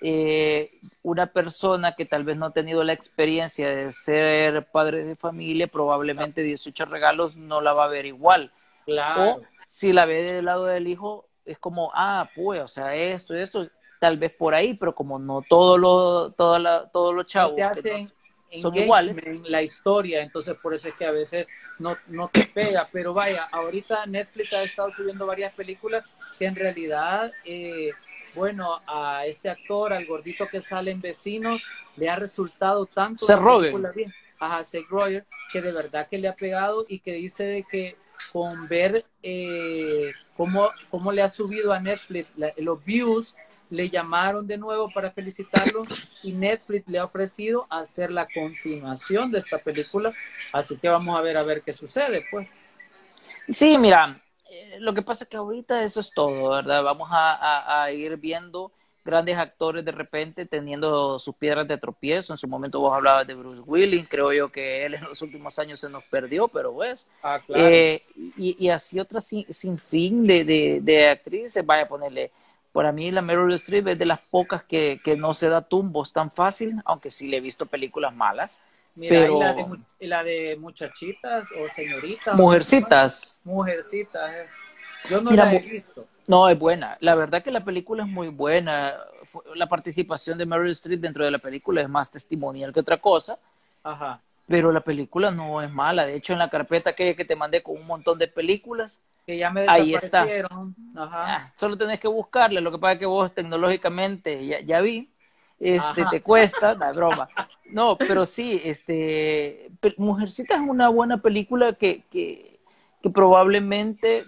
eh, 0.00 0.72
una 1.02 1.26
persona 1.26 1.94
que 1.94 2.06
tal 2.06 2.24
vez 2.24 2.36
no 2.36 2.46
ha 2.46 2.52
tenido 2.52 2.82
la 2.84 2.92
experiencia 2.92 3.68
de 3.68 3.92
ser 3.92 4.66
padre 4.70 5.04
de 5.04 5.16
familia, 5.16 5.66
probablemente 5.66 6.42
18 6.42 6.86
regalos 6.86 7.36
no 7.36 7.60
la 7.60 7.72
va 7.74 7.84
a 7.84 7.88
ver 7.88 8.06
igual. 8.06 8.50
Claro. 8.86 9.32
O 9.32 9.40
si 9.66 9.92
la 9.92 10.06
ve 10.06 10.22
del 10.22 10.46
lado 10.46 10.64
del 10.66 10.88
hijo, 10.88 11.26
es 11.44 11.58
como, 11.58 11.92
ah, 11.94 12.28
pues, 12.34 12.60
o 12.62 12.68
sea, 12.68 12.94
esto, 12.94 13.34
esto, 13.34 13.68
tal 14.00 14.16
vez 14.16 14.32
por 14.32 14.54
ahí, 14.54 14.74
pero 14.74 14.94
como 14.94 15.18
no 15.18 15.42
todo 15.48 15.76
lo, 15.76 16.30
toda 16.32 16.58
la, 16.58 16.88
todos 16.90 17.14
los 17.14 17.26
chavos 17.26 17.54
que 17.54 18.02
no- 18.02 18.10
son 18.60 18.76
iguales. 18.76 19.26
en 19.26 19.42
la 19.50 19.62
historia, 19.62 20.22
entonces 20.22 20.56
por 20.60 20.74
eso 20.74 20.88
es 20.88 20.94
que 20.94 21.04
a 21.04 21.12
veces 21.12 21.46
no, 21.78 21.96
no 22.08 22.28
te 22.28 22.44
pega, 22.44 22.88
pero 22.92 23.14
vaya, 23.14 23.44
ahorita 23.52 24.06
Netflix 24.06 24.52
ha 24.52 24.62
estado 24.62 24.90
subiendo 24.90 25.26
varias 25.26 25.52
películas 25.54 26.04
que 26.38 26.46
en 26.46 26.56
realidad, 26.56 27.32
eh, 27.44 27.92
bueno, 28.34 28.80
a 28.86 29.26
este 29.26 29.48
actor, 29.50 29.92
al 29.92 30.06
gordito 30.06 30.48
que 30.48 30.60
sale 30.60 30.90
en 30.90 31.00
Vecinos, 31.00 31.60
le 31.96 32.08
ha 32.08 32.16
resultado 32.16 32.86
tanto 32.86 33.26
Rogen. 33.28 33.70
película 33.70 33.92
bien, 33.94 34.12
ajá, 34.38 34.62
Seth 34.64 34.86
Rogen, 34.88 35.24
que 35.52 35.60
de 35.60 35.72
verdad 35.72 36.08
que 36.08 36.18
le 36.18 36.28
ha 36.28 36.34
pegado 36.34 36.84
y 36.88 37.00
que 37.00 37.12
dice 37.14 37.44
de 37.44 37.64
que 37.64 37.96
con 38.32 38.68
ver 38.68 39.02
eh, 39.22 40.12
cómo, 40.36 40.68
cómo 40.90 41.12
le 41.12 41.22
ha 41.22 41.28
subido 41.28 41.72
a 41.72 41.80
Netflix 41.80 42.30
la- 42.36 42.52
los 42.58 42.84
views, 42.84 43.34
le 43.70 43.88
llamaron 43.90 44.46
de 44.46 44.58
nuevo 44.58 44.90
para 44.90 45.10
felicitarlo 45.12 45.84
y 46.22 46.32
Netflix 46.32 46.88
le 46.88 46.98
ha 46.98 47.04
ofrecido 47.04 47.66
hacer 47.70 48.10
la 48.10 48.26
continuación 48.28 49.30
de 49.30 49.38
esta 49.38 49.58
película, 49.58 50.12
así 50.52 50.78
que 50.78 50.88
vamos 50.88 51.16
a 51.18 51.22
ver 51.22 51.36
a 51.36 51.42
ver 51.44 51.62
qué 51.62 51.72
sucede, 51.72 52.24
pues. 52.30 52.54
Sí, 53.48 53.78
mira, 53.78 54.20
eh, 54.50 54.76
lo 54.80 54.94
que 54.94 55.02
pasa 55.02 55.24
es 55.24 55.30
que 55.30 55.36
ahorita 55.36 55.82
eso 55.82 56.00
es 56.00 56.12
todo, 56.12 56.50
¿verdad? 56.50 56.82
Vamos 56.82 57.08
a, 57.10 57.34
a- 57.34 57.84
a 57.84 57.92
ir 57.92 58.16
viendo 58.16 58.72
grandes 59.04 59.36
actores 59.38 59.84
de 59.84 59.92
repente 59.92 60.46
teniendo 60.46 61.18
sus 61.18 61.34
piedras 61.34 61.66
de 61.66 61.78
tropiezo. 61.78 62.32
En 62.34 62.36
su 62.38 62.46
momento 62.48 62.80
vos 62.80 62.94
hablabas 62.94 63.26
de 63.26 63.34
Bruce 63.34 63.62
Willis, 63.66 64.06
creo 64.08 64.32
yo 64.32 64.50
que 64.52 64.84
él 64.86 64.94
en 64.94 65.04
los 65.04 65.20
últimos 65.22 65.58
años 65.58 65.80
se 65.80 65.88
nos 65.90 66.04
perdió, 66.04 66.48
pero 66.48 66.72
pues, 66.72 67.08
Ah, 67.22 67.38
claro. 67.46 67.70
Eh, 67.70 68.02
y, 68.36 68.56
y 68.66 68.68
así 68.70 69.00
otras 69.00 69.26
sin, 69.26 69.52
sin 69.52 69.78
fin 69.78 70.26
de, 70.26 70.44
de, 70.44 70.80
de 70.82 71.08
actrices, 71.08 71.64
vaya 71.66 71.84
a 71.84 71.88
ponerle, 71.88 72.30
para 72.72 72.92
mí 72.92 73.10
la 73.10 73.22
Meryl 73.22 73.52
Streep 73.54 73.88
es 73.88 73.98
de 73.98 74.06
las 74.06 74.20
pocas 74.20 74.62
que, 74.64 75.00
que 75.04 75.16
no 75.16 75.34
se 75.34 75.48
da 75.48 75.62
tumbos 75.62 76.12
tan 76.12 76.30
fácil, 76.30 76.76
aunque 76.84 77.10
sí 77.10 77.28
le 77.28 77.38
he 77.38 77.40
visto 77.40 77.66
películas 77.66 78.14
malas. 78.14 78.60
Mira, 78.96 79.10
pero- 79.10 79.36
y 79.36 79.38
la 79.40 79.54
de, 79.54 79.64
mu- 79.64 79.76
y 80.00 80.06
la 80.06 80.24
de 80.24 80.56
muchachitas 80.56 81.48
o 81.52 81.68
señoritas. 81.72 82.34
Mujercitas, 82.36 83.40
Mujercitas. 83.44 84.30
eh. 84.34 84.46
Yo 85.08 85.20
no 85.20 85.30
Mira, 85.30 85.46
la 85.46 85.54
he 85.54 85.58
visto. 85.60 86.04
no, 86.26 86.48
es 86.48 86.58
buena. 86.58 86.96
La 87.00 87.14
verdad 87.14 87.42
que 87.42 87.50
la 87.50 87.64
película 87.64 88.02
es 88.04 88.08
muy 88.08 88.28
buena. 88.28 88.94
La 89.54 89.68
participación 89.68 90.36
de 90.38 90.44
Meryl 90.46 90.70
Streep 90.72 91.00
dentro 91.00 91.24
de 91.24 91.30
la 91.30 91.38
película 91.38 91.80
es 91.80 91.88
más 91.88 92.10
testimonial 92.10 92.72
que 92.74 92.80
otra 92.80 93.00
cosa, 93.00 93.38
Ajá. 93.82 94.20
Pero 94.50 94.72
la 94.72 94.80
película 94.80 95.30
no 95.30 95.62
es 95.62 95.70
mala. 95.70 96.04
De 96.04 96.16
hecho, 96.16 96.32
en 96.32 96.40
la 96.40 96.50
carpeta 96.50 96.92
que, 96.92 97.14
que 97.14 97.24
te 97.24 97.36
mandé 97.36 97.62
con 97.62 97.76
un 97.76 97.86
montón 97.86 98.18
de 98.18 98.26
películas, 98.26 99.00
Que 99.24 99.38
ya 99.38 99.48
me 99.48 99.64
Ahí 99.68 99.94
está. 99.94 100.22
Ajá. 100.24 101.36
Ah, 101.36 101.52
solo 101.54 101.78
tenés 101.78 102.00
que 102.00 102.08
buscarle. 102.08 102.60
Lo 102.60 102.72
que 102.72 102.78
pasa 102.78 102.94
es 102.94 102.98
que 102.98 103.06
vos 103.06 103.32
tecnológicamente 103.32 104.44
ya, 104.44 104.58
ya 104.58 104.80
vi, 104.80 105.08
este, 105.60 106.02
Ajá. 106.02 106.10
te 106.10 106.20
cuesta, 106.20 106.74
no, 106.74 106.92
broma. 106.92 107.28
No, 107.66 107.96
pero 107.96 108.26
sí, 108.26 108.60
este, 108.64 109.70
Mujercita 109.98 110.54
es 110.56 110.60
una 110.62 110.88
buena 110.88 111.18
película 111.18 111.74
que, 111.74 112.02
que, 112.10 112.58
que 113.04 113.10
probablemente 113.10 114.24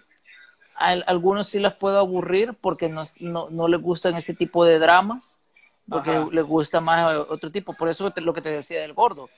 a 0.77 0.87
al- 0.91 1.05
algunos 1.09 1.49
sí 1.49 1.59
las 1.59 1.75
puedo 1.75 1.99
aburrir 1.99 2.55
porque 2.61 2.89
no, 2.89 3.03
no, 3.19 3.51
no 3.51 3.67
les 3.67 3.81
gustan 3.83 4.15
ese 4.15 4.35
tipo 4.35 4.65
de 4.65 4.79
dramas, 4.79 5.41
porque 5.89 6.11
Ajá. 6.13 6.29
les 6.31 6.45
gusta 6.45 6.81
más 6.81 7.13
otro 7.29 7.51
tipo. 7.51 7.73
Por 7.75 7.89
eso 7.89 8.09
te- 8.13 8.21
lo 8.21 8.33
que 8.33 8.41
te 8.41 8.51
decía 8.51 8.81
del 8.83 8.93
gordo. 8.95 9.29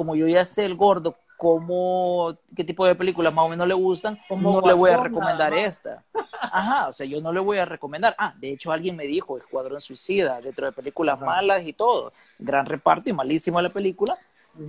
Como 0.00 0.16
yo 0.16 0.26
ya 0.26 0.46
sé 0.46 0.64
el 0.64 0.76
gordo, 0.76 1.14
cómo, 1.36 2.34
qué 2.56 2.64
tipo 2.64 2.86
de 2.86 2.94
películas 2.94 3.34
más 3.34 3.44
o 3.44 3.50
menos 3.50 3.68
le 3.68 3.74
gustan, 3.74 4.18
Como 4.28 4.50
no 4.50 4.66
le 4.66 4.72
voy 4.72 4.90
a 4.90 4.96
recomendar 4.96 5.52
esta. 5.52 6.02
Ajá, 6.40 6.88
o 6.88 6.92
sea, 6.92 7.04
yo 7.04 7.20
no 7.20 7.30
le 7.30 7.38
voy 7.40 7.58
a 7.58 7.66
recomendar. 7.66 8.16
Ah, 8.16 8.32
de 8.38 8.50
hecho 8.50 8.72
alguien 8.72 8.96
me 8.96 9.06
dijo, 9.06 9.36
Escuadrón 9.36 9.78
Suicida, 9.78 10.40
dentro 10.40 10.64
de 10.64 10.72
películas 10.72 11.16
Ajá. 11.16 11.26
malas 11.26 11.66
y 11.66 11.74
todo. 11.74 12.14
Gran 12.38 12.64
reparto 12.64 13.10
y 13.10 13.12
malísima 13.12 13.60
la 13.60 13.68
película, 13.68 14.16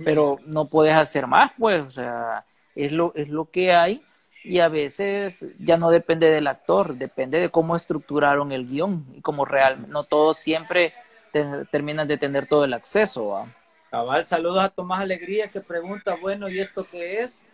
pero 0.04 0.36
no 0.44 0.66
puedes 0.66 0.94
hacer 0.94 1.26
más, 1.26 1.52
pues, 1.58 1.80
o 1.80 1.90
sea, 1.90 2.44
es 2.74 2.92
lo, 2.92 3.14
es 3.14 3.30
lo 3.30 3.46
que 3.50 3.72
hay 3.72 4.04
y 4.44 4.58
a 4.58 4.68
veces 4.68 5.48
ya 5.60 5.78
no 5.78 5.88
depende 5.88 6.28
del 6.30 6.46
actor, 6.46 6.94
depende 6.94 7.40
de 7.40 7.48
cómo 7.48 7.74
estructuraron 7.74 8.52
el 8.52 8.66
guion 8.66 9.06
y 9.16 9.22
cómo 9.22 9.46
real, 9.46 9.88
no 9.88 10.02
todos 10.02 10.36
siempre 10.36 10.92
te- 11.32 11.64
terminan 11.70 12.06
de 12.06 12.18
tener 12.18 12.46
todo 12.46 12.66
el 12.66 12.74
acceso. 12.74 13.28
¿va? 13.28 13.46
Cabal, 13.92 14.24
saludos 14.24 14.64
a 14.64 14.70
Tomás 14.70 15.02
Alegría 15.02 15.48
que 15.48 15.60
pregunta, 15.60 16.16
bueno, 16.22 16.48
¿y 16.48 16.58
esto 16.58 16.82
qué 16.90 17.20
es? 17.20 17.44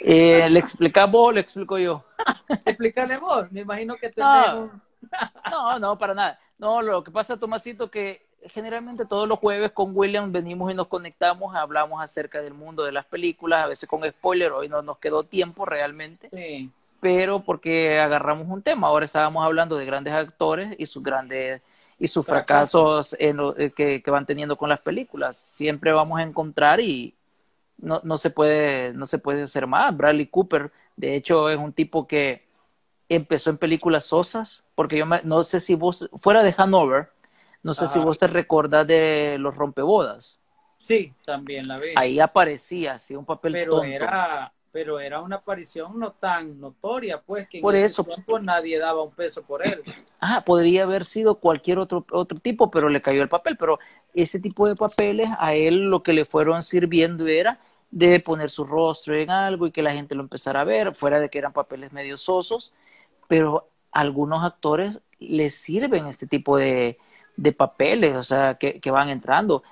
Eh, 0.00 0.46
¿Le 0.50 0.58
explicamos 0.58 1.14
o 1.18 1.32
le 1.32 1.40
explico 1.40 1.78
yo? 1.78 2.04
Explícale 2.66 3.16
vos, 3.16 3.50
me 3.50 3.60
imagino 3.62 3.96
que 3.96 4.12
un- 4.14 4.82
No, 5.50 5.78
no, 5.78 5.96
para 5.96 6.12
nada. 6.12 6.38
No, 6.58 6.82
lo 6.82 7.02
que 7.02 7.10
pasa, 7.10 7.38
Tomasito, 7.38 7.90
que 7.90 8.26
generalmente 8.48 9.06
todos 9.06 9.26
los 9.26 9.38
jueves 9.38 9.72
con 9.72 9.96
William 9.96 10.30
venimos 10.30 10.70
y 10.70 10.74
nos 10.74 10.88
conectamos, 10.88 11.56
hablamos 11.56 12.02
acerca 12.02 12.42
del 12.42 12.52
mundo 12.52 12.84
de 12.84 12.92
las 12.92 13.06
películas, 13.06 13.64
a 13.64 13.68
veces 13.68 13.88
con 13.88 14.02
spoiler, 14.06 14.52
hoy 14.52 14.68
no 14.68 14.82
nos 14.82 14.98
quedó 14.98 15.22
tiempo 15.24 15.64
realmente, 15.64 16.28
Sí. 16.30 16.70
pero 17.00 17.40
porque 17.40 17.98
agarramos 17.98 18.46
un 18.48 18.60
tema. 18.60 18.88
Ahora 18.88 19.06
estábamos 19.06 19.46
hablando 19.46 19.78
de 19.78 19.86
grandes 19.86 20.12
actores 20.12 20.74
y 20.76 20.84
sus 20.84 21.02
grandes 21.02 21.62
y 22.02 22.08
sus 22.08 22.26
fracasos 22.26 23.16
en 23.20 23.38
lo- 23.38 23.56
eh, 23.58 23.72
que, 23.72 24.02
que 24.02 24.12
van 24.12 24.26
teniendo 24.26 24.56
con 24.58 24.68
las 24.70 24.80
películas. 24.80 25.38
Siempre 25.38 25.92
vamos 25.92 26.20
a 26.20 26.24
encontrar 26.24 26.80
y 26.80 27.14
no, 27.78 28.00
no 28.04 28.18
se 28.18 28.30
puede 28.30 28.92
no 28.94 29.06
se 29.06 29.18
puede 29.18 29.42
hacer 29.44 29.66
más. 29.66 29.96
Bradley 29.96 30.26
Cooper 30.26 30.72
De 30.96 31.16
hecho, 31.16 31.50
es 31.50 31.58
un 31.58 31.72
tipo 31.72 32.06
que 32.08 32.42
empezó 33.08 33.50
en 33.50 33.58
películas 33.58 34.04
sosas, 34.04 34.64
porque 34.74 34.98
yo 34.98 35.06
no 35.06 35.42
sé 35.42 35.60
si 35.60 35.74
vos, 35.74 36.08
fuera 36.18 36.42
de 36.42 36.54
Hanover, 36.56 37.10
no 37.62 37.74
sé 37.74 37.88
si 37.88 37.98
vos 38.00 38.18
te 38.18 38.26
recordás 38.26 38.86
de 38.86 39.36
Los 39.38 39.54
Rompebodas. 39.56 40.38
Sí, 40.78 41.12
también 41.24 41.68
la 41.68 41.78
vi. 41.78 41.90
Ahí 41.96 42.20
aparecía, 42.20 42.98
sí, 42.98 43.14
un 43.14 43.24
papel 43.24 43.52
pero 43.52 43.82
Era, 43.82 44.52
pero 44.72 45.00
era 45.00 45.20
una 45.20 45.36
aparición 45.36 45.98
no 45.98 46.12
tan 46.12 46.60
notoria, 46.60 47.20
pues, 47.22 47.48
que 47.48 47.58
en 47.58 47.62
por 47.62 47.74
ese 47.74 47.86
eso, 47.86 48.04
tiempo 48.04 48.38
nadie 48.40 48.78
daba 48.78 49.02
un 49.02 49.12
peso 49.14 49.42
por 49.44 49.66
él. 49.66 49.84
Ah, 50.20 50.44
podría 50.44 50.84
haber 50.84 51.04
sido 51.04 51.36
cualquier 51.40 51.78
otro, 51.78 52.06
otro 52.12 52.38
tipo, 52.38 52.70
pero 52.70 52.88
le 52.88 53.02
cayó 53.02 53.22
el 53.22 53.28
papel. 53.28 53.56
Pero 53.56 53.78
ese 54.14 54.40
tipo 54.40 54.68
de 54.68 54.76
papeles, 54.76 55.30
a 55.38 55.54
él 55.54 55.90
lo 55.90 56.02
que 56.02 56.12
le 56.12 56.24
fueron 56.24 56.62
sirviendo 56.62 57.26
era 57.26 57.58
de 57.90 58.20
poner 58.20 58.50
su 58.50 58.64
rostro 58.64 59.14
en 59.16 59.30
algo 59.30 59.66
y 59.66 59.72
que 59.72 59.82
la 59.82 59.92
gente 59.92 60.14
lo 60.14 60.22
empezara 60.22 60.60
a 60.60 60.64
ver, 60.64 60.94
fuera 60.94 61.20
de 61.20 61.28
que 61.28 61.38
eran 61.38 61.52
papeles 61.52 61.92
medio 61.92 62.16
sosos, 62.16 62.72
pero 63.28 63.68
algunos 63.92 64.44
actores 64.44 65.02
les 65.18 65.54
sirven 65.54 66.06
este 66.06 66.26
tipo 66.26 66.56
de, 66.56 66.98
de 67.36 67.52
papeles, 67.52 68.16
o 68.16 68.22
sea, 68.22 68.54
que, 68.54 68.80
que 68.80 68.90
van 68.90 69.08
entrando. 69.10 69.62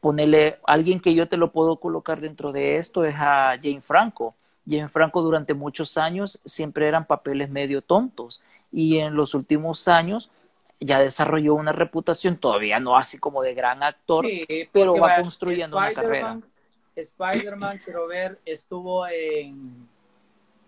Ponerle 0.00 0.58
alguien 0.66 1.00
que 1.00 1.14
yo 1.14 1.28
te 1.28 1.36
lo 1.36 1.52
puedo 1.52 1.78
colocar 1.78 2.20
dentro 2.20 2.52
de 2.52 2.76
esto 2.78 3.04
es 3.04 3.14
a 3.16 3.56
Jane 3.62 3.80
Franco. 3.80 4.34
Jane 4.70 4.88
Franco 4.88 5.20
durante 5.22 5.54
muchos 5.54 5.98
años 5.98 6.40
siempre 6.44 6.86
eran 6.86 7.06
papeles 7.06 7.50
medio 7.50 7.82
tontos 7.82 8.40
y 8.72 8.98
en 8.98 9.14
los 9.14 9.34
últimos 9.34 9.88
años 9.88 10.30
ya 10.78 10.98
desarrolló 10.98 11.54
una 11.54 11.72
reputación, 11.72 12.38
todavía 12.38 12.80
no 12.80 12.96
así 12.96 13.18
como 13.18 13.42
de 13.42 13.54
gran 13.54 13.82
actor, 13.82 14.24
Sí, 14.24 14.68
pero 14.72 14.94
va 14.96 15.16
construyendo 15.16 15.76
una 15.76 15.92
carrera. 15.92 16.38
Spider-Man- 16.96 17.80
quiero 17.84 18.06
ver, 18.06 18.38
estuvo 18.44 19.06
en 19.06 19.88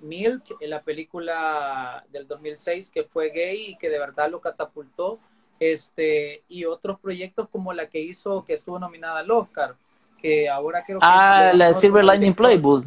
Milk, 0.01 0.57
en 0.61 0.71
la 0.71 0.83
película 0.83 2.05
del 2.11 2.27
2006 2.27 2.91
que 2.91 3.05
fue 3.05 3.31
gay 3.31 3.71
y 3.71 3.77
que 3.77 3.89
de 3.89 3.99
verdad 3.99 4.31
lo 4.31 4.41
catapultó. 4.41 5.19
Este, 5.61 6.43
y 6.49 6.65
otros 6.65 6.99
proyectos 6.99 7.49
como 7.49 7.73
la 7.73 7.89
que 7.89 8.01
hizo, 8.01 8.45
que 8.45 8.55
estuvo 8.55 8.81
nominada 8.81 9.21
al 9.21 9.31
Oscar, 9.31 9.77
que 10.21 10.49
ahora 10.49 10.85
creo 10.85 10.99
que... 10.99 11.07
Ah, 11.07 11.53
la 11.55 11.73
Silver 11.73 12.05
director. 12.05 12.35
Playbook. 12.35 12.85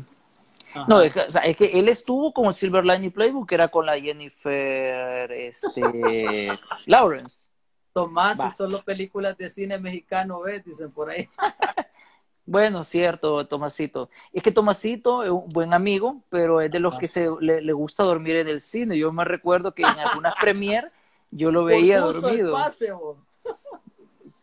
Ajá. 0.75 0.85
No, 0.89 1.01
es 1.01 1.13
que, 1.13 1.21
o 1.21 1.29
sea, 1.29 1.41
es 1.43 1.55
que 1.57 1.65
él 1.79 1.87
estuvo 1.89 2.33
con 2.33 2.45
el 2.47 2.53
Silver 2.53 2.83
Lining 2.85 3.11
Playbook, 3.11 3.47
que 3.47 3.55
era 3.55 3.69
con 3.69 3.85
la 3.85 3.99
Jennifer 3.99 5.31
este, 5.31 6.49
Lawrence. 6.87 7.47
Tomás, 7.93 8.37
Va. 8.39 8.47
y 8.47 8.51
solo 8.51 8.81
películas 8.83 9.37
de 9.37 9.47
cine 9.47 9.77
mexicano, 9.79 10.41
¿ves? 10.41 10.63
Dicen 10.65 10.91
por 10.91 11.09
ahí. 11.09 11.27
Bueno, 12.47 12.83
cierto, 12.83 13.47
Tomasito. 13.47 14.11
Es 14.31 14.43
que 14.43 14.51
Tomasito 14.51 15.23
es 15.23 15.31
un 15.31 15.49
buen 15.49 15.73
amigo, 15.73 16.21
pero 16.29 16.61
es 16.61 16.69
de 16.69 16.79
los 16.79 16.99
que 16.99 17.07
se, 17.07 17.27
le, 17.41 17.59
le 17.59 17.73
gusta 17.73 18.03
dormir 18.03 18.35
en 18.35 18.47
el 18.47 18.61
cine. 18.61 18.99
Yo 18.99 19.11
me 19.11 19.25
recuerdo 19.25 19.73
que 19.73 19.81
en 19.81 19.97
algunas 19.97 20.35
premier 20.39 20.91
yo 21.31 21.51
lo 21.51 21.63
veía 21.63 21.95
el 21.95 22.01
dormido. 22.03 22.53
pase. 22.53 22.93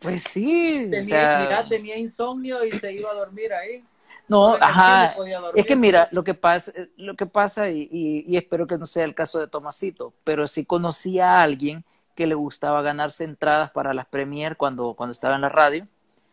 Pues 0.00 0.24
sí, 0.24 0.86
o 0.86 0.90
Tenía, 0.90 1.04
sea, 1.04 1.38
mira, 1.44 1.68
tenía 1.68 1.96
insomnio 1.96 2.64
y 2.64 2.72
se 2.72 2.92
iba 2.92 3.08
a 3.08 3.14
dormir 3.14 3.52
ahí. 3.52 3.84
No, 4.32 4.54
ajá. 4.54 5.14
Es 5.54 5.66
que 5.66 5.76
mira, 5.76 6.08
lo 6.10 6.24
que 6.24 6.34
pasa, 6.34 6.72
lo 6.96 7.14
que 7.14 7.26
pasa 7.26 7.68
y, 7.70 7.88
y- 7.90 8.24
y 8.26 8.36
espero 8.36 8.66
que 8.66 8.78
no 8.78 8.86
sea 8.86 9.04
el 9.04 9.14
caso 9.14 9.38
de 9.38 9.46
Tomasito, 9.46 10.12
pero 10.24 10.48
sí 10.48 10.64
conocí 10.64 11.20
a 11.20 11.42
alguien 11.42 11.84
que 12.16 12.26
le 12.26 12.34
gustaba 12.34 12.82
ganarse 12.82 13.24
entradas 13.24 13.70
para 13.70 13.94
las 13.94 14.06
premier 14.06 14.56
cuando, 14.56 14.94
cuando 14.94 15.12
estaba 15.12 15.34
en 15.36 15.40
la 15.42 15.48
radio 15.48 15.86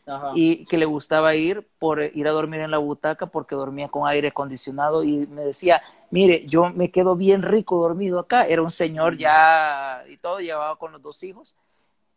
Ajá. 0.08 0.32
y 0.36 0.66
que 0.66 0.78
le 0.78 0.86
gustaba 0.86 1.36
ir 1.36 1.68
por 1.80 2.02
ir 2.02 2.28
a 2.28 2.32
dormir 2.32 2.62
en 2.62 2.72
la 2.72 2.80
butaca 2.80 3.28
porque 3.28 3.56
dormía 3.56 3.88
con 3.88 4.08
aire 4.08 4.30
acondicionado 4.30 5.04
y 5.04 5.28
me 5.28 5.42
decía, 5.44 5.82
mire, 6.12 6.46
yo 6.48 6.70
me 6.72 6.92
quedo 6.92 7.16
bien 7.16 7.44
rico 7.44 7.78
dormido 7.80 8.20
acá. 8.20 8.46
Era 8.46 8.62
un 8.62 8.72
señor 8.72 9.18
ya 9.18 10.04
y 10.10 10.18
todo, 10.18 10.40
llevaba 10.40 10.76
con 10.78 10.92
los 10.92 11.02
dos 11.02 11.22
hijos. 11.24 11.56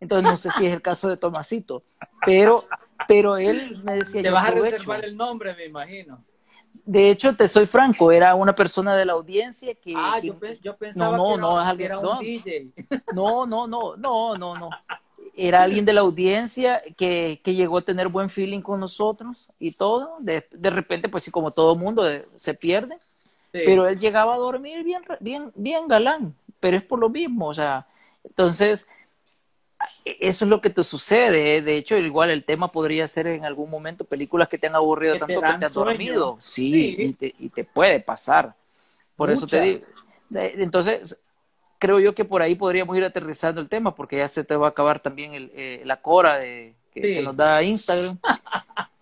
Entonces 0.00 0.28
no 0.28 0.36
sé 0.36 0.50
si 0.50 0.66
es 0.66 0.72
el 0.72 0.82
caso 0.82 1.08
de 1.08 1.16
Tomasito, 1.16 1.84
pero, 2.26 2.64
pero 3.08 3.36
él 3.36 3.76
me 3.84 3.94
decía, 3.96 4.22
Te 4.22 4.30
vas 4.30 4.48
a 4.48 4.50
reservar 4.52 5.04
el 5.04 5.16
nombre, 5.16 5.54
me 5.54 5.66
imagino. 5.66 6.24
De 6.84 7.10
hecho, 7.10 7.36
te 7.36 7.46
soy 7.48 7.66
franco, 7.66 8.10
era 8.10 8.34
una 8.34 8.54
persona 8.54 8.96
de 8.96 9.04
la 9.04 9.12
audiencia 9.12 9.74
que... 9.74 9.94
Ah, 9.96 10.18
que- 10.20 10.28
yo, 10.28 10.34
yo 10.62 10.76
pensaba 10.76 11.16
no, 11.16 11.28
que, 11.28 11.34
era, 11.34 11.42
no, 11.42 11.48
es 11.60 11.66
alguien- 11.68 11.86
era 11.86 11.98
un 11.98 12.04
no. 12.04 12.18
DJ. 12.20 12.66
No, 13.14 13.46
no, 13.46 13.66
no, 13.66 13.96
no, 13.96 14.36
no, 14.36 14.56
no. 14.56 14.70
Era 15.34 15.62
alguien 15.62 15.84
de 15.84 15.92
la 15.92 16.00
audiencia 16.02 16.82
que, 16.96 17.40
que 17.44 17.54
llegó 17.54 17.78
a 17.78 17.82
tener 17.82 18.08
buen 18.08 18.28
feeling 18.30 18.60
con 18.60 18.80
nosotros 18.80 19.50
y 19.58 19.72
todo. 19.72 20.16
De, 20.20 20.46
de 20.50 20.70
repente, 20.70 21.08
pues 21.08 21.24
sí, 21.24 21.30
como 21.30 21.50
todo 21.52 21.76
mundo 21.76 22.08
eh, 22.08 22.26
se 22.36 22.54
pierde. 22.54 22.96
Sí. 23.52 23.60
Pero 23.64 23.86
él 23.86 23.98
llegaba 23.98 24.34
a 24.34 24.38
dormir 24.38 24.82
bien, 24.82 25.02
bien, 25.20 25.52
bien 25.54 25.88
galán. 25.88 26.34
Pero 26.60 26.76
es 26.76 26.82
por 26.82 26.98
lo 26.98 27.08
mismo, 27.08 27.48
o 27.48 27.54
sea. 27.54 27.86
Entonces, 28.24 28.88
eso 30.04 30.44
es 30.44 30.48
lo 30.48 30.60
que 30.60 30.70
te 30.70 30.84
sucede. 30.84 31.56
¿eh? 31.56 31.62
De 31.62 31.76
hecho, 31.76 31.96
igual 31.96 32.30
el 32.30 32.44
tema 32.44 32.70
podría 32.72 33.06
ser 33.08 33.26
en 33.26 33.44
algún 33.44 33.70
momento 33.70 34.04
películas 34.04 34.48
que 34.48 34.58
te 34.58 34.66
han 34.66 34.74
aburrido 34.74 35.14
Que 35.14 35.20
tanto 35.20 35.40
que 35.40 35.46
te 35.58 35.68
sueño. 35.68 35.84
dormido. 35.90 36.36
Sí, 36.40 36.70
Sí. 36.96 37.02
Y, 37.02 37.12
te, 37.14 37.34
y 37.38 37.48
te 37.48 37.64
puede 37.64 38.00
pasar. 38.00 38.54
Por 39.16 39.30
eso 39.30 39.46
te 39.46 39.60
digo. 39.60 39.80
Entonces, 40.34 41.18
creo 41.78 42.00
yo 42.00 42.14
que 42.14 42.24
por 42.24 42.42
ahí 42.42 42.54
podríamos 42.54 42.96
ir 42.96 43.04
aterrizando 43.04 43.60
el 43.60 43.68
tema, 43.68 43.94
porque 43.94 44.16
ya 44.18 44.28
se 44.28 44.44
te 44.44 44.56
va 44.56 44.66
a 44.66 44.70
acabar 44.70 45.00
también 45.00 45.34
el, 45.34 45.50
eh, 45.54 45.82
la 45.84 46.00
cora 46.00 46.38
de, 46.38 46.74
que, 46.94 47.00
Sí. 47.02 47.14
que 47.14 47.22
nos 47.22 47.36
da 47.36 47.62
Instagram. 47.62 48.18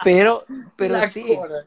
Pero, 0.03 0.45
pero 0.77 0.95
La 0.95 1.09
sí, 1.11 1.23
cora. 1.37 1.63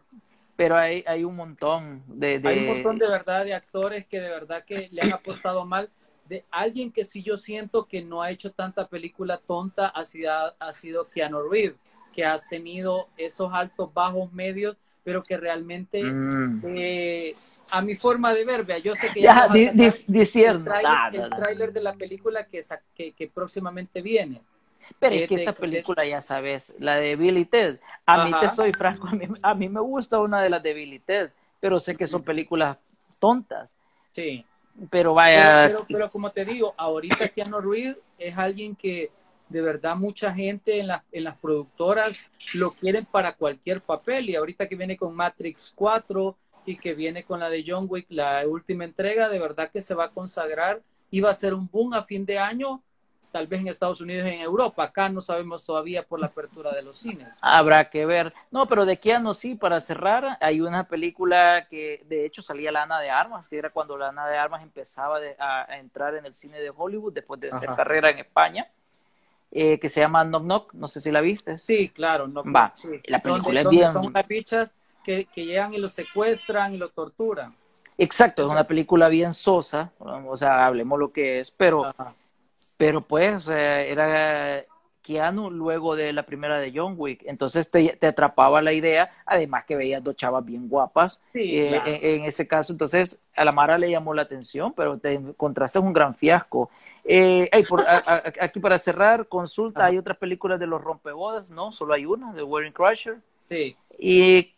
pero 0.55 0.75
hay, 0.75 1.03
hay 1.07 1.23
un 1.23 1.35
montón 1.35 2.01
de, 2.07 2.39
de- 2.39 2.49
Hay 2.49 2.59
un 2.59 2.67
montón 2.67 2.97
de 2.97 3.07
verdad 3.07 3.45
de 3.45 3.53
actores 3.53 4.05
que 4.05 4.19
de 4.19 4.29
verdad 4.29 4.63
que 4.65 4.89
le 4.91 5.01
han 5.03 5.13
apostado 5.13 5.65
mal. 5.65 5.89
De 6.25 6.45
alguien 6.51 6.91
que 6.91 7.03
sí 7.03 7.21
yo 7.21 7.37
siento 7.37 7.85
que 7.85 8.01
no 8.01 8.21
ha 8.21 8.31
hecho 8.31 8.51
tanta 8.51 8.87
película 8.87 9.37
tonta 9.37 9.87
ha 9.89 10.03
sido, 10.03 10.31
ha 10.57 10.71
sido 10.71 11.09
Keanu 11.09 11.49
Reeves, 11.49 11.75
que 12.13 12.23
has 12.25 12.47
tenido 12.47 13.09
esos 13.17 13.51
altos, 13.53 13.93
bajos, 13.93 14.31
medios, 14.31 14.77
pero 15.03 15.21
que 15.23 15.35
realmente 15.35 16.01
Mm. 16.03 16.61
eh, 16.65 17.35
a 17.71 17.81
mi 17.81 17.93
forma 17.95 18.33
de 18.33 18.45
ver, 18.45 18.63
vea, 18.63 18.77
yo 18.77 18.95
sé 18.95 19.09
que 19.13 19.21
Ya, 19.21 19.33
no 19.33 19.47
va 19.49 19.53
a 19.53 19.53
di- 19.53 19.65
sacar 19.65 19.75
di- 19.75 19.83
el 21.17 21.29
tráiler 21.29 21.73
de 21.73 21.81
la 21.81 21.93
película 21.93 22.47
que, 22.47 22.63
sa- 22.63 22.81
que, 22.95 23.11
que 23.11 23.27
próximamente 23.27 24.01
viene. 24.01 24.41
Pero 24.99 25.15
que 25.15 25.23
es 25.23 25.29
que 25.29 25.35
de- 25.35 25.41
esa 25.43 25.53
película, 25.53 26.05
ya 26.05 26.21
sabes, 26.21 26.73
la 26.79 26.95
de 26.95 27.47
Ted, 27.49 27.79
a 28.05 28.25
mí 28.25 28.31
te 28.39 28.49
soy 28.49 28.71
franco, 28.73 29.07
a 29.07 29.11
mí, 29.11 29.25
a 29.41 29.53
mí 29.55 29.67
me 29.67 29.79
gusta 29.81 30.19
una 30.19 30.41
de 30.41 30.49
las 30.49 30.63
de 30.63 31.01
Ted, 31.05 31.31
pero 31.59 31.79
sé 31.79 31.95
que 31.95 32.07
son 32.07 32.23
películas 32.23 32.77
tontas. 33.19 33.75
Sí. 34.11 34.45
Pero 34.89 35.13
vaya, 35.13 35.67
pero, 35.67 35.85
pero 35.87 36.09
como 36.09 36.31
te 36.31 36.45
digo, 36.45 36.73
ahorita 36.77 37.29
Keanu 37.29 37.61
Reeves 37.61 37.97
es 38.17 38.37
alguien 38.37 38.75
que 38.75 39.11
de 39.49 39.61
verdad 39.61 39.95
mucha 39.95 40.33
gente 40.33 40.79
en, 40.79 40.87
las 40.87 41.03
en 41.11 41.25
las 41.25 41.37
productoras 41.37 42.19
lo 42.55 42.71
quieren 42.71 43.05
para 43.05 43.35
cualquier 43.35 43.81
papel. 43.81 44.29
Y 44.29 44.35
ahorita 44.35 44.67
que 44.67 44.75
viene 44.75 44.97
con 44.97 45.15
Matrix 45.15 45.71
4 45.75 46.35
y 46.65 46.77
que 46.77 46.93
viene 46.93 47.23
con 47.23 47.39
la 47.39 47.49
de 47.49 47.63
John 47.65 47.85
Wick, 47.87 48.07
la 48.09 48.47
última 48.47 48.85
entrega, 48.85 49.29
de 49.29 49.39
verdad 49.39 49.69
que 49.71 49.81
se 49.81 49.93
va 49.93 50.05
a 50.05 50.09
consagrar 50.09 50.81
y 51.11 51.19
va 51.19 51.29
a 51.29 51.35
ser 51.35 51.53
un 51.53 51.69
boom 51.71 51.93
a 51.93 52.03
fin 52.03 52.25
de 52.25 52.39
año, 52.39 52.81
tal 53.33 53.47
vez 53.47 53.61
en 53.61 53.67
Estados 53.67 53.99
Unidos 53.99 54.27
y 54.27 54.35
en 54.35 54.41
Europa. 54.41 54.83
Acá 54.83 55.09
no 55.09 55.19
sabemos 55.19 55.65
todavía 55.65 56.03
por 56.03 56.19
la 56.19 56.27
apertura 56.27 56.71
de 56.71 56.83
los 56.83 56.97
cines. 56.97 57.39
Habrá 57.41 57.89
que 57.89 58.05
ver. 58.05 58.31
No, 58.51 58.67
pero 58.67 58.85
de 58.85 58.99
Keanu 58.99 59.33
sí, 59.33 59.55
para 59.55 59.79
cerrar, 59.81 60.37
hay 60.39 60.61
una 60.61 60.87
película 60.87 61.65
que 61.67 62.03
de 62.07 62.27
hecho 62.27 62.43
salía 62.43 62.71
la 62.71 62.83
Ana 62.83 62.99
de 62.99 63.09
Armas, 63.09 63.47
que 63.49 63.57
era 63.57 63.71
cuando 63.71 63.97
la 63.97 64.09
Ana 64.09 64.27
de 64.27 64.37
Armas 64.37 64.61
empezaba 64.61 65.19
de- 65.19 65.35
a, 65.39 65.63
a 65.69 65.79
entrar 65.79 66.13
en 66.13 66.27
el 66.27 66.35
cine 66.35 66.59
de 66.59 66.71
Hollywood 66.73 67.11
después 67.11 67.39
de 67.39 67.49
hacer 67.49 67.69
Ajá. 67.69 67.75
carrera 67.77 68.11
en 68.11 68.19
España, 68.19 68.67
eh, 69.51 69.79
que 69.79 69.89
se 69.89 69.99
llama 69.99 70.23
Knock 70.23 70.43
Knock, 70.43 70.73
no 70.75 70.87
sé 70.87 71.01
si 71.01 71.09
la 71.11 71.21
viste. 71.21 71.57
Sí, 71.57 71.89
claro. 71.89 72.27
No, 72.27 72.43
Va, 72.43 72.71
sí. 72.75 73.01
la 73.05 73.19
película 73.19 73.61
es 73.61 73.69
bien- 73.69 73.93
Son 73.93 74.05
unas 74.05 74.27
bichas 74.27 74.75
que, 75.03 75.25
que 75.25 75.43
llegan 75.45 75.73
y 75.73 75.79
los 75.79 75.91
secuestran 75.91 76.75
y 76.75 76.77
los 76.77 76.93
torturan. 76.93 77.55
Exacto, 77.97 78.43
es 78.43 78.49
una 78.51 78.63
película 78.63 79.07
bien 79.07 79.33
sosa, 79.33 79.91
o 79.99 80.37
sea, 80.37 80.65
hablemos 80.67 80.97
lo 80.99 81.11
que 81.11 81.39
es, 81.39 81.49
pero, 81.51 81.85
Ajá. 81.85 82.13
Pero 82.77 83.01
pues 83.01 83.47
eh, 83.49 83.91
era 83.91 84.63
Keanu 85.01 85.49
luego 85.51 85.95
de 85.95 86.13
la 86.13 86.23
primera 86.23 86.59
de 86.59 86.71
John 86.73 86.95
Wick, 86.97 87.23
entonces 87.25 87.69
te, 87.69 87.97
te 87.97 88.07
atrapaba 88.07 88.61
la 88.61 88.71
idea, 88.73 89.11
además 89.25 89.65
que 89.65 89.75
veías 89.75 90.03
dos 90.03 90.15
chavas 90.15 90.45
bien 90.45 90.69
guapas, 90.69 91.21
Sí, 91.33 91.57
eh, 91.59 91.69
claro. 91.69 91.87
en, 91.87 92.19
en 92.21 92.25
ese 92.25 92.47
caso, 92.47 92.71
entonces 92.71 93.21
a 93.35 93.43
la 93.43 93.51
Mara 93.51 93.77
le 93.77 93.89
llamó 93.91 94.13
la 94.13 94.21
atención, 94.23 94.73
pero 94.73 94.97
te 94.97 95.13
encontraste 95.13 95.79
un 95.79 95.91
gran 95.93 96.15
fiasco. 96.15 96.69
Eh, 97.03 97.49
por, 97.67 97.81
a- 97.81 97.97
a- 97.97 98.23
aquí 98.39 98.59
para 98.61 98.79
cerrar, 98.79 99.27
consulta, 99.27 99.81
Ajá. 99.81 99.89
hay 99.89 99.97
otras 99.97 100.17
películas 100.17 100.57
de 100.59 100.67
los 100.67 100.81
rompebodas, 100.81 101.51
¿no? 101.51 101.71
Solo 101.73 101.93
hay 101.93 102.05
una, 102.05 102.31
de 102.33 102.43
Wedding 102.43 102.71
Crusher. 102.71 103.17
Sí. 103.49 103.75
Y 103.99 104.53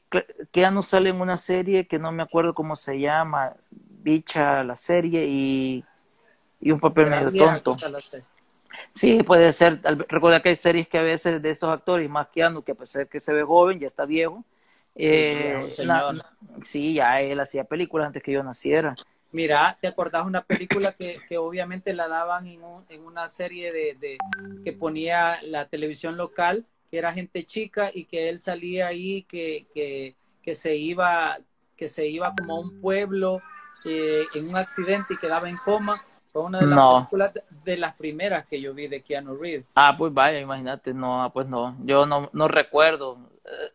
Keanu 0.51 0.83
sale 0.83 1.09
en 1.09 1.19
una 1.21 1.37
serie 1.37 1.87
que 1.87 1.97
no 1.97 2.11
me 2.11 2.21
acuerdo 2.23 2.53
cómo 2.53 2.75
se 2.75 2.99
llama, 2.99 3.53
Bicha 3.71 4.63
la 4.63 4.75
serie 4.75 5.25
y, 5.27 5.83
y 6.65 6.71
un 6.71 6.79
papel 6.79 7.11
medio 7.11 7.61
tonto. 7.61 7.77
Sí, 8.95 9.21
puede 9.21 9.51
ser. 9.51 9.79
Recuerda 10.09 10.41
que 10.41 10.49
hay 10.49 10.55
series 10.55 10.87
que 10.87 10.97
a 10.97 11.03
veces 11.03 11.39
de 11.39 11.49
estos 11.51 11.69
actores, 11.69 12.09
más 12.09 12.27
Keanu, 12.29 12.63
que 12.63 12.71
a 12.71 12.75
pesar 12.75 13.03
de 13.03 13.07
que 13.07 13.19
se 13.19 13.31
ve 13.33 13.43
joven, 13.43 13.79
ya 13.79 13.85
está 13.85 14.05
viejo. 14.05 14.43
Eh, 14.95 15.69
sí, 16.63 16.95
ya 16.95 17.21
él 17.21 17.39
hacía 17.39 17.65
películas 17.65 18.07
antes 18.07 18.23
que 18.23 18.31
yo 18.31 18.41
naciera. 18.41 18.95
Mira, 19.31 19.77
¿te 19.79 19.87
acordás 19.87 20.25
una 20.25 20.41
película 20.41 20.93
que, 20.93 21.19
que 21.29 21.37
obviamente 21.37 21.93
la 21.93 22.07
daban 22.07 22.47
en, 22.47 22.61
en 22.89 23.05
una 23.05 23.27
serie 23.27 23.71
de, 23.71 23.95
de, 23.99 24.17
que 24.63 24.73
ponía 24.73 25.39
la 25.43 25.67
televisión 25.67 26.17
local, 26.17 26.65
que 26.89 26.97
era 26.97 27.13
gente 27.13 27.45
chica 27.45 27.91
y 27.93 28.05
que 28.05 28.27
él 28.29 28.39
salía 28.39 28.87
ahí, 28.87 29.21
que, 29.23 29.67
que, 29.71 30.15
que 30.41 30.55
se 30.55 30.77
iba, 30.77 31.37
que 31.77 31.87
se 31.87 32.07
iba 32.07 32.33
como 32.35 32.55
a 32.55 32.59
un 32.61 32.81
pueblo 32.81 33.41
eh, 33.83 34.23
en 34.33 34.49
un 34.49 34.55
accidente 34.55 35.13
y 35.13 35.17
quedaba 35.17 35.47
en 35.47 35.57
coma? 35.57 36.01
Fue 36.35 36.43
una 36.43 36.59
de 36.59 36.67
las 36.67 36.93
películas 36.93 37.31
de 37.63 37.77
las 37.77 37.93
primeras 37.93 38.45
que 38.45 38.59
yo 38.59 38.73
vi 38.73 38.89
de 38.89 39.01
Keanu 39.01 39.37
Reeves. 39.37 39.69
Ah, 39.73 39.95
pues 39.97 40.13
vaya, 40.13 40.37
imagínate, 40.37 40.93
no, 40.93 41.31
pues 41.33 41.47
no, 41.47 41.77
yo 41.85 42.05
no, 42.05 42.29
no 42.33 42.49
recuerdo. 42.49 43.19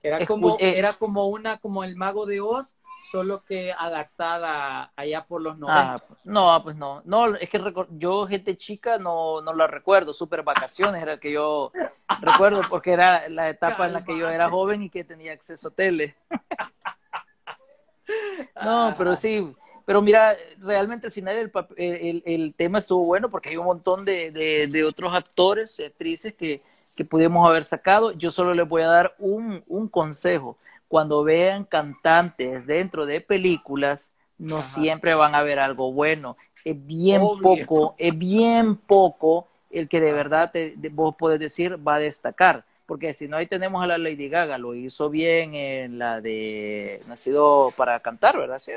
Era 0.03 0.27
como, 0.27 0.59
eh, 0.61 0.75
era 0.77 0.93
como 0.93 1.29
una, 1.29 1.57
como 1.57 1.85
el 1.85 1.97
mago 1.97 2.27
de 2.27 2.43
Oz, 2.43 2.75
solo 3.03 3.43
que 3.47 3.73
adaptada 3.73 4.93
allá 4.95 5.25
por 5.25 5.41
los 5.41 5.57
90. 5.57 5.95
Ah, 5.95 6.15
no, 6.25 6.63
pues 6.63 6.77
no. 6.77 7.01
No, 7.07 7.35
es 7.35 7.49
que 7.49 7.63
yo, 7.93 8.27
gente 8.27 8.59
chica, 8.59 8.99
no, 8.99 9.41
no 9.41 9.55
la 9.55 9.67
recuerdo. 9.67 10.13
Super 10.13 10.43
vacaciones 10.43 11.01
era 11.01 11.15
el 11.15 11.19
que 11.19 11.33
yo 11.33 11.73
recuerdo 12.21 12.61
porque 12.69 12.93
era 12.93 13.27
la 13.31 13.49
etapa 13.49 13.87
en 13.87 13.95
la 13.95 14.05
que 14.05 14.19
yo 14.19 14.29
era 14.29 14.51
joven 14.51 14.83
y 14.83 14.91
que 14.91 15.03
tenía 15.03 15.33
acceso 15.33 15.69
a 15.69 15.71
tele. 15.71 16.15
no, 18.63 18.95
pero 18.99 19.17
sí. 19.17 19.51
Pero 19.91 20.03
mira, 20.03 20.37
realmente 20.61 21.09
al 21.09 21.13
final 21.13 21.37
el, 21.37 21.51
el, 21.77 22.23
el, 22.25 22.55
tema 22.55 22.79
estuvo 22.79 23.05
bueno 23.05 23.29
porque 23.29 23.49
hay 23.49 23.57
un 23.57 23.65
montón 23.65 24.05
de, 24.05 24.31
de, 24.31 24.69
de 24.69 24.85
otros 24.85 25.13
actores, 25.13 25.81
actrices 25.81 26.33
que, 26.33 26.63
que 26.95 27.05
pudimos 27.05 27.45
haber 27.49 27.65
sacado. 27.65 28.13
Yo 28.13 28.31
solo 28.31 28.55
les 28.55 28.69
voy 28.69 28.83
a 28.83 28.87
dar 28.87 29.17
un, 29.19 29.65
un 29.67 29.89
consejo 29.89 30.57
cuando 30.87 31.25
vean 31.25 31.65
cantantes 31.65 32.65
dentro 32.69 33.05
de 33.05 33.21
películas, 33.21 34.13
no 34.39 34.63
siempre 34.63 35.13
van 35.17 35.35
a 35.35 35.43
ver 35.43 35.59
algo 35.59 35.93
bueno. 35.93 36.37
Es 36.65 36.87
bien 36.87 37.23
poco, 37.43 37.97
es 37.99 38.17
bien 38.17 38.77
poco 38.77 39.49
el 39.73 39.89
que 39.89 40.01
de 40.01 40.13
verdad 40.13 40.53
te, 40.53 40.77
vos 40.93 41.17
podés 41.17 41.41
decir 41.41 41.77
va 41.85 41.97
a 41.97 41.99
destacar. 41.99 42.65
Porque 42.91 43.15
si 43.15 43.29
no, 43.29 43.37
ahí 43.37 43.47
tenemos 43.47 43.81
a 43.85 43.87
la 43.87 43.99
Lady 43.99 44.29
Gaga, 44.29 44.59
lo 44.59 44.75
hizo 44.75 45.09
bien 45.09 45.55
en 45.55 45.97
la 45.97 46.21
de 46.21 47.01
Nacido 47.07 47.73
para 47.77 48.01
cantar, 48.01 48.37
¿verdad? 48.37 48.59
Sí, 48.59 48.73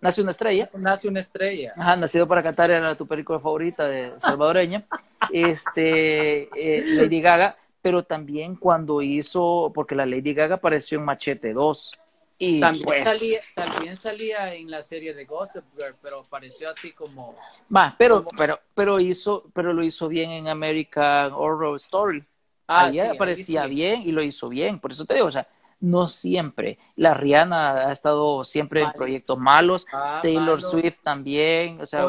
Nace 0.00 0.22
una 0.22 0.30
estrella. 0.30 0.70
Nace 0.74 1.08
una 1.08 1.18
estrella. 1.18 1.72
Ajá, 1.76 1.96
Nacido 1.96 2.28
para 2.28 2.40
cantar 2.40 2.70
era 2.70 2.94
tu 2.94 3.08
película 3.08 3.40
favorita 3.40 3.88
de 3.88 4.12
salvadoreña. 4.18 4.84
este, 5.32 6.42
eh, 6.54 6.84
Lady 6.84 7.20
Gaga 7.20 7.56
pero 7.82 8.04
también 8.04 8.54
cuando 8.54 9.02
hizo, 9.02 9.72
porque 9.74 9.96
la 9.96 10.06
Lady 10.06 10.34
Gaga 10.34 10.54
apareció 10.54 11.00
en 11.00 11.04
Machete 11.04 11.52
2. 11.52 11.92
Y 12.38 12.60
también, 12.60 12.84
pues 12.84 13.08
salía, 13.08 13.40
también 13.56 13.96
salía 13.96 14.54
en 14.54 14.70
la 14.70 14.82
serie 14.82 15.14
de 15.14 15.24
Gossip 15.24 15.64
Girl, 15.76 15.96
pero 16.00 16.20
apareció 16.20 16.70
así 16.70 16.92
como... 16.92 17.34
Va, 17.74 17.96
pero, 17.98 18.24
pero, 18.36 18.60
pero, 18.72 19.00
hizo, 19.00 19.50
pero 19.52 19.72
lo 19.72 19.82
hizo 19.82 20.06
bien 20.06 20.30
en 20.30 20.46
American 20.46 21.32
Horror 21.32 21.74
Story. 21.74 22.24
Ah, 22.68 22.84
ahí 22.84 22.98
aparecía 23.00 23.66
bien 23.66 24.02
y 24.02 24.12
lo 24.12 24.22
hizo 24.22 24.48
bien. 24.48 24.78
Por 24.78 24.92
eso 24.92 25.06
te 25.06 25.14
digo, 25.14 25.26
o 25.26 25.32
sea, 25.32 25.48
no 25.80 26.06
siempre. 26.06 26.78
La 26.96 27.14
Rihanna 27.14 27.88
ha 27.88 27.92
estado 27.92 28.44
siempre 28.44 28.82
en 28.82 28.92
proyectos 28.92 29.38
malos. 29.38 29.86
Ah, 29.92 30.20
Taylor 30.22 30.60
Swift 30.60 30.98
también. 31.02 31.80
O 31.80 31.86
sea, 31.86 32.02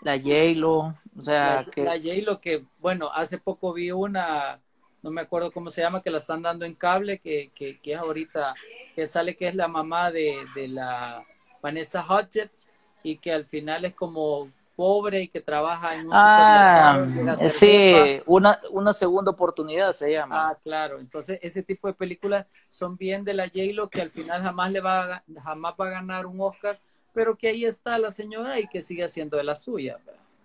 la 0.00 0.18
J-Lo. 0.18 0.94
O 1.16 1.22
sea, 1.22 1.62
la, 1.62 1.70
que... 1.70 1.84
la 1.84 1.98
J-Lo 1.98 2.40
que, 2.40 2.64
bueno, 2.78 3.10
hace 3.12 3.38
poco 3.38 3.72
vi 3.74 3.90
una, 3.90 4.58
no 5.02 5.10
me 5.10 5.20
acuerdo 5.20 5.52
cómo 5.52 5.70
se 5.70 5.82
llama, 5.82 6.02
que 6.02 6.10
la 6.10 6.18
están 6.18 6.42
dando 6.42 6.64
en 6.64 6.74
cable, 6.74 7.18
que, 7.18 7.50
que, 7.54 7.78
que 7.80 7.92
es 7.92 7.98
ahorita, 7.98 8.54
que 8.94 9.06
sale 9.06 9.36
que 9.36 9.48
es 9.48 9.54
la 9.54 9.68
mamá 9.68 10.10
de, 10.10 10.36
de 10.54 10.68
la 10.68 11.22
Vanessa 11.60 12.06
Hudgens 12.08 12.70
y 13.02 13.18
que 13.18 13.32
al 13.32 13.44
final 13.44 13.84
es 13.84 13.94
como 13.94 14.48
pobre 14.80 15.20
y 15.20 15.28
que 15.28 15.42
trabaja 15.42 15.94
en 15.94 16.06
un 16.06 16.12
ah, 16.14 17.06
sí, 17.50 18.22
una, 18.24 18.58
una 18.70 18.94
segunda 18.94 19.30
oportunidad 19.30 19.92
se 19.92 20.10
llama. 20.10 20.48
Ah, 20.48 20.58
claro. 20.62 20.98
Entonces, 20.98 21.38
ese 21.42 21.62
tipo 21.62 21.86
de 21.86 21.92
películas 21.92 22.46
son 22.70 22.96
bien 22.96 23.22
de 23.22 23.34
la 23.34 23.44
J-Lo 23.44 23.90
que 23.90 24.00
al 24.00 24.10
final 24.10 24.40
jamás 24.42 24.72
le 24.72 24.80
va 24.80 25.16
a, 25.16 25.22
jamás 25.44 25.74
va 25.78 25.86
a 25.86 25.90
ganar 25.90 26.24
un 26.24 26.40
Oscar, 26.40 26.78
pero 27.12 27.36
que 27.36 27.48
ahí 27.48 27.66
está 27.66 27.98
la 27.98 28.08
señora 28.08 28.58
y 28.58 28.68
que 28.68 28.80
sigue 28.80 29.04
haciendo 29.04 29.36
de 29.36 29.44
la 29.44 29.54
suya. 29.54 29.98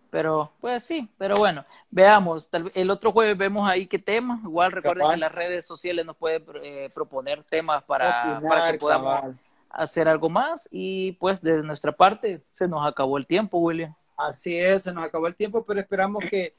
Pero, 0.09 0.51
pues 0.59 0.83
sí, 0.83 1.09
pero 1.17 1.38
bueno, 1.38 1.63
veamos. 1.89 2.49
El 2.73 2.91
otro 2.91 3.13
jueves 3.13 3.38
vemos 3.38 3.69
ahí 3.69 3.88
qué 3.88 3.99
tema. 3.99 4.41
Igual 4.43 4.73
recuerden 4.73 5.11
que 5.11 5.17
las 5.17 5.31
redes 5.31 5.65
sociales 5.65 6.05
nos 6.05 6.17
pueden 6.17 6.43
eh, 6.61 6.89
proponer 6.93 7.41
temas 7.45 7.86
para, 7.86 8.41
para 8.41 8.73
que 8.73 8.79
podamos 8.79 9.33
hacer 9.69 10.09
algo 10.09 10.27
más. 10.27 10.67
Y 10.73 11.13
pues 11.13 11.41
de 11.41 11.63
nuestra 11.63 11.93
parte 11.93 12.43
se 12.51 12.67
nos 12.67 12.86
acabó 12.86 13.17
el 13.17 13.25
tiempo, 13.25 13.59
William. 13.59 13.95
Así 14.18 14.57
es, 14.57 14.84
se 14.84 14.93
nos 14.93 15.03
acabó 15.03 15.28
el 15.28 15.36
tiempo, 15.36 15.66
pero 15.66 15.80
esperamos 15.80 16.24
que 16.30 16.53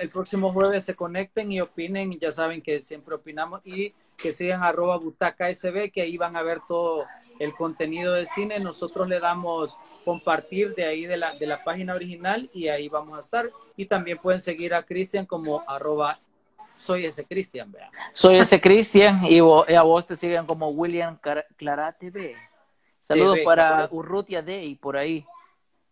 el 0.00 0.08
próximo 0.08 0.52
jueves 0.52 0.84
se 0.84 0.94
conecten 0.94 1.50
y 1.50 1.60
opinen. 1.60 2.18
Ya 2.18 2.30
saben 2.30 2.62
que 2.62 2.80
siempre 2.80 3.14
opinamos 3.14 3.60
y 3.64 3.92
que 4.16 4.30
sigan 4.30 4.62
arroba 4.62 4.96
butaca 4.98 5.52
SB, 5.52 5.90
que 5.90 6.02
ahí 6.02 6.16
van 6.16 6.36
a 6.36 6.42
ver 6.42 6.60
todo 6.68 7.06
el 7.40 7.54
contenido 7.54 8.12
de 8.12 8.24
cine. 8.24 8.60
Nosotros 8.60 9.08
le 9.08 9.18
damos 9.18 9.76
compartir 10.04 10.74
de 10.74 10.84
ahí 10.84 11.06
de 11.06 11.16
la, 11.16 11.34
de 11.34 11.46
la 11.46 11.64
página 11.64 11.94
original 11.94 12.48
y 12.52 12.68
ahí 12.68 12.88
vamos 12.88 13.16
a 13.16 13.20
estar. 13.20 13.50
Y 13.76 13.86
también 13.86 14.18
pueden 14.18 14.40
seguir 14.40 14.74
a 14.74 14.84
Cristian 14.84 15.26
como 15.26 15.68
arroba 15.68 16.18
soy 16.74 17.04
ese 17.04 17.24
Cristian, 17.24 17.70
vea. 17.70 17.90
Soy 18.12 18.38
ese 18.38 18.60
Cristian 18.60 19.24
y, 19.24 19.38
a 19.38 19.82
vos 19.82 20.06
te 20.06 20.16
siguen 20.16 20.46
como 20.46 20.68
William 20.70 21.18
Clara 21.56 21.92
TV. 21.92 22.34
Saludos 22.98 23.40
para 23.44 23.88
Urrutia 23.90 24.42
Day 24.42 24.74
por 24.76 24.96
ahí. 24.96 25.24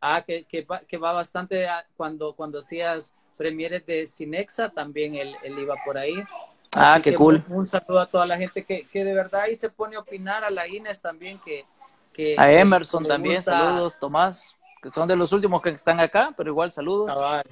Ah, 0.01 0.23
que, 0.23 0.45
que, 0.45 0.63
va, 0.63 0.81
que 0.81 0.97
va 0.97 1.13
bastante 1.13 1.67
cuando, 1.97 2.33
cuando 2.35 2.59
hacías 2.59 3.15
premieres 3.37 3.85
de 3.87 4.07
Cinexa, 4.07 4.71
también 4.71 5.15
él, 5.15 5.35
él 5.43 5.59
iba 5.59 5.75
por 5.85 5.99
ahí. 5.99 6.23
ah, 6.75 7.01
qué 7.03 7.15
cool. 7.15 7.43
Un, 7.49 7.67
saludo 7.67 8.01
a 8.01 8.07
toda 8.07 8.27
la 8.27 8.37
gente 8.37 8.65
que, 8.65 8.87
que 8.87 9.05
de 9.05 9.15
verdad 9.15 9.43
ahí 9.43 9.55
se 9.55 9.71
pone 9.71 9.97
a 9.97 10.01
opinar, 10.01 10.45
a 10.45 10.51
la 10.51 10.69
Inés 10.69 11.01
también, 11.01 11.39
que, 11.39 11.65
a 12.37 12.53
Emerson 12.53 13.07
también, 13.07 13.43
saludos, 13.43 13.99
Tomás, 13.99 14.55
que 14.83 14.91
son 14.91 15.09
de 15.09 15.17
los 15.17 15.33
últimos 15.33 15.63
que 15.63 15.71
están 15.71 16.01
acá, 16.01 16.35
pero 16.37 16.51
igual 16.51 16.71
saludos. 16.71 17.15
Cabal, 17.15 17.45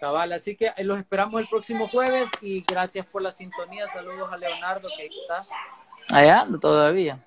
cabal, 0.00 0.32
así 0.32 0.56
que 0.56 0.72
los 0.78 0.98
esperamos 0.98 1.40
el 1.40 1.48
próximo 1.48 1.88
jueves 1.88 2.28
y 2.40 2.62
gracias 2.62 3.06
por 3.06 3.22
la 3.22 3.30
sintonía, 3.30 3.86
saludos 3.88 4.32
a 4.32 4.36
Leonardo 4.36 4.88
que 4.96 5.06
está. 5.06 5.38
Allá 6.08 6.46
todavía. 6.60 7.24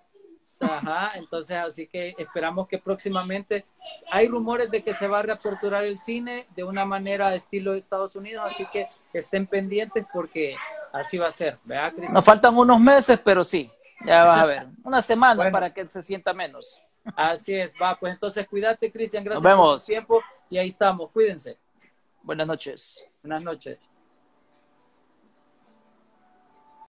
Ajá, 0.59 1.11
entonces 1.15 1.57
así 1.57 1.87
que 1.87 2.15
esperamos 2.17 2.67
que 2.67 2.77
próximamente 2.77 3.65
hay 4.11 4.27
rumores 4.27 4.71
de 4.71 4.83
que 4.83 4.93
se 4.93 5.07
va 5.07 5.19
a 5.19 5.21
reaperturar 5.23 5.83
el 5.83 5.97
cine 5.97 6.47
de 6.55 6.63
una 6.63 6.85
manera 6.85 7.33
estilo 7.35 7.73
de 7.73 7.77
Estados 7.77 8.15
Unidos, 8.15 8.45
así 8.45 8.65
que 8.71 8.87
estén 9.13 9.47
pendientes 9.47 10.05
porque 10.13 10.55
así 10.93 11.17
va 11.17 11.27
a 11.27 11.31
ser, 11.31 11.57
¿verdad, 11.63 11.93
Nos 12.11 12.23
faltan 12.23 12.57
unos 12.57 12.79
meses, 12.79 13.19
pero 13.23 13.43
sí, 13.43 13.69
ya 14.05 14.23
vas 14.23 14.41
a 14.41 14.45
ver. 14.45 14.67
Una 14.83 15.01
semana 15.01 15.51
para 15.51 15.73
que 15.73 15.85
se 15.85 16.01
sienta 16.01 16.33
menos. 16.33 16.81
Así 17.15 17.53
es, 17.53 17.73
va. 17.79 17.95
Pues 17.95 18.13
entonces 18.13 18.47
cuídate, 18.47 18.91
Cristian. 18.91 19.23
Gracias 19.23 19.55
por 19.55 19.79
tu 19.79 19.85
tiempo. 19.85 20.21
Y 20.49 20.57
ahí 20.57 20.67
estamos. 20.67 21.11
Cuídense. 21.11 21.57
Buenas 22.23 22.47
noches. 22.47 23.05
Buenas 23.21 23.43
noches. 23.43 23.79